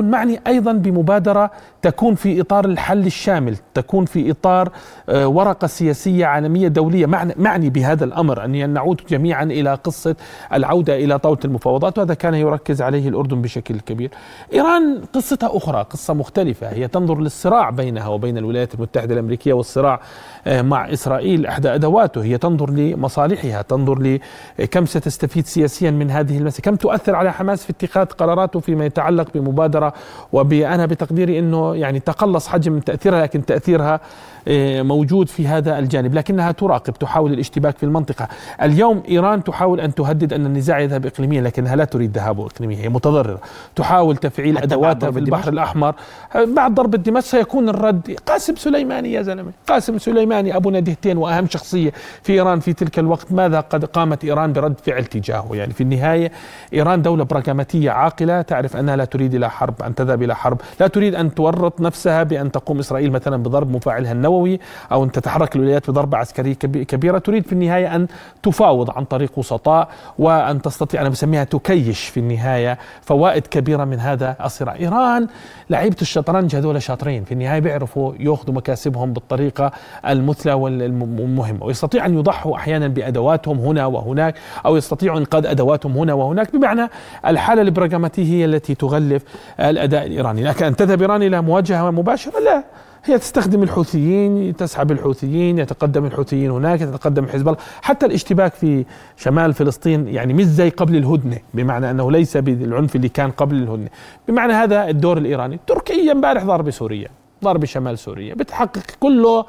معني 0.00 0.40
أيضا 0.46 0.72
بمبادرة 0.72 1.50
تكون 1.82 2.14
في 2.14 2.40
إطار 2.40 2.64
الحل 2.64 3.06
الشامل 3.06 3.56
تكون 3.74 4.04
في 4.04 4.30
إطار 4.30 4.70
آه، 5.08 5.28
ورقة 5.28 5.66
سياسية 5.66 6.26
عالمية 6.26 6.68
دولية. 6.68 7.06
معني, 7.06 7.34
معني 7.36 7.70
بهذا 7.70 8.04
الأمر 8.04 8.44
أن 8.44 8.70
نعود 8.70 9.00
جميعا 9.08 9.44
إلى 9.44 9.74
قصة 9.74 10.16
العودة 10.52 10.96
إلى 10.96 11.18
طاولة 11.18 11.40
المفاوضات 11.44 11.98
وهذا 11.98 12.14
كان 12.14 12.34
يركز 12.34 12.82
عليه 12.82 13.08
الأردن 13.08 13.42
بشكل 13.42 13.80
كبير. 13.80 14.10
إيران 14.52 15.00
قصتها 15.12 15.56
أخرى 15.56 15.82
قصة 15.90 16.14
مختلفة 16.14 16.68
هي 16.68 16.88
تنظر 16.88 17.20
للصراع 17.20 17.70
بينها 17.70 18.08
وبين 18.08 18.38
الولايات 18.38 18.74
المتحدة 18.74 19.14
الأمريكية 19.14 19.52
والصراع 19.52 20.00
آه، 20.46 20.62
مع 20.62 20.92
إسرائيل 20.92 21.46
إحدى 21.46 21.74
أدواته. 21.74 22.22
هي 22.24 22.38
تنظر 22.38 22.70
لمصالحها 22.70 23.62
تنظر 23.62 24.18
لكم 24.68 24.86
ستستفيد 24.86 25.46
سياسيا 25.46 25.90
من 25.90 26.10
هذه 26.10 26.38
المسألة؟ 26.38 26.62
كم 26.62 26.76
تؤثر 26.76 27.14
على 27.14 27.32
حماس 27.32 27.64
في 27.64 27.70
اتخاذ 27.70 28.06
قراراته 28.06 28.60
فيما 28.60 28.84
يتعلق 28.86 29.28
بمبادرة؟ 29.34 29.92
وبأنا 30.32 30.86
بتقديري 30.86 31.38
أنه 31.38 31.76
يعني 31.76 32.00
تقلص 32.00 32.48
حجم 32.48 32.78
تأثيرها 32.78 33.22
لكن 33.22 33.44
تأثيرها 33.44 34.00
آه، 34.48 34.82
موجود 34.82 35.28
في 35.28 35.46
هذا 35.46 35.78
الجانب 35.78 36.14
لكنها 36.14 36.52
تراقب 36.52 36.92
تحاول 36.92 37.32
الاشتباك 37.32 37.78
في 37.78 37.82
المنطقة. 37.82 38.28
اليوم 38.62 39.02
إيران 39.08 39.44
تحاول 39.44 39.80
أن 39.80 39.94
تهدد 39.94 40.32
أن 40.32 40.46
النزاع 40.46 40.80
يذهب 40.80 41.06
إقليميا 41.06 41.40
لكنها 41.40 41.76
لا 41.76 41.84
تريد 41.84 42.16
ذهابه 42.16 42.46
إقليميا 42.46 42.78
هي 42.78 42.88
متضررة. 42.88 43.40
تحاول 43.76 44.16
تفعيل 44.16 44.58
أدواتها 44.58 45.10
في 45.10 45.18
البحر 45.18 45.52
الأحمر. 45.52 45.94
بعد 46.34 46.74
ضربة 46.74 46.98
دمشق 46.98 47.26
سيكون 47.26 47.68
الرد 47.68 48.16
قاسم 48.26 48.56
سليماني 48.56 49.12
يا 49.12 49.22
زلمة 49.22 49.52
قاسم 49.68 49.98
سليماني 49.98 50.56
أبو 50.56 50.70
ندهتين 50.70 51.16
وأهم 51.16 51.46
شخصية 51.46 51.92
في 52.22 52.32
إيران 52.32 52.60
في 52.60 52.72
تلك 52.72 52.98
الوقت. 52.98 53.32
ماذا 53.32 53.60
قد 53.60 53.84
قامت 53.84 54.24
إيران 54.24 54.52
برد 54.60 54.80
فعل 54.80 55.04
تجاهه. 55.04 55.48
يعني 55.52 55.72
في 55.72 55.80
النهاية 55.80 56.32
إيران 56.74 57.02
دولة 57.02 57.24
براغماتية 57.24 57.90
عاقلة 57.90 58.42
تعرف 58.42 58.76
أنها 58.76 58.96
لا 58.96 59.04
تريد 59.04 59.34
إلى 59.34 59.50
حرب 59.50 59.82
أن 59.82 59.94
تذهب 59.94 60.22
إلى 60.22 60.36
حرب. 60.36 60.60
لا 60.80 60.86
تريد 60.86 61.14
أن 61.14 61.34
تورط 61.34 61.80
نفسها 61.80 62.22
بأن 62.22 62.52
تقوم 62.52 62.78
إسرائيل 62.78 63.12
مثلا 63.12 63.42
بضرب 63.42 63.70
مفاعلها 63.70 64.12
النووي 64.12 64.60
أو 64.92 65.04
أن 65.04 65.12
تتحرك 65.12 65.56
الولايات 65.56 65.90
بضربة 65.90 66.18
عسكرية 66.18 66.54
كبيرة. 66.54 67.18
تريد 67.18 67.46
في 67.46 67.52
النهاية 67.52 67.96
أن 67.96 68.06
تفاوض 68.42 68.90
عن 68.90 69.04
طريق 69.04 69.38
وسطاء 69.38 69.88
وأن 70.18 70.62
تستطيع 70.62 71.00
أنا 71.00 71.08
بسميها 71.08 71.44
تكيش 71.44 72.04
في 72.08 72.20
النهاية 72.20 72.78
فوائد 73.02 73.46
كبيرة 73.46 73.84
من 73.84 74.00
هذا 74.00 74.36
الصراع. 74.44 74.74
إيران 74.74 75.26
لعيبة 75.70 75.96
الشطرنج 76.02 76.56
هذول 76.56 76.82
شاطرين. 76.82 77.24
في 77.24 77.32
النهاية 77.32 77.60
بيعرفوا 77.60 78.12
يأخذوا 78.18 78.54
مكاسبهم 78.54 79.12
بالطريقة 79.12 79.72
المثلى 80.08 80.52
والمهمة 80.52 81.64
ويستطيع 81.64 82.06
أن 82.06 82.18
يضحوا 82.18 82.56
أحيانا 82.56 82.88
بأدواتهم 82.88 83.58
هنا 83.58 83.86
وهناك. 83.86 84.34
أو 84.66 84.76
يستطيعوا 84.76 85.18
إنقاذ 85.18 85.46
أدواتهم 85.46 85.92
هنا 85.92 86.14
وهناك 86.14 86.56
بمعنى 86.56 86.90
الحالة 87.26 87.62
البراغماتية 87.62 88.24
هي 88.24 88.44
التي 88.44 88.74
تغلف 88.74 89.22
الأداء 89.60 90.06
الإيراني. 90.06 90.42
لكن 90.44 90.64
أن 90.64 90.76
تذهب 90.76 91.00
إيران 91.00 91.22
إلى 91.22 91.42
مواجهة 91.42 91.90
مباشرة 91.90 92.40
لا. 92.40 92.64
هي 93.04 93.18
تستخدم 93.18 93.62
الحوثيين 93.62 94.56
تسحب 94.56 94.92
الحوثيين 94.92 95.58
يتقدم 95.58 96.04
الحوثيين 96.04 96.50
هناك 96.50 96.80
يتقدم 96.80 97.26
حزب 97.26 97.48
الله. 97.48 97.58
حتى 97.82 98.06
الاشتباك 98.06 98.54
في 98.54 98.84
شمال 99.16 99.54
فلسطين 99.54 100.08
يعني 100.08 100.34
مش 100.34 100.44
زي 100.44 100.68
قبل 100.68 100.96
الهدنة 100.96 101.38
بمعنى 101.54 101.90
أنه 101.90 102.12
ليس 102.12 102.36
بالعنف 102.36 102.96
اللي 102.96 103.08
كان 103.08 103.30
قبل 103.30 103.56
الهدنة. 103.56 103.88
بمعنى 104.28 104.52
هذا 104.52 104.88
الدور 104.88 105.18
الإيراني 105.18 105.60
تركيا 105.66 106.12
امبارح 106.12 106.44
ضرب 106.44 106.70
سوريا 106.70 107.08
ضرب 107.44 107.64
شمال 107.64 107.98
سوريا 107.98 108.34
بتحقق 108.34 108.82
كله 109.00 109.44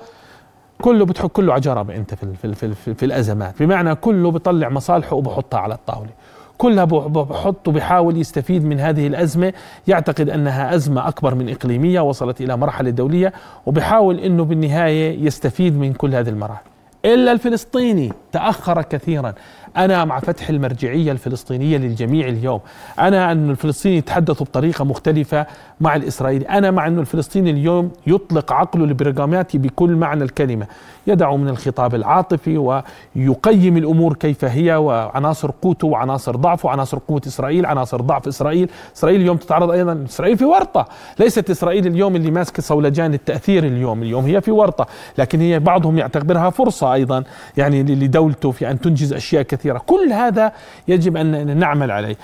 كله 0.82 1.06
بتحط 1.06 1.32
كله 1.32 1.54
على 1.54 1.62
جرب 1.62 1.92
أنت 1.92 2.14
في, 2.14 2.34
في, 2.42 2.54
في, 2.56 2.76
في, 2.76 2.94
في 2.94 3.06
الأزمات. 3.06 3.64
بمعنى 3.64 3.96
كله 3.96 4.32
بيطلع 4.32 4.70
مصالحه 4.70 5.16
وبحطها 5.16 5.60
على 5.60 5.74
الطاولة. 5.74 6.10
كلها 6.58 6.86
بحط 6.86 7.68
وبحاول 7.68 8.18
يستفيد 8.18 8.66
من 8.66 8.80
هذه 8.80 9.08
الأزمة. 9.08 9.54
يعتقد 9.88 10.30
أنها 10.30 10.76
أزمة 10.76 11.08
أكبر 11.08 11.36
من 11.36 11.50
إقليمية 11.50 12.02
وصلت 12.02 12.42
إلى 12.42 12.58
مرحلة 12.58 12.90
دولية 12.90 13.34
وبحاول 13.66 14.20
أنه 14.20 14.44
بالنهاية 14.44 15.26
يستفيد 15.26 15.78
من 15.78 15.94
كل 15.94 16.16
هذه 16.16 16.30
المراحل. 16.30 16.64
إلا 17.06 17.32
الفلسطيني 17.32 18.14
تأخر 18.32 18.82
كثيرا. 18.82 19.34
أنا 19.78 20.06
مع 20.06 20.20
فتح 20.20 20.50
المرجعية 20.50 21.12
الفلسطينية 21.12 21.78
للجميع 21.78 22.28
اليوم. 22.28 22.60
أنا 23.00 23.32
أن 23.32 23.50
الفلسطيني 23.50 23.98
يتحدث 23.98 24.44
بطريقة 24.44 24.86
مختلفة 24.86 25.46
مع 25.82 25.96
الإسرائيلي. 25.96 26.46
أنا 26.46 26.72
مع 26.72 26.88
أن 26.88 27.00
الفلسطيني 27.00 27.52
اليوم 27.52 27.92
يطلق 28.08 28.54
عقله 28.54 28.86
البرغاماتي 28.86 29.58
بكل 29.58 29.96
معنى 29.96 30.24
الكلمة. 30.24 30.68
يدع 31.08 31.36
من 31.36 31.50
الخطاب 31.50 31.96
العاطفي 31.96 32.82
ويقيم 33.16 33.78
الأمور 33.78 34.14
كيف 34.14 34.46
هي 34.46 34.76
وعناصر 34.76 35.52
قوته 35.62 35.88
وعناصر 35.88 36.36
ضعفه 36.36 36.68
وعناصر 36.68 37.00
قوة 37.08 37.22
إسرائيل 37.28 37.66
عناصر 37.66 38.02
ضعف 38.02 38.28
إسرائيل. 38.28 38.70
إسرائيل 38.96 39.22
اليوم 39.22 39.38
تتعرض 39.38 39.72
أيضا 39.72 40.06
إسرائيل 40.10 40.38
في 40.38 40.46
ورطة. 40.46 40.86
ليست 41.20 41.50
إسرائيل 41.50 41.88
اليوم 41.88 42.16
اللي 42.16 42.32
ماسكة 42.32 42.64
صولجان 42.64 43.14
التأثير 43.14 43.64
اليوم. 43.64 44.04
اليوم 44.04 44.26
هي 44.26 44.42
في 44.42 44.52
ورطة. 44.52 44.88
لكن 45.18 45.40
هي 45.40 45.60
بعضهم 45.60 45.98
يعتبرها 45.98 46.50
فرصة 46.50 46.94
أيضا 46.94 47.24
يعني 47.58 47.84
لدولته 47.84 48.52
في 48.52 48.72
أن 48.72 48.80
تنجز 48.80 49.14
أشياء 49.14 49.44
كثيرة. 49.44 49.59
كل 49.66 50.14
هذا 50.14 50.52
يجب 50.88 51.18
أن 51.18 51.58
نعمل 51.58 51.92
عليه. 51.92 52.16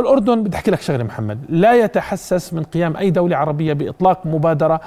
الأردن 0.00 0.42
بدي 0.42 0.56
أحكي 0.56 0.70
لك 0.70 0.80
شغلة 0.80 1.04
محمد 1.04 1.38
لا 1.48 1.74
يتحسس 1.74 2.54
من 2.54 2.62
قيام 2.62 2.96
أي 2.96 3.10
دولة 3.10 3.36
عربية 3.36 3.72
بإطلاق 3.72 4.26
مبادرة 4.26 4.80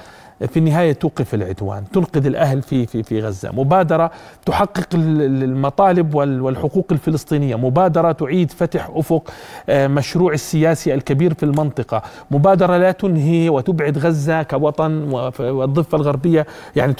في 0.47 0.57
النهاية 0.57 0.93
توقف 0.93 1.33
العدوان، 1.33 1.83
تنقذ 1.93 2.25
الأهل 2.25 2.61
في 2.61 2.85
في 2.85 3.03
في 3.03 3.21
غزة، 3.21 3.51
مبادرة 3.51 4.11
تحقق 4.45 4.87
المطالب 4.95 6.15
والحقوق 6.15 6.87
الفلسطينية، 6.91 7.55
مبادرة 7.55 8.11
تعيد 8.11 8.51
فتح 8.51 8.89
أفق 8.93 9.31
آه، 9.69 9.87
مشروع 9.87 10.33
السياسي 10.33 10.93
الكبير 10.93 11.33
في 11.33 11.43
المنطقة، 11.43 12.01
مبادرة 12.31 12.77
لا 12.77 12.91
تنهي 12.91 13.49
وتبعد 13.49 13.97
غزة 13.97 14.43
كوطن 14.43 14.91
والضفة 15.39 15.95
الغربية. 15.95 16.45
يعني 16.75 16.93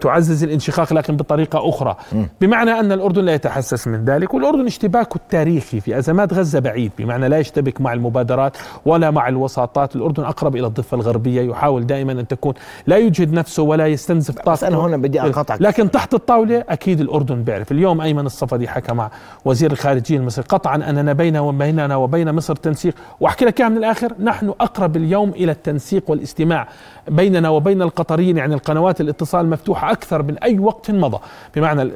تعزز 0.00 0.44
الانشقاق 0.44 0.92
لكن 0.92 1.16
بطريقة 1.16 1.68
أخرى، 1.68 1.96
بمعنى 2.40 2.70
أن 2.70 2.92
الأردن 2.92 3.24
لا 3.24 3.34
يتحسس 3.34 3.88
من 3.88 4.04
ذلك، 4.04 4.34
والأردن 4.34 4.66
اشتباكه 4.66 5.16
التاريخي 5.16 5.80
في 5.80 5.98
أزمات 5.98 6.34
غزة 6.34 6.58
بعيد، 6.58 6.92
بمعنى 6.98 7.28
لا 7.28 7.38
يشتبك 7.38 7.80
مع 7.80 7.92
المبادرات 7.92 8.56
ولا 8.84 9.10
مع 9.10 9.28
الوساطات، 9.28 9.96
الأردن 9.96 10.24
أقرب 10.24 10.56
إلى 10.56 10.66
الضفة 10.66 10.94
الغربية، 10.94 11.42
يحاول 11.50 11.86
دائما 11.86 12.12
أن 12.12 12.26
تكون 12.26 12.54
لا 12.86 12.96
يجهد 12.96 13.32
نفسه 13.32 13.62
ولا 13.62 13.86
يستنزف 13.86 14.34
طاقته. 14.34 14.52
بس 14.52 14.64
أنا 14.64 14.76
هنا 14.76 14.96
بدي 14.96 15.20
أقاطعك. 15.20 15.62
لكن 15.62 15.90
تحت 15.90 16.14
الطاولة 16.14 16.64
أكيد 16.68 17.00
الأردن 17.00 17.42
بيعرف 17.42 17.72
اليوم 17.72 18.00
أيمن 18.00 18.26
الصفدي 18.26 18.68
حكى 18.68 18.92
مع 18.92 19.10
وزير 19.44 19.72
الخارجية 19.72 20.16
المصري 20.16 20.44
قطعا 20.48 20.76
اننا 20.76 21.12
بيننا 21.12 21.40
وبيننا 21.40 21.96
وبين 21.96 22.32
مصر 22.32 22.56
تنسيق. 22.56 22.94
وأحكي 23.20 23.44
لك 23.44 23.60
من 23.60 23.76
الآخر 23.76 24.12
نحن 24.20 24.48
أقرب 24.60 24.96
اليوم 24.96 25.30
إلى 25.30 25.52
التنسيق 25.52 26.10
والاستماع 26.10 26.68
بيننا 27.08 27.48
وبين 27.48 27.82
القطريين 27.82 28.36
يعني 28.36 28.54
القنوات 28.54 29.00
الاتصال 29.00 29.50
مفتوحة 29.50 29.92
أكثر 29.92 30.22
من 30.22 30.38
أي 30.38 30.58
وقت 30.58 30.90
مضى. 30.90 31.18
بمعنى 31.56 31.90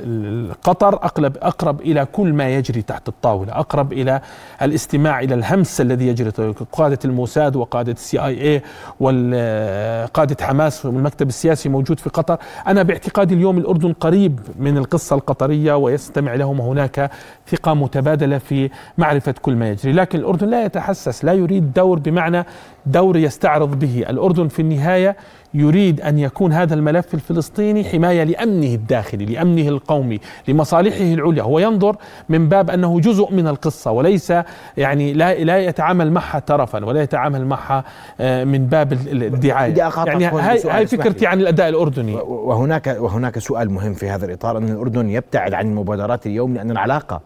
قطر 0.62 0.95
اقرب 0.95 1.37
أقرب 1.43 1.81
إلى 1.81 2.07
كل 2.12 2.33
ما 2.33 2.49
يجري 2.49 2.83
تحت 2.83 3.09
الطاولة 3.09 3.53
أقرب 3.53 3.93
إلى 3.93 4.21
الاستماع 4.62 5.21
إلى 5.21 5.35
الهمس 5.35 5.81
الذي 5.81 6.09
يجري. 6.09 6.31
قادة 6.73 6.99
الموساد 7.05 7.57
وقادة 7.57 7.93
السي 7.93 8.18
آي 8.21 8.43
اي 8.43 8.62
وقاده 9.01 10.37
حماس 10.41 10.60
والمكتب 10.85 11.29
السياسي 11.29 11.69
موجود 11.69 12.01
في 12.01 12.11
قطر. 12.11 12.39
أنا 12.67 12.83
باعتقادي 12.83 13.35
اليوم 13.35 13.59
الأردن 13.59 13.93
قريب 13.93 14.41
من 14.59 14.79
القصة 14.79 15.17
القطرية 15.17 15.75
ويستمع 15.75 16.35
لهم 16.35 16.61
هناك 16.61 17.11
ثقة 17.49 17.75
متبادلة 17.75 18.39
في 18.39 18.71
معرفة 18.99 19.35
كل 19.43 19.57
ما 19.57 19.69
يجري. 19.69 19.93
لكن 19.93 20.19
الأردن 20.19 20.49
لا 20.49 20.65
يتحسس 20.65 21.25
لا 21.25 21.33
يريد 21.33 21.73
دور 21.73 21.99
بمعنى 21.99 22.45
دور 22.87 23.17
يستعرض 23.17 23.79
به. 23.79 24.05
الأردن 24.11 24.49
في 24.49 24.63
النهاية 24.63 25.17
يريد 25.55 26.01
أن 26.01 26.19
يكون 26.19 26.53
هذا 26.53 26.75
الملف 26.75 27.15
الفلسطيني 27.15 27.85
حماية 27.85 28.25
لأمنه 28.25 28.75
الداخلي، 28.75 29.25
لأمنه 29.25 29.69
القومي، 29.69 30.21
لمصالحه 30.49 31.05
العليا، 31.05 31.43
هو 31.43 31.59
ينظر 31.59 31.97
من 32.29 32.49
باب 32.49 32.71
أنه 32.71 33.01
جزء 33.01 33.33
من 33.33 33.49
القصة 33.49 33.91
وليس 33.91 34.33
يعني 34.77 35.13
لا 35.13 35.35
لا 35.35 35.59
يتعامل 35.59 36.13
معها 36.13 36.39
ترفا 36.39 36.85
ولا 36.85 37.03
يتعامل 37.03 37.47
معها 37.47 37.85
آه، 38.21 38.45
من 38.45 38.67
باب 38.67 38.93
الدعاية. 38.93 39.75
يعني 39.77 40.27
هاي 40.27 40.63
هاي 40.71 40.87
فكرتي 40.87 41.27
عن 41.27 41.41
الأداء 41.41 41.69
الأردني. 41.69 42.15
وهناك 42.15 42.97
وهناك 43.01 43.39
سؤال 43.39 43.71
مهم 43.71 43.95
في 43.95 44.11
هذا 44.11 44.27
الإطار 44.27 44.59
أن 44.59 44.69
الأردن 44.69 45.11
يبتعد 45.11 45.55
عن 45.55 45.67
المبادرات 45.67 46.27
اليوم 46.27 46.55
لأن 46.55 46.71
العلاقة 46.71 47.21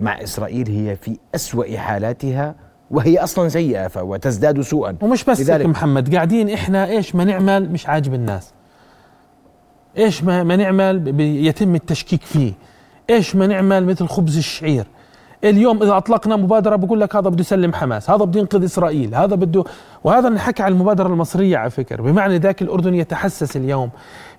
مع 0.00 0.22
إسرائيل 0.22 0.68
هي 0.68 0.96
في 0.96 1.18
أسوأ 1.34 1.76
حالاتها 1.76 2.54
وهي 2.90 3.18
أصلا 3.18 3.48
سيئة 3.48 4.02
وتزداد 4.02 4.60
سوءا. 4.60 4.96
ومش 5.00 5.24
بس 5.24 5.40
لذلك 5.40 5.66
محمد 5.66 6.14
قاعدين 6.14 6.50
إحنا 6.50 6.86
إيش 6.86 7.14
ما 7.14 7.24
نعمل 7.24 7.72
مش 7.72 7.86
عاجب 7.86 8.14
الناس. 8.14 8.52
إيش 9.98 10.24
ما, 10.24 10.42
ما 10.42 10.56
نعمل 10.56 11.20
يتم 11.20 11.74
التشكيك 11.74 12.22
فيه. 12.22 12.52
إيش 13.10 13.36
ما 13.36 13.46
نعمل 13.46 13.86
مثل 13.86 14.06
خبز 14.06 14.36
الشعير. 14.36 14.86
اليوم 15.44 15.82
إذا 15.82 15.96
أطلقنا 15.96 16.36
مبادرة 16.36 16.76
بقول 16.76 17.00
لك 17.00 17.16
هذا 17.16 17.28
بده 17.28 17.40
يسلم 17.40 17.72
حماس 17.72 18.10
هذا 18.10 18.24
بده 18.24 18.40
ينقذ 18.40 18.64
إسرائيل 18.64 19.14
هذا 19.14 19.34
بده 19.34 19.64
وهذا 20.04 20.28
نحكي 20.28 20.62
عن 20.62 20.72
المبادرة 20.72 21.06
المصرية 21.06 21.56
على 21.56 21.70
فكرة. 21.70 22.02
بمعنى 22.02 22.38
ذاك 22.38 22.62
الأردن 22.62 22.94
يتحسس 22.94 23.56
اليوم. 23.56 23.90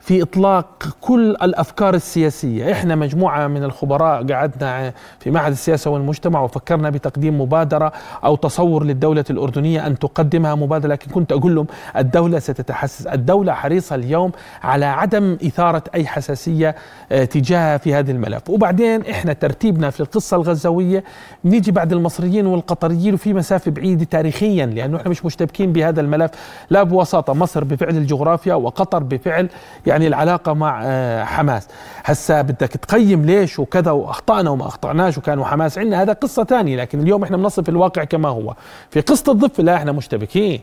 في 0.01 0.21
إطلاق 0.21 0.67
كل 1.01 1.29
الأفكار 1.29 1.93
السياسية، 1.93 2.71
إحنا 2.71 2.95
مجموعة 2.95 3.47
من 3.47 3.63
الخبراء 3.63 4.27
قعدنا 4.27 4.93
في 5.19 5.31
معهد 5.31 5.51
السياسة 5.51 5.91
والمجتمع 5.91 6.41
وفكرنا 6.41 6.89
بتقديم 6.89 7.41
مبادرة 7.41 7.91
أو 8.23 8.35
تصور 8.35 8.83
للدولة 8.83 9.25
الأردنية 9.29 9.87
أن 9.87 9.99
تقدمها 9.99 10.55
مبادرة، 10.55 10.89
لكن 10.89 11.11
كنت 11.11 11.31
أقول 11.31 11.55
لهم 11.55 11.67
الدولة 11.97 12.39
ستتحسس، 12.39 13.07
الدولة 13.07 13.53
حريصة 13.53 13.95
اليوم 13.95 14.31
على 14.63 14.85
عدم 14.85 15.37
إثارة 15.45 15.83
أي 15.95 16.07
حساسية 16.07 16.75
آه، 17.11 17.23
تجاهها 17.23 17.77
في 17.77 17.93
هذا 17.93 18.11
الملف، 18.11 18.49
وبعدين 18.49 19.01
إحنا 19.01 19.33
ترتيبنا 19.33 19.89
في 19.89 19.99
القصة 19.99 20.37
الغزاويه 20.37 21.03
نيجي 21.45 21.71
بعد 21.71 21.93
المصريين 21.93 22.45
والقطريين 22.45 23.13
وفي 23.13 23.33
مسافة 23.33 23.71
بعيدة 23.71 24.05
تاريخيا 24.05 24.65
لأنه 24.65 24.97
إحنا 24.97 25.09
مش 25.09 25.25
مشتبكين 25.25 25.73
بهذا 25.73 26.01
الملف. 26.01 26.31
لا 26.69 26.83
بوساطه 26.83 27.33
مصر 27.33 27.63
بفعل 27.63 27.97
الجغرافيا 27.97 28.53
وقطر 28.53 29.03
بفعل 29.03 29.49
يعني 29.91 30.07
العلاقة 30.07 30.53
مع 30.53 30.81
آه، 30.83 31.23
حماس. 31.23 31.67
هسا 32.03 32.41
بدك 32.41 32.67
تقيم 32.67 33.25
ليش 33.25 33.59
وكذا 33.59 33.91
وأخطأنا 33.91 34.49
وما 34.49 34.67
أخطأناش 34.67 35.17
وكانوا 35.17 35.45
حماس. 35.45 35.77
عندنا 35.77 36.01
هذا 36.01 36.13
قصة 36.13 36.43
ثانية 36.43 36.75
لكن 36.77 36.99
اليوم 36.99 37.23
إحنا 37.23 37.37
بنصف 37.37 37.69
الواقع 37.69 38.03
كما 38.03 38.29
هو. 38.29 38.53
في 38.89 39.01
قصة 39.01 39.31
الضفة 39.31 39.63
لا 39.63 39.75
إحنا 39.75 39.91
مشتبكين. 39.91 40.61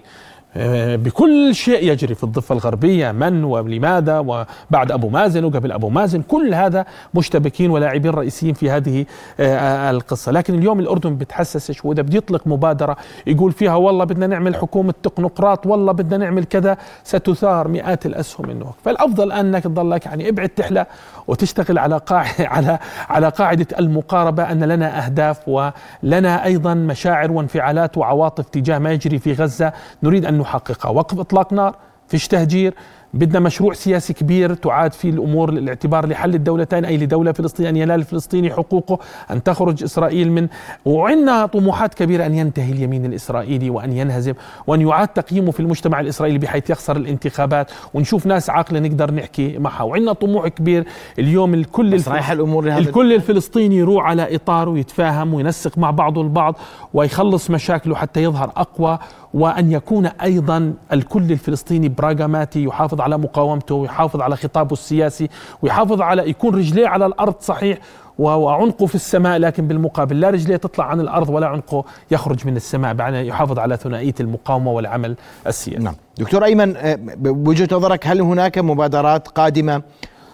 بكل 0.97 1.55
شيء 1.55 1.93
يجري 1.93 2.15
في 2.15 2.25
الضفة 2.25 2.53
الغربية 2.53 3.13
من 3.13 3.45
ولماذا 3.45 4.19
وبعد 4.19 4.93
أبو 4.93 5.09
مازن 5.09 5.45
وقبل 5.45 5.73
أبو 5.73 5.89
مازن 5.89 6.23
كل 6.23 6.55
هذا 6.55 6.87
مشتبكين 7.15 7.71
ولاعبين 7.71 8.11
رئيسيين 8.11 8.55
في 8.55 8.71
هذه 8.71 9.07
آه، 9.41 9.91
القصة. 9.91 10.33
لكن 10.33 10.55
اليوم 10.55 10.81
الأردن 10.81 11.17
بتحسسش 11.17 11.85
وإذا 11.85 12.03
بده 12.03 12.17
يطلق 12.17 12.47
مبادرة 12.47 12.97
يقول 13.27 13.53
فيها 13.53 13.75
والله 13.75 14.05
بدنا 14.05 14.27
نعمل 14.27 14.57
حكومة 14.57 14.95
تقنقراط 15.03 15.67
والله 15.67 15.93
بدنا 15.93 16.17
نعمل 16.25 16.45
كذا 16.45 16.77
ستثار 17.05 17.69
مئات 17.69 18.07
الأسهم 18.07 18.49
منه 18.49 18.73
فالأفضل 18.85 19.33
أنك 19.33 19.65
تضلك 19.65 20.07
يعني 20.07 20.29
ابعد 20.29 20.49
تحلى 20.49 20.87
وتشتغل 21.29 21.79
على 21.79 21.99
قاعدة 21.99 22.49
على 22.55 22.79
على 23.09 23.29
قاعدة 23.29 23.67
المقاربة 23.79 24.53
أن 24.53 24.65
لنا 24.65 25.07
أهداف 25.07 25.49
ولنا 25.49 26.45
أيضا 26.45 26.75
مشاعر 26.75 27.33
وانفعالات 27.33 27.99
وعواطف 27.99 28.49
تجاه 28.49 28.79
ما 28.79 28.93
يجري 28.93 29.19
في 29.19 29.33
غزة 29.33 29.73
نريد 30.03 30.25
أن 30.25 30.39
نحققها. 30.39 30.91
وقف 30.91 31.19
إطلاق 31.19 31.53
نار 31.53 31.77
فيش 32.09 32.29
تهجير. 32.29 32.75
بدنا 33.15 33.41
مشروع 33.41 33.73
سياسي 33.73 34.13
كبير 34.13 34.55
تعاد 34.55 34.93
فيه 34.93 35.11
الأمور 35.11 35.49
الاعتبار 35.49 36.07
لحل 36.07 36.35
الدولتين 36.35 36.85
أي 36.85 36.97
لدولة 36.97 37.33
فلسطينيه 37.33 37.71
أن 37.71 37.77
ينال 37.77 38.01
الفلسطيني 38.01 38.51
حقوقه 38.51 38.99
أن 39.31 39.43
تخرج 39.43 39.83
إسرائيل 39.83 40.33
من 40.33 40.49
وعندنا 40.85 41.47
طموحات 41.47 41.95
كبيرة 41.95 42.27
أن 42.27 42.35
ينتهي 42.35 42.73
اليمين 42.73 43.05
الإسرائيلي 43.05 43.71
وأن 43.71 43.93
ينهزم 43.93 44.35
وأن 44.67 44.81
يعاد 44.81 45.09
تقييمه 45.09 45.51
في 45.51 45.61
المجتمع 45.61 46.01
الإسرائيلي 46.01 46.39
بحيث 46.39 46.71
يخسر 46.71 46.97
الانتخابات 46.97 47.71
ونشوف 47.95 48.27
ناس 48.27 48.51
عاقلة 48.51 48.81
نقدر 48.81 49.15
نحكي 49.15 49.59
معها. 49.59 49.83
وعندنا 49.83 50.13
طموح 50.13 50.49
كبير 50.49 50.85
اليوم 51.19 51.55
الكل 51.55 51.95
الف... 51.95 52.09
الأمور 52.33 52.69
الكل 52.69 53.13
الفلسطيني 53.13 53.77
يروح 53.77 54.05
على 54.05 54.35
إطار 54.35 54.69
ويتفاهم 54.69 55.35
وينسق 55.35 55.79
مع 55.79 55.91
بعضه 55.91 56.23
البعض 56.23 56.55
ويخلص 56.95 57.51
مشاكله 57.51 57.95
حتى 57.95 58.23
يظهر 58.23 58.53
أقوى 58.57 58.99
وأن 59.35 59.73
يكون 59.73 60.07
أيضا 60.07 60.75
الكل 60.93 61.33
الفلسطيني 61.33 61.89
براغماتي 61.89 62.65
يحافظ 62.65 63.01
على 63.01 63.19
مقاومته 63.19 63.75
ويحافظ 63.75 64.21
على 64.21 64.37
خطابه 64.37 64.73
السياسي 64.73 65.29
ويحافظ 65.63 66.01
على 66.01 66.31
يكون 66.31 66.55
رجليه 66.55 66.89
على 66.89 67.07
الأرض 67.07 67.35
صحيح 67.41 67.79
وعنقه 68.19 68.87
في 68.87 68.95
السماء 68.95 69.39
لكن 69.39 69.67
بالمقابل 69.67 70.21
لا 70.21 70.31
رجليه 70.31 70.57
تطلع 70.57 70.85
عن 70.85 71.01
الأرض 71.01 71.29
ولا 71.29 71.47
عنقه 71.47 71.85
يخرج 72.11 72.47
من 72.47 72.57
السماء 72.57 72.95
بمعنى 72.95 73.27
يحافظ 73.27 73.59
على 73.59 73.77
ثنائية 73.77 74.15
المقاومة 74.21 74.71
والعمل 74.73 75.17
السياسي. 75.47 75.85
نعم. 75.85 75.95
دكتور 76.19 76.45
أيمن 76.45 76.77
آه، 76.77 76.99
بوجهة 77.17 77.69
نظرك 77.73 78.07
هل 78.07 78.21
هناك 78.21 78.59
مبادرات 78.59 79.29
قادمة؟ 79.29 79.83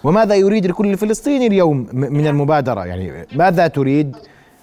وماذا 0.05 0.35
يريد 0.35 0.65
الكل 0.65 0.87
الفلسطيني 0.91 1.47
اليوم 1.47 1.87
من 1.93 2.27
المبادرة؟ 2.27 2.85
يعني 2.87 3.27
ماذا 3.37 3.67
تريد 3.67 4.17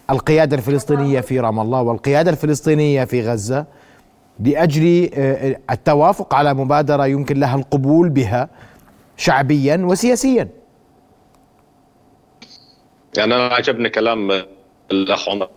القيادة 0.10 0.56
الفلسطينية 0.56 1.20
في 1.20 1.40
رام 1.40 1.60
الله 1.60 1.82
والقيادة 1.82 2.32
الفلسطينية 2.32 3.04
في 3.04 3.22
غزة؟ 3.22 3.66
لأجل 4.46 5.10
آه، 5.14 5.60
التوافق 5.72 6.36
على 6.36 6.54
مبادرة 6.54 7.06
يمكن 7.08 7.40
لها 7.40 7.56
القبول 7.56 8.10
بها 8.10 8.50
شعبيا 9.18 9.78
وسياسيا. 9.84 10.50
يعني 13.18 13.36
أنا 13.36 13.48
عجبني 13.48 13.90
كلام 13.90 14.44
الأخ 14.92 15.30
عمر 15.30 15.48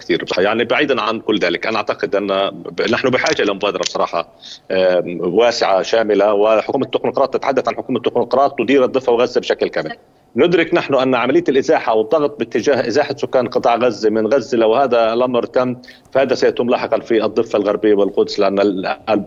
كثير 0.00 0.24
يعني 0.38 0.64
بعيدا 0.64 1.02
عن 1.02 1.20
كل 1.20 1.38
ذلك 1.38 1.66
أنا 1.66 1.76
أعتقد 1.76 2.16
أن 2.16 2.26
نحن 2.90 3.10
بحاجة 3.10 3.42
إلى 3.42 3.52
مبادرة 3.54 3.80
بصراحة 3.80 4.28
واسعة 5.20 5.82
شاملة 5.82 6.32
وحكومة 6.32 6.84
التكنوقراط 6.86 7.34
تتحدث 7.34 7.68
عن 7.68 7.76
حكومة 7.76 7.98
التكنوقراط 7.98 8.58
تدير 8.58 8.84
الضفة 8.84 9.12
وغزة 9.12 9.40
بشكل 9.40 9.68
كامل 9.68 9.96
ندرك 10.36 10.74
نحن 10.74 10.94
أن 10.94 11.14
عملية 11.14 11.44
الإزاحة 11.48 11.94
والضغط 11.94 12.38
باتجاه 12.38 12.88
إزاحة 12.88 13.16
سكان 13.16 13.48
قطاع 13.48 13.76
غزة 13.76 14.10
من 14.10 14.26
غزة 14.26 14.58
لو 14.58 14.74
هذا 14.74 15.12
الأمر 15.12 15.42
تم 15.46 15.76
فهذا 16.12 16.34
سيتم 16.34 16.70
لاحقا 16.70 17.00
في 17.00 17.24
الضفة 17.24 17.56
الغربية 17.56 17.94
والقدس 17.94 18.38
لأن 18.38 18.56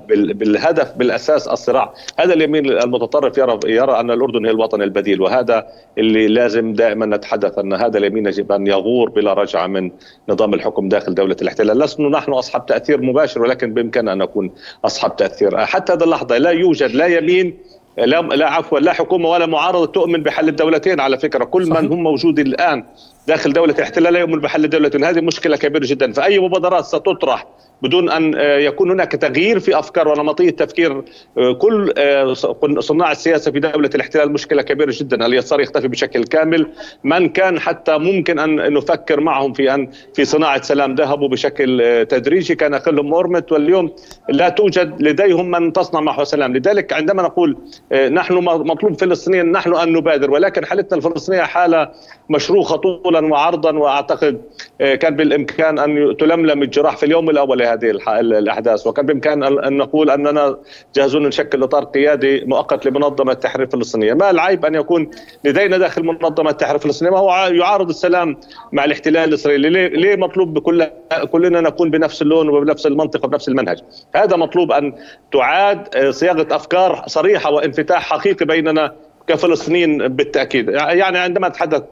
بالهدف 0.10 0.94
بالأساس 0.98 1.48
الصراع. 1.48 1.94
هذا 2.20 2.34
اليمين 2.34 2.66
المتطرف 2.66 3.38
يرى 3.38 3.60
يرى 3.66 4.00
أن 4.00 4.12
الأردن 4.12 4.46
هي 4.46 4.52
الوطن 4.52 4.82
البديل 4.82 5.22
وهذا 5.22 5.68
اللي 5.98 6.28
لازم 6.28 6.74
دائما 6.74 7.06
نتحدث 7.06 7.60
أن 7.60 7.74
هذا 7.74 7.98
اليمين 7.98 8.26
يجب 8.26 8.52
أن 8.52 8.68
يغور 8.68 9.10
بلا 9.10 9.34
رجعة 9.34 9.68
من 9.68 9.92
نظام 10.30 10.54
الحكم 10.54 10.90
داخل 10.90 11.16
دولة 11.16 11.38
الاحتلال. 11.42 11.80
لسنا 11.80 12.10
نحن 12.10 12.32
أصحاب 12.32 12.66
تأثير 12.66 13.02
مباشر 13.02 13.42
ولكن 13.42 13.74
بإمكاننا 13.74 14.14
أن 14.14 14.18
نكون 14.18 14.52
أصحاب 14.86 15.16
تأثير. 15.16 15.66
حتى 15.66 15.94
هذه 15.94 16.04
اللحظة 16.04 16.38
لا 16.38 16.50
يوجد 16.50 16.92
لا 16.92 17.06
يمين 17.06 17.58
لا 17.98 18.22
لا 18.22 18.50
عفوا 18.50 18.80
لا 18.80 18.94
حكومة 18.94 19.30
ولا 19.30 19.46
معارضة 19.46 19.86
تؤمن 19.86 20.24
بحل 20.24 20.50
الدولتين 20.50 21.00
على 21.00 21.18
فكرة 21.18 21.44
كل 21.44 21.68
صحيح. 21.68 21.82
من 21.82 21.92
هم 21.92 22.04
موجودين 22.04 22.48
الآن 22.48 22.84
داخل 23.28 23.54
دولة 23.54 23.74
الاحتلال 23.74 24.14
لا 24.14 24.20
يؤمن 24.20 24.40
بحل 24.40 24.64
الدولتين 24.64 25.04
هذه 25.04 25.22
مشكلة 25.22 25.58
كبيرة 25.58 25.86
جدا. 25.86 26.12
فأي 26.12 26.40
مبادرات 26.40 26.86
ستطرح 26.86 27.48
بدون 27.82 28.10
أن 28.10 28.36
آه، 28.36 28.58
يكون 28.58 28.92
هناك 28.92 29.12
تغيير 29.12 29.60
في 29.60 29.80
أفكار 29.80 30.08
ونمطية 30.08 30.50
تفكير 30.50 31.04
آه، 31.38 31.54
كل 31.54 31.94
آه، 31.98 32.34
صناع 32.80 33.12
السياسة 33.12 33.52
في 33.52 33.60
دولة 33.60 33.90
الاحتلال 33.96 34.32
مشكلة 34.32 34.62
كبيرة 34.62 34.94
جدا، 34.96 35.26
اليسار 35.26 35.62
يختفي 35.62 35.88
بشكل 35.88 36.24
كامل، 36.24 36.68
من 37.04 37.30
كان 37.30 37.60
حتى 37.60 37.98
ممكن 37.98 38.40
أن 38.40 38.74
نفكر 38.74 39.20
معهم 39.20 39.54
في 39.54 39.74
أن 39.74 39.90
في 40.14 40.26
صناعة 40.26 40.62
سلام 40.62 40.96
ذهبوا 40.96 41.28
بشكل 41.28 42.06
تدريجي. 42.10 42.56
كان 42.56 42.78
كلهم 42.78 43.06
مورمت 43.06 43.52
واليوم 43.52 43.92
لا 44.30 44.50
توجد 44.50 45.02
لديهم 45.02 45.52
من 45.52 45.74
تصنع 45.74 46.00
معه 46.00 46.24
سلام، 46.24 46.58
لذلك 46.58 46.94
عندما 46.94 47.24
نقول 47.24 47.58
نحن 47.94 48.34
مطلوب 48.44 49.00
فلسطينيا 49.00 49.44
نحن 49.44 49.76
أن 49.76 49.94
نبادر 49.94 50.32
ولكن 50.32 50.66
حالتنا 50.66 50.98
الفلسطينية 50.98 51.42
حالة 51.42 51.92
مشروخة 52.30 52.76
وعرضا 53.20 53.78
وأعتقد 53.78 54.42
كان 54.80 55.16
بالإمكان 55.16 55.80
أن 55.80 56.18
تلملم 56.18 56.64
الجراح 56.64 56.98
في 56.98 57.06
اليوم 57.06 57.30
الأول 57.30 57.62
هذه 57.62 57.92
الأحداث. 58.20 58.88
وكان 58.88 59.06
بإمكان 59.06 59.44
ان 59.44 59.78
نقول 59.78 60.10
أننا 60.10 60.58
جاهزون 60.96 61.28
نشكل 61.28 61.64
إطار 61.64 61.84
قيادي 61.84 62.46
مؤقت 62.46 62.86
لمنظمة 62.86 63.32
التحرير 63.32 63.66
الفلسطينية، 63.66 64.14
ما 64.14 64.30
العيب 64.30 64.66
أن 64.66 64.76
يكون 64.76 65.12
لدينا 65.44 65.78
داخل 65.78 66.04
منظمة 66.04 66.50
التحرير 66.50 66.76
الفلسطينية؟ 66.76 67.12
ما 67.12 67.20
هو 67.20 67.30
يعارض 67.52 67.90
السلام 67.90 68.38
مع 68.72 68.86
الاحتلال 68.86 69.30
الإسرائيلي، 69.30 69.70
ليه, 69.70 69.88
ليه 69.88 70.16
مطلوب 70.16 70.54
بكل 70.54 70.88
كلنا 71.32 71.62
نكون 71.62 71.90
بنفس 71.90 72.22
اللون 72.22 72.50
وبنفس 72.50 72.88
المنطق 72.88 73.26
وبنفس 73.26 73.50
المنهج؟ 73.50 73.80
هذا 74.16 74.36
مطلوب 74.36 74.72
أن 74.72 74.94
تعاد 75.34 76.10
صياغة 76.10 76.48
أفكار 76.52 77.04
صريحة 77.08 77.52
وانفتاح 77.52 78.10
حقيقي 78.10 78.46
بيننا 78.46 78.96
كفلسطينيين 79.28 80.08
بالتأكيد. 80.08 80.70
يعني 80.70 81.18
عندما 81.18 81.48
اتحدث 81.48 81.84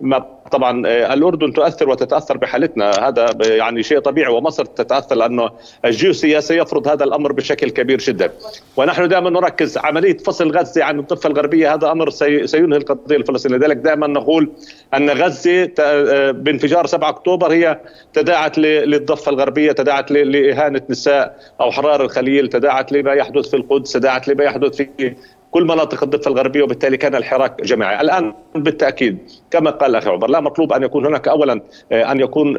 ما 0.00 0.26
طبعا 0.52 0.86
آه، 0.86 1.14
الأردن 1.14 1.52
تؤثر 1.52 1.88
وتتأثر 1.88 2.36
بحالتنا. 2.36 3.08
هذا 3.08 3.26
يعني 3.40 3.82
شيء 3.82 3.98
طبيعي 3.98 4.32
ومصر 4.32 4.64
تتأثر 4.64 5.16
لأنه 5.16 5.50
الجيوسياسي 5.84 6.58
يفرض 6.58 6.88
هذا 6.88 7.04
الأمر 7.04 7.32
بشكل 7.32 7.70
كبير 7.70 7.98
جدا. 7.98 8.32
ونحن 8.76 9.08
دائما 9.08 9.30
نركز 9.30 9.78
عملية 9.78 10.16
فصل 10.16 10.56
غزة 10.56 10.84
عن 10.84 10.98
الضفه 10.98 11.26
الغربية. 11.26 11.74
هذا 11.74 11.92
أمر 11.92 12.10
سينهي 12.10 12.78
القضية 12.78 13.16
الفلسطينيه 13.16 13.56
لذلك 13.56 13.76
دائما 13.76 14.06
نقول 14.06 14.50
أن 14.94 15.10
غزة 15.10 15.70
آه، 15.80 16.30
بانفجار 16.30 16.86
7 16.86 17.08
أكتوبر 17.08 17.52
هي 17.52 17.80
تداعت 18.12 18.58
للضفة 18.58 19.30
الغربية 19.30 19.72
تداعت 19.72 20.10
لإهانة 20.10 20.82
نساء 20.90 21.36
أو 21.60 21.70
حرار 21.70 22.02
الخليل 22.02 22.48
تداعت 22.48 22.92
لما 22.92 23.12
يحدث 23.12 23.48
في 23.50 23.56
القدس 23.56 23.92
تداعت 23.92 24.28
لما 24.28 24.44
يحدث 24.44 24.76
في 24.76 25.14
كل 25.54 25.64
مناطق 25.64 26.02
الضفة 26.02 26.30
الغربية 26.30 26.62
وبالتالي 26.62 26.96
كان 26.96 27.14
الحراك 27.14 27.62
جماعي. 27.62 28.00
الآن 28.00 28.34
بالتأكيد 28.54 29.18
كما 29.50 29.70
قال 29.70 29.90
الأخ 29.90 30.08
عمر 30.08 30.30
لا 30.30 30.40
مطلوب 30.40 30.72
أن 30.72 30.82
يكون 30.82 31.06
هناك 31.06 31.28
اولا 31.28 31.60
آه، 31.92 32.12
أن 32.12 32.20
يكون 32.20 32.56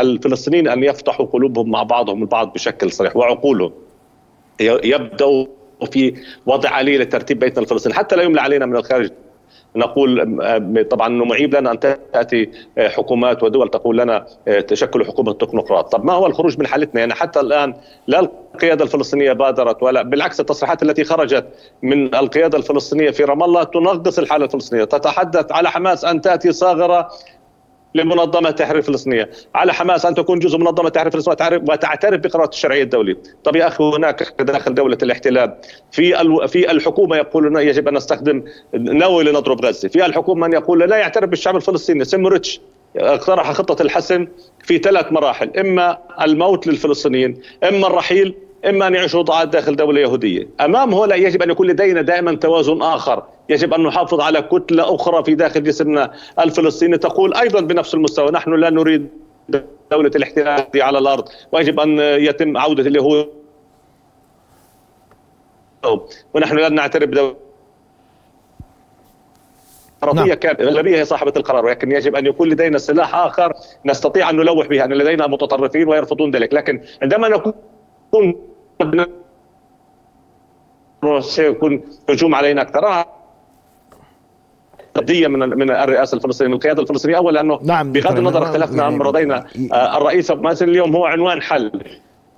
الفلسطينيين 0.00 0.68
أن 0.68 0.84
يفتحوا 0.84 1.26
قلوبهم 1.26 1.70
مع 1.70 1.82
بعضهم 1.82 2.22
البعض 2.22 2.52
بشكل 2.52 2.92
صريح 2.92 3.16
وعقولهم 3.16 3.72
يبداوا 4.60 5.46
في 5.92 6.14
وضع 6.46 6.80
آلية 6.80 6.98
لترتيب 6.98 7.38
بيتنا 7.38 7.62
الفلسطيني 7.62 7.94
حتى 7.94 8.16
لا 8.16 8.22
يملى 8.22 8.40
علينا 8.40 8.66
من 8.66 8.76
الخارج. 8.76 9.10
نقول 9.76 10.40
آه، 10.42 10.82
طبعا 10.82 11.06
إنه 11.06 11.24
معيب 11.24 11.54
لنا 11.54 11.70
أن 11.70 11.80
تأتي 11.80 12.50
آه، 12.78 12.88
حكومات 12.88 13.42
ودول 13.42 13.70
تقول 13.70 13.98
لنا 13.98 14.26
آه، 14.48 14.60
تشكل 14.60 15.04
حكومة 15.04 15.32
تكنوقراط، 15.32 15.92
طب 15.92 16.04
ما 16.04 16.12
هو 16.12 16.26
الخروج 16.26 16.58
من 16.58 16.66
حالتنا؟ 16.66 17.00
يعني 17.00 17.14
حتى 17.14 17.40
الآن 17.40 17.74
لا 18.06 18.20
القيادة 18.54 18.84
الفلسطينية 18.84 19.32
بادرت 19.32 19.82
ولا 19.82 20.02
بالعكس 20.02 20.40
التصريحات 20.40 20.82
التي 20.82 21.04
خرجت 21.04 21.46
من 21.82 22.14
القيادة 22.14 22.58
الفلسطينية 22.58 23.10
في 23.10 23.24
رام 23.24 23.42
الله 23.42 23.64
تنغص 23.64 24.18
الحالة 24.18 24.44
الفلسطينية، 24.44 24.84
تتحدث 24.84 25.52
على 25.52 25.70
حماس 25.70 26.04
أن 26.04 26.20
تأتي 26.20 26.52
صاغرة 26.52 27.08
لمنظمة 27.94 28.48
التحرير 28.48 28.78
الفلسطينيه، 28.78 29.30
على 29.54 29.74
حماس 29.74 30.06
أن 30.06 30.14
تكون 30.14 30.38
جزء 30.38 30.58
من 30.58 30.64
منظمة 30.64 30.86
التحرير 30.86 31.06
الفلسطينيه 31.06 31.62
وتعترف 31.68 32.20
بقرارات 32.20 32.52
الشرعية 32.52 32.82
الدولية، 32.82 33.16
طب 33.44 33.56
يا 33.56 33.66
أخي 33.66 33.84
هناك 33.84 34.42
داخل 34.42 34.74
دولة 34.74 34.98
الاحتلال. 35.02 35.54
في 35.92 36.14
في 36.48 36.70
الحكومة 36.70 37.16
يقولون 37.16 37.56
يجب 37.56 37.88
أن 37.88 37.94
نستخدم 37.94 38.42
نووي 38.74 39.24
لنضرب 39.24 39.64
غزة، 39.64 39.88
في 39.88 40.06
الحكومة 40.06 40.46
من 40.46 40.52
يقول 40.52 40.78
لا 40.78 40.96
يعترف 40.96 41.30
بالشعب 41.30 41.56
الفلسطيني، 41.56 42.04
سيموريتش 42.04 42.60
اقترح 42.96 43.52
خطة 43.52 43.82
الحسم 43.82 44.26
في 44.62 44.78
ثلاث 44.78 45.12
مراحل، 45.12 45.50
إما 45.58 45.98
الموت 46.22 46.66
للفلسطينيين، 46.66 47.40
إما 47.68 47.86
الرحيل 47.86 48.34
إما 48.66 48.86
أن 48.86 48.94
يعيشوا 48.94 49.22
ضعاف 49.22 49.48
داخل 49.48 49.76
دولة 49.76 50.00
يهودية، 50.00 50.48
امام 50.60 50.94
هؤلاء 50.94 51.18
يجب 51.18 51.42
أن 51.42 51.50
يكون 51.50 51.66
لدينا 51.66 52.02
دائما 52.02 52.36
توازن 52.36 52.82
آخر، 52.82 53.22
يجب 53.48 53.74
أن 53.74 53.82
نحافظ 53.82 54.20
على 54.20 54.42
كتلة 54.42 54.94
أخرى 54.94 55.24
في 55.24 55.34
داخل 55.34 55.62
جسمنا. 55.62 56.12
الفلسطيني 56.40 56.98
تقول 56.98 57.34
أيضا 57.34 57.60
بنفس 57.60 57.94
المستوى 57.94 58.30
نحن 58.30 58.54
لا 58.54 58.70
نريد 58.70 59.08
دولة 59.90 60.10
الاحتلال 60.16 60.66
على 60.74 60.98
الأرض، 60.98 61.28
ويجب 61.52 61.80
أن 61.80 61.98
يتم 61.98 62.56
عودة 62.56 62.82
اليهود. 62.82 63.28
ونحن 66.34 66.56
لا 66.56 66.68
نعترف 66.68 67.08
بدولة 67.08 67.36
نعم. 70.14 70.34
كانت 70.34 70.60
الأغلبية 70.60 70.98
هي 70.98 71.04
صاحبة 71.04 71.32
القرار 71.36 71.64
ولكن 71.64 71.92
يجب 71.92 72.16
أن 72.16 72.26
يكون 72.26 72.48
لدينا 72.48 72.78
سلاح 72.78 73.14
آخر 73.14 73.52
نستطيع 73.84 74.30
أن 74.30 74.36
نلوح 74.36 74.66
به 74.66 74.84
أن 74.84 74.92
لدينا 74.92 75.26
متطرفين 75.26 75.88
ويرفضون 75.88 76.30
ذلك. 76.30 76.54
لكن 76.54 76.80
عندما 77.02 77.28
نكون 77.28 77.52
سيكون 81.20 81.82
هجوم 82.10 82.34
علينا 82.34 82.62
أكثر. 82.62 83.04
قضية 84.94 85.26
من 85.28 85.38
من 85.38 85.70
الرئاسة 85.70 86.16
الفلسطينية 86.16 86.50
من 86.50 86.56
القيادة 86.56 86.82
الفلسطينية. 86.82 87.16
اولا 87.16 87.34
لأنه 87.34 87.58
نعم 87.62 87.92
بغض 87.92 88.18
النظر 88.18 88.42
اختلفنا 88.42 88.82
عن 88.82 88.98
رضينا 88.98 89.46
آه، 89.72 89.96
الرئيس 89.96 90.30
مازن 90.30 90.68
اليوم 90.68 90.96
هو 90.96 91.04
عنوان 91.04 91.42
حل. 91.42 91.82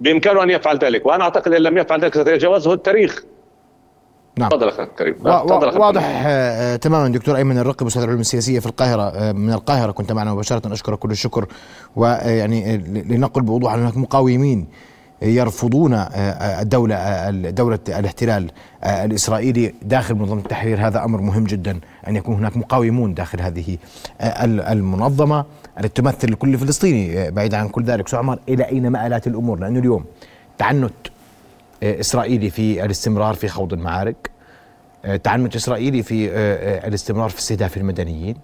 بإمكانه 0.00 0.42
أن 0.42 0.50
يفعل 0.50 0.78
ذلك 0.78 1.06
وأنا 1.06 1.24
أعتقد 1.24 1.52
إن 1.52 1.62
لم 1.62 1.78
يفعل 1.78 2.00
ذلك 2.00 2.14
سيتجاوزه 2.14 2.72
التاريخ. 2.72 3.24
نعم. 4.38 4.48
تفضل 4.48 4.68
أخي 4.68 4.86
كريم 4.86 5.16
واضح 5.26 6.22
آه 6.26 6.76
تماما 6.76 7.08
دكتور 7.08 7.36
أيمن 7.36 7.58
الرقب 7.58 7.86
أستاذ 7.86 8.02
العلوم 8.02 8.20
السياسية 8.20 8.58
في 8.60 8.66
القاهرة 8.66 9.02
آه 9.02 9.32
من 9.32 9.52
القاهرة 9.52 9.92
كنت 9.92 10.12
معنا 10.12 10.32
مباشرة. 10.34 10.72
أشكرك 10.72 10.98
كل 10.98 11.10
الشكر 11.10 11.46
ويعني 11.96 12.76
لنقل 13.08 13.42
بوضوح 13.42 13.74
أن 13.74 13.80
هناك 13.80 13.96
مقاومين 13.96 14.68
يرفضون 15.22 15.92
آه، 15.92 15.98
آه، 15.98 16.62
الدولة 16.62 16.94
آه، 16.94 17.30
دولة 17.30 17.78
الاحتلال 17.88 18.50
الإسرائيلي 18.84 19.74
داخل 19.82 20.14
منظمة 20.14 20.40
التحرير. 20.40 20.86
هذا 20.86 21.04
أمر 21.04 21.20
مهم 21.20 21.44
جدا 21.44 21.80
أن 22.08 22.16
يكون 22.16 22.34
هناك 22.34 22.56
مقاومون 22.56 23.14
داخل 23.14 23.40
هذه 23.40 23.78
المنظمة 24.20 25.44
التي 25.78 26.02
تمثل 26.02 26.34
كل 26.34 26.58
فلسطيني 26.58 27.30
بعيدا 27.30 27.56
عن 27.56 27.68
كل 27.68 27.84
ذلك. 27.84 28.14
عمر 28.14 28.38
إلى 28.48 28.64
أين 28.64 28.88
مآلات 28.88 29.26
الأمور؟ 29.26 29.58
لأنه 29.58 29.78
اليوم 29.78 30.04
تعنت 30.58 30.92
إسرائيلي 31.82 32.50
في 32.50 32.84
الاستمرار 32.84 33.34
في 33.34 33.48
خوض 33.48 33.72
المعارك 33.72 34.30
تعنت 35.24 35.56
إسرائيلي 35.56 36.02
في 36.02 36.30
الاستمرار 36.86 37.28
في 37.28 37.38
استهداف 37.38 37.76
المدنيين. 37.76 38.36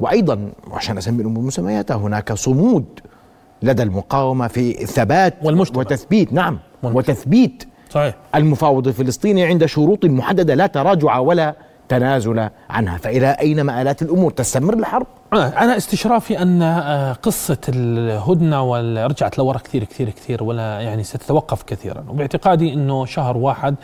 وأيضا 0.00 0.52
عشان 0.72 0.98
أسمي 0.98 1.22
الأمور 1.22 1.44
مسمياتها 1.44 1.96
هناك 1.96 2.32
صمود 2.32 3.00
لدى 3.62 3.82
المقاومة 3.82 4.46
في 4.48 4.72
ثبات 4.72 5.34
والمجتمع. 5.42 5.80
وتثبيت 5.80 6.32
نعم 6.32 6.58
والمجتمع. 6.82 7.14
وتثبيت 7.14 7.64
صحيح. 7.90 8.14
المفاوض 8.34 8.88
الفلسطيني 8.88 9.44
عند 9.44 9.66
شروط 9.66 10.04
محددة 10.04 10.54
لا 10.54 10.66
تراجع 10.66 11.18
ولا 11.18 11.54
تنازل 11.88 12.48
عنها 12.70 12.98
فإلى 12.98 13.30
أين 13.40 13.62
مآلات 13.62 14.02
الأمور 14.02 14.30
تستمر 14.30 14.74
الحرب 14.74 15.06
آه، 15.32 15.48
أنا 15.48 15.76
استشرافي 15.76 16.42
أن 16.42 16.62
آه، 16.62 17.12
قصة 17.12 17.58
الهدنة 17.68 18.76
رجعت 19.06 19.38
لورا 19.38 19.58
كثير 19.58 19.84
كثير 19.84 20.10
كثير 20.10 20.44
ولا 20.44 20.80
يعني 20.80 21.02
ستتوقف 21.04 21.62
كثيرا 21.62 22.04
وباعتقادي 22.08 22.72
أنه 22.72 23.04
شهر 23.04 23.36
واحد 23.36 23.74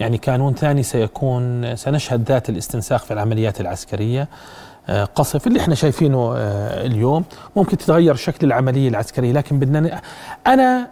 يعني 0.00 0.18
كانون 0.18 0.54
ثاني 0.54 0.82
سيكون 0.82 1.76
سنشهد 1.76 2.28
ذات 2.28 2.48
الاستنساخ 2.48 3.04
في 3.04 3.12
العمليات 3.12 3.60
العسكرية 3.60 4.28
قصف 4.90 5.46
اللي 5.46 5.60
إحنا 5.60 5.74
شايفينه 5.74 6.32
آه، 6.36 6.86
اليوم 6.86 7.24
ممكن 7.56 7.76
تتغير 7.76 8.14
شكل 8.14 8.46
العملية 8.46 8.88
العسكرية 8.88 9.32
لكن 9.32 9.58
بدنا 9.58 10.00
أنا 10.46 10.88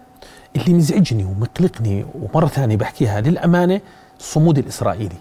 اللي 0.57 0.75
مزعجني 0.75 1.25
ومقلقني 1.25 2.07
ومرة 2.23 2.47
ثانية 2.47 2.77
بحكيها 2.77 3.21
للأمانة 3.21 3.81
الصمود 4.21 4.59
الإسرائيلي. 4.59 5.17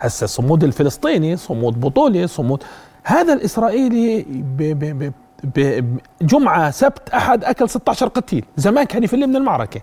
هسه 0.00 0.26
صمود 0.26 0.64
الفلسطيني 0.64 1.36
صمود 1.36 1.80
بطولي 1.80 2.26
صمود 2.26 2.62
هذا 3.04 3.32
الإسرائيلي 3.32 4.22
ب 4.28 4.56
ب 4.62 5.12
ب 5.44 5.98
جمعة 6.22 6.70
سبت 6.70 7.08
أحد 7.08 7.44
أكل 7.44 7.68
16 7.68 8.08
قتيل 8.08 8.44
زمان 8.56 8.84
كان 8.84 9.04
يفل 9.04 9.26
من 9.26 9.36
المعركه 9.36 9.80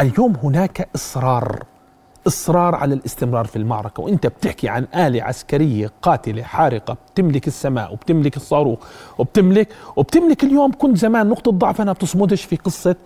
اليوم 0.00 0.36
هناك 0.42 0.88
إصرار. 0.94 1.62
إصرار 2.26 2.74
على 2.74 2.94
الاستمرار 2.94 3.44
في 3.44 3.56
المعركة. 3.56 4.02
وأنت 4.02 4.26
بتحكي 4.26 4.68
عن 4.68 4.86
آلة 4.94 5.22
عسكرية 5.22 5.90
قاتلة 6.02 6.42
حارقة 6.42 6.96
بتملك 7.14 7.46
السماء 7.48 7.92
وبتملك 7.92 8.36
الصاروخ 8.36 8.78
وبتملك 9.18 9.68
وبتملك 9.96 10.44
اليوم 10.44 10.72
كنت 10.78 10.96
زمان 10.96 11.28
نقطة 11.28 11.50
ضعف 11.52 11.80
انها 11.80 11.92
بتصمدش 11.92 12.44
في 12.44 12.56
قصة 12.56 12.96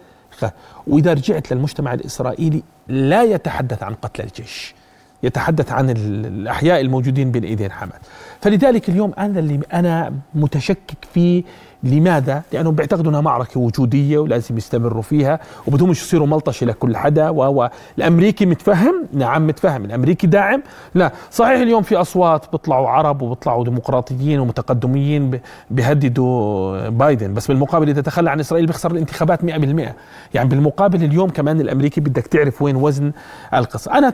وإذا 0.87 1.13
رجعت 1.13 1.53
للمجتمع 1.53 1.95
الإسرائيلي 1.95 2.63
لا 2.89 3.23
يتحدث 3.23 3.83
عن 3.83 3.95
قتل 3.95 4.25
الجيش 4.25 4.75
يتحدث 5.23 5.73
عن 5.73 5.91
الأحياء 5.91 6.81
الموجودين 6.81 7.31
بين 7.33 7.45
ايدين 7.45 7.73
حماس 7.73 8.01
فلذلك 8.41 8.89
اليوم 8.89 9.13
أنا 9.19 9.39
اللي 9.39 9.61
أنا 9.73 10.13
متشكك 10.35 11.05
فيه 11.15 11.43
لماذا؟ 11.83 12.43
لأنهم 12.53 12.75
بيعتقدوا 12.75 13.11
إنها 13.11 13.21
معركة 13.21 13.61
وجودية 13.61 14.19
ولازم 14.19 14.57
يستمروا 14.57 15.03
فيها 15.03 15.41
وبدهم 15.67 15.91
يصيروا 15.91 16.27
ملطشة 16.27 16.67
لكل 16.67 16.97
حدا 16.97 17.31
وهو 17.31 17.71
الأمريكي 17.99 18.47
متفهم؟ 18.47 19.05
نعم 19.13 19.47
متفهم، 19.47 19.85
الأمريكي 19.85 20.27
داعم؟ 20.27 20.63
لا، 20.95 21.13
صحيح 21.31 21.61
اليوم 21.61 21.83
في 21.83 21.97
أصوات 21.97 22.53
بيطلعوا 22.53 22.89
عرب 22.89 23.23
وبيطلعوا 23.23 23.65
ديمقراطيين 23.65 24.41
ومتقدميين 24.41 25.41
بيهددوا 25.71 26.89
بايدن، 26.89 27.35
بس 27.35 27.47
بالمقابل 27.47 27.89
إذا 27.89 28.01
تخلى 28.01 28.31
عن 28.31 28.41
إسرائيل 28.41 28.67
بيخسر 28.67 28.91
الانتخابات 28.91 29.45
100%، 29.45 29.95
يعني 30.35 30.49
بالمقابل 30.49 31.05
اليوم 31.05 31.31
كمان 31.31 31.61
الأمريكي 31.61 32.01
بدك 32.01 32.27
تعرف 32.27 32.63
وين 32.63 32.77
وزن 32.77 33.13
القصة، 33.55 33.99
أنا 33.99 34.13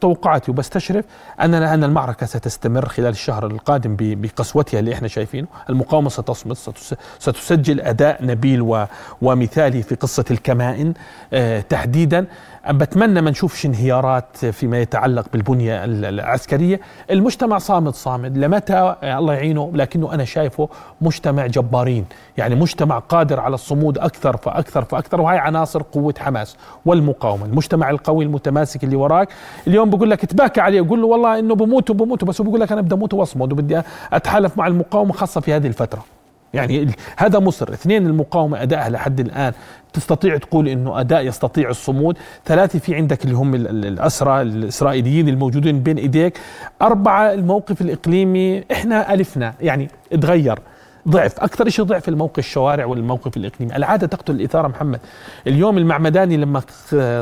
توقعاتي 0.00 0.50
وبستشرف 0.50 1.04
ان 1.40 1.54
أن 1.54 1.84
المعركة 1.84 2.26
ستستمر 2.26 2.88
خلال 2.88 3.08
الشهر 3.08 3.46
القادم 3.46 3.96
بقسوتها 3.98 4.80
اللي 4.80 4.94
إحنا 4.94 5.08
شايفينه، 5.08 5.46
المقاومة 5.70 6.08
ستصمد 6.08 6.56
ستسجل 7.18 7.80
أداء 7.80 8.24
نبيل 8.24 8.86
ومثالي 9.22 9.82
في 9.82 9.94
قصة 9.94 10.24
الكمائن 10.30 10.94
آه، 11.32 11.60
تحديدا. 11.60 12.26
بتمنى 12.70 13.20
ما 13.20 13.30
نشوفش 13.30 13.66
انهيارات 13.66 14.36
فيما 14.36 14.80
يتعلق 14.80 15.26
بالبنية 15.32 15.84
العسكرية. 15.84 16.80
المجتمع 17.10 17.58
صامد 17.58 17.94
صامد. 17.94 18.38
لمتى؟ 18.38 18.94
الله 19.02 19.34
يعينه 19.34 19.70
لكنه 19.74 20.14
أنا 20.14 20.24
شايفه 20.24 20.68
مجتمع 21.00 21.46
جبارين. 21.46 22.04
يعني 22.36 22.54
مجتمع 22.54 22.98
قادر 22.98 23.40
على 23.40 23.54
الصمود 23.54 23.98
أكثر 23.98 24.36
فأكثر 24.36 24.84
فأكثر 24.84 25.20
وهي 25.20 25.38
عناصر 25.38 25.82
قوة 25.82 26.14
حماس 26.18 26.56
والمقاومة. 26.86 27.44
المجتمع 27.46 27.90
القوي 27.90 28.24
المتماسك 28.24 28.84
اللي 28.84 28.96
وراك. 28.96 29.28
اليوم 29.66 29.90
بقول 29.90 30.10
لك 30.10 30.24
تباكى 30.24 30.60
عليه 30.60 30.80
وقول 30.80 31.00
له 31.00 31.06
والله 31.06 31.38
إنه 31.38 31.54
بموت 31.54 31.90
وبموت 31.90 32.24
بس 32.24 32.40
هو 32.40 32.46
بقول 32.46 32.60
لك 32.60 32.72
أنا 32.72 32.80
بدي 32.80 32.94
أموت 32.94 33.14
وأصمد 33.14 33.52
وبدي 33.52 33.80
أتحالف 34.12 34.58
مع 34.58 34.66
المقاومة 34.66 35.12
خاصة 35.12 35.40
في 35.40 35.52
هذه 35.52 35.66
الفترة. 35.66 36.15
يعني 36.56 36.90
هذا 37.16 37.38
مصر. 37.38 37.72
اثنين 37.72 38.06
المقاومة 38.06 38.62
أدائها 38.62 38.88
لحد 38.88 39.20
الآن 39.20 39.52
تستطيع 39.92 40.36
تقول 40.36 40.68
إنه 40.68 41.00
أداء 41.00 41.26
يستطيع 41.26 41.70
الصمود. 41.70 42.18
ثلاثة 42.44 42.78
في 42.78 42.94
عندك 42.94 43.24
اللي 43.24 43.36
هم 43.36 43.54
الأسرى 43.54 44.42
الإسرائيليين 44.42 45.28
الموجودين 45.28 45.80
بين 45.80 45.98
إيديك. 45.98 46.38
أربعة 46.82 47.32
الموقف 47.32 47.80
الإقليمي 47.80 48.64
إحنا 48.72 49.14
ألفنا 49.14 49.54
يعني 49.60 49.88
تغير 50.20 50.58
ضعف 51.08 51.40
أكثر 51.40 51.68
شيء 51.68 51.84
ضعف 51.84 52.08
الموقف 52.08 52.38
الشوارع 52.38 52.84
والموقف 52.84 53.36
الإقليمي. 53.36 53.76
العادة 53.76 54.06
تقتل 54.06 54.32
الإثارة 54.32 54.68
محمد. 54.68 55.00
اليوم 55.46 55.78
المعمداني 55.78 56.36
لما 56.36 56.62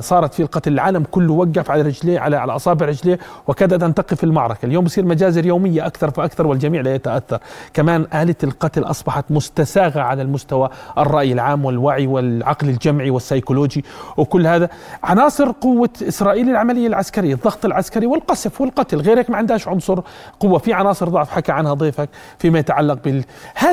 صارت 0.00 0.34
في 0.34 0.42
القتل 0.42 0.72
العالم 0.72 1.04
كله 1.10 1.32
وقف 1.32 1.70
على 1.70 1.82
رجليه 1.82 2.20
على 2.20 2.36
على 2.36 2.56
أصابع 2.56 2.86
رجليه 2.86 3.18
وكادت 3.46 3.82
أن 3.82 3.94
تقف 3.94 4.24
المعركة. 4.24 4.66
اليوم 4.66 4.84
بصير 4.84 5.04
مجازر 5.04 5.46
يومية 5.46 5.86
أكثر 5.86 6.10
فأكثر 6.10 6.46
والجميع 6.46 6.80
لا 6.80 6.94
يتأثر. 6.94 7.38
كمان 7.74 8.06
آلة 8.14 8.34
القتل 8.44 8.84
أصبحت 8.84 9.24
مستساغة 9.30 10.00
على 10.00 10.22
المستوى 10.22 10.68
الرأي 10.98 11.32
العام 11.32 11.64
والوعي 11.64 12.06
والعقل 12.06 12.68
الجمعي 12.68 13.10
والسيكولوجي 13.10 13.84
وكل 14.16 14.46
هذا. 14.46 14.68
عناصر 15.02 15.50
قوة 15.50 15.90
إسرائيل 16.02 16.50
العملية 16.50 16.86
العسكرية 16.86 17.34
الضغط 17.34 17.64
العسكري 17.64 18.06
والقصف 18.06 18.60
والقتل. 18.60 19.00
غيرك 19.00 19.30
ما 19.30 19.36
عندهاش 19.36 19.68
عنصر 19.68 20.00
قوة. 20.40 20.58
في 20.58 20.72
عناصر 20.72 21.08
ضعف 21.08 21.30
حكى 21.30 21.52
عنها 21.52 21.74
ضيفك 21.74 22.08
فيما 22.38 22.58
يتعلق 22.58 22.98
بال 23.04 23.24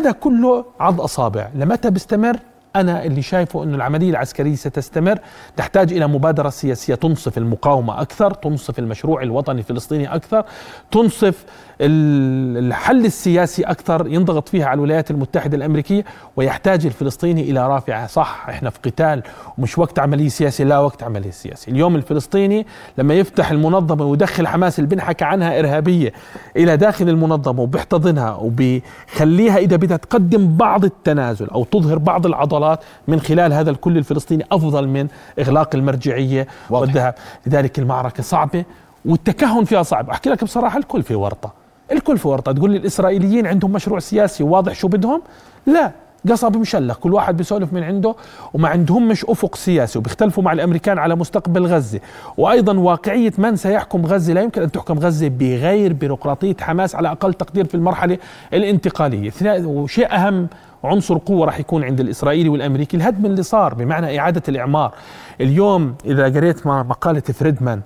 كله 0.09 0.65
عض 0.79 1.01
أصابع. 1.01 1.49
لمتى 1.55 1.89
بيستمر؟ 1.89 2.37
أنا 2.75 3.05
اللي 3.05 3.21
شايفه 3.21 3.63
إنه 3.63 3.75
العملية 3.75 4.09
العسكرية 4.09 4.55
ستستمر. 4.55 5.19
تحتاج 5.57 5.93
إلى 5.93 6.07
مبادرة 6.07 6.49
سياسية 6.49 6.95
تنصف 6.95 7.37
المقاومة 7.37 8.01
أكثر 8.01 8.33
تنصف 8.33 8.79
المشروع 8.79 9.21
الوطني 9.21 9.59
الفلسطيني 9.59 10.15
أكثر 10.15 10.45
تنصف 10.91 11.45
الحل 11.81 13.05
السياسي 13.05 13.63
أكثر 13.63 14.07
ينضغط 14.07 14.49
فيها 14.49 14.65
على 14.65 14.77
الولايات 14.77 15.11
المتحدة 15.11 15.57
الأمريكية 15.57 16.05
ويحتاج 16.35 16.85
الفلسطيني 16.85 17.41
إلى 17.41 17.67
رافعه 17.67 18.07
صح 18.07 18.45
إحنا 18.49 18.69
في 18.69 18.79
قتال 18.85 19.23
ومش 19.57 19.77
وقت 19.77 19.99
عملية 19.99 20.29
سياسية 20.29 20.63
لا 20.63 20.79
وقت 20.79 21.03
عملية 21.03 21.31
سياسية. 21.31 21.71
اليوم 21.71 21.95
الفلسطيني 21.95 22.65
لما 22.97 23.13
يفتح 23.13 23.51
المنظمة 23.51 24.05
ويدخل 24.05 24.47
حماس 24.47 24.79
اللي 24.79 24.89
بنحكى 24.89 25.25
عنها 25.25 25.59
إرهابية 25.59 26.13
إلى 26.57 26.77
داخل 26.77 27.09
المنظمة 27.09 27.61
وبيحتضنها 27.61 28.35
وبيخليها 28.35 29.57
إذا 29.57 29.75
بدها 29.75 29.97
تقدم 29.97 30.57
بعض 30.57 30.85
التنازل 30.85 31.49
أو 31.49 31.63
تظهر 31.63 31.97
بعض 31.97 32.25
العضلات 32.25 32.79
من 33.07 33.19
خلال 33.19 33.53
هذا 33.53 33.71
الكل 33.71 33.97
الفلسطيني 33.97 34.45
أفضل 34.51 34.87
من 34.87 35.07
إغلاق 35.39 35.75
المرجعية 35.75 36.47
والذهاب. 36.69 37.15
لذلك 37.45 37.79
المعركة 37.79 38.23
صعبة 38.23 38.65
والتكهن 39.05 39.63
فيها 39.63 39.83
صعب. 39.83 40.09
أحكي 40.09 40.29
لك 40.29 40.43
بصراحة 40.43 40.77
الكل 40.77 41.03
في 41.03 41.15
ورطة. 41.15 41.60
الكل 41.91 42.17
في 42.17 42.27
ورطة. 42.27 42.51
تقول 42.51 42.71
لي 42.71 42.77
الإسرائيليين 42.77 43.47
عندهم 43.47 43.71
مشروع 43.71 43.99
سياسي 43.99 44.43
واضح 44.43 44.73
شو 44.75 44.87
بدهم؟ 44.87 45.21
لا 45.65 45.91
قصب 46.29 46.57
مشلخ. 46.57 46.97
كل 46.97 47.13
واحد 47.13 47.37
بيسولف 47.37 47.73
من 47.73 47.83
عنده 47.83 48.15
وما 48.53 48.69
عندهم 48.69 49.07
مش 49.07 49.25
أفق 49.25 49.55
سياسي 49.55 49.99
وبيختلفوا 49.99 50.43
مع 50.43 50.53
الأمريكان 50.53 50.97
على 50.97 51.15
مستقبل 51.15 51.65
غزة. 51.65 51.99
وأيضا 52.37 52.77
واقعية 52.77 53.33
من 53.37 53.55
سيحكم 53.55 54.05
غزة 54.05 54.33
لا 54.33 54.41
يمكن 54.41 54.61
أن 54.61 54.71
تحكم 54.71 54.99
غزة 54.99 55.27
بغير 55.27 55.93
بيروقراطية 55.93 56.55
حماس 56.61 56.95
على 56.95 57.11
أقل 57.11 57.33
تقدير 57.33 57.65
في 57.65 57.75
المرحلة 57.75 58.17
الانتقالية. 58.53 59.31
وشيء 59.65 60.15
أهم 60.15 60.47
عنصر 60.83 61.17
قوة 61.17 61.45
راح 61.45 61.59
يكون 61.59 61.83
عند 61.83 61.99
الإسرائيلي 61.99 62.49
والأمريكي. 62.49 62.97
الهدم 62.97 63.25
اللي 63.25 63.43
صار 63.43 63.73
بمعنى 63.73 64.19
إعادة 64.19 64.43
الإعمار. 64.49 64.93
اليوم 65.41 65.95
إذا 66.05 66.23
قريت 66.23 66.67
مقالة 66.67 67.21
فريدمان 67.21 67.81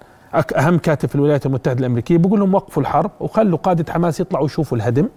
أهم 0.55 0.77
كاتب 0.77 1.09
في 1.09 1.15
الولايات 1.15 1.45
المتحدة 1.45 1.79
الأمريكية. 1.79 2.17
بقول 2.17 2.39
لهم 2.39 2.53
وقفوا 2.53 2.83
الحرب 2.83 3.11
وخلوا 3.19 3.57
قاده 3.57 3.93
حماس 3.93 4.19
يطلعوا 4.19 4.45
يشوفوا 4.45 4.77
الهدم 4.77 5.09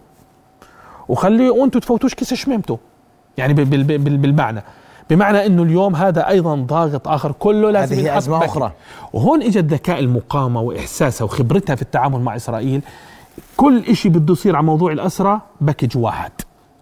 وخليه 1.09 1.51
وأنتم 1.51 1.81
تفوتوش 1.81 2.15
كيس 2.15 2.35
شميمته 2.35 2.79
يعني 3.37 3.55
بالمعنى. 3.55 4.63
بمعنى 5.11 5.47
إنه 5.47 5.63
اليوم 5.63 5.97
هذا 5.97 6.29
أيضا 6.29 6.55
ضاغط 6.55 7.09
آخر. 7.09 7.33
كله 7.33 7.71
لازم 7.71 7.97
هذه 7.97 8.19
أزمة 8.19 8.45
أخرى. 8.45 8.73
وهون 9.13 9.43
إجت 9.43 9.65
ذكاء 9.65 9.99
المقاومة 9.99 10.61
وإحساسها 10.61 11.25
وخبرتها 11.25 11.75
في 11.77 11.83
التعامل 11.83 12.21
مع 12.21 12.37
إسرائيل. 12.37 12.83
كل 13.57 13.97
شيء 13.97 14.13
بده 14.13 14.33
يصير 14.33 14.57
على 14.57 14.67
موضوع 14.67 14.93
الاسرى 14.93 15.41
باكج 15.61 15.97
واحد. 15.97 16.33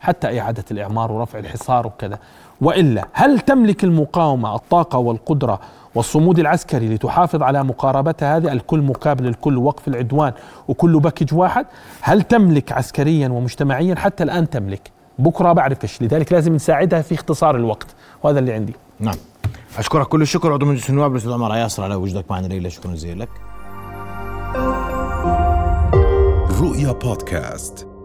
حتى 0.00 0.40
إعادة 0.40 0.64
الإعمار 0.70 1.12
ورفع 1.12 1.38
الحصار 1.38 1.86
وكذا. 1.86 2.18
وإلا 2.60 3.06
هل 3.12 3.40
تملك 3.40 3.84
المقاومة 3.84 4.54
الطاقة 4.54 4.98
والقدرة 4.98 5.60
والصمود 5.96 6.38
العسكري 6.38 6.88
لتحافظ 6.88 7.42
على 7.42 7.64
مقاربتها 7.64 8.36
هذه 8.36 8.52
الكل 8.52 8.82
مقابل 8.82 9.26
الكل 9.26 9.58
وقف 9.58 9.88
العدوان 9.88 10.32
وكل 10.68 11.00
باكج 11.00 11.34
واحد. 11.34 11.66
هل 12.00 12.22
تملك 12.22 12.72
عسكريا 12.72 13.28
ومجتمعيا؟ 13.28 13.94
حتى 13.94 14.22
الآن 14.24 14.50
تملك. 14.50 14.90
بكرة 15.18 15.52
بعرفش. 15.52 16.02
لذلك 16.02 16.32
لازم 16.32 16.54
نساعدها 16.54 17.02
في 17.02 17.14
اختصار 17.14 17.56
الوقت. 17.56 17.86
وهذا 18.22 18.38
اللي 18.38 18.52
عندي. 18.52 18.74
نعم. 19.00 19.14
أشكرك 19.78 20.06
كل 20.06 20.22
الشكر. 20.22 20.52
عضو 20.52 20.66
مجلس 20.66 20.90
النواب 20.90 21.12
الأستاذ 21.12 21.32
عمر 21.32 21.56
ياسر 21.56 21.82
على 21.82 21.94
وجودك 21.94 22.30
معنا 22.30 22.46
ليلى 22.46 22.70
شكرا 22.70 22.92
جزيلا 22.92 23.24
لك. 23.24 23.30
رؤيا 26.60 26.92
بودكاست. 26.92 27.95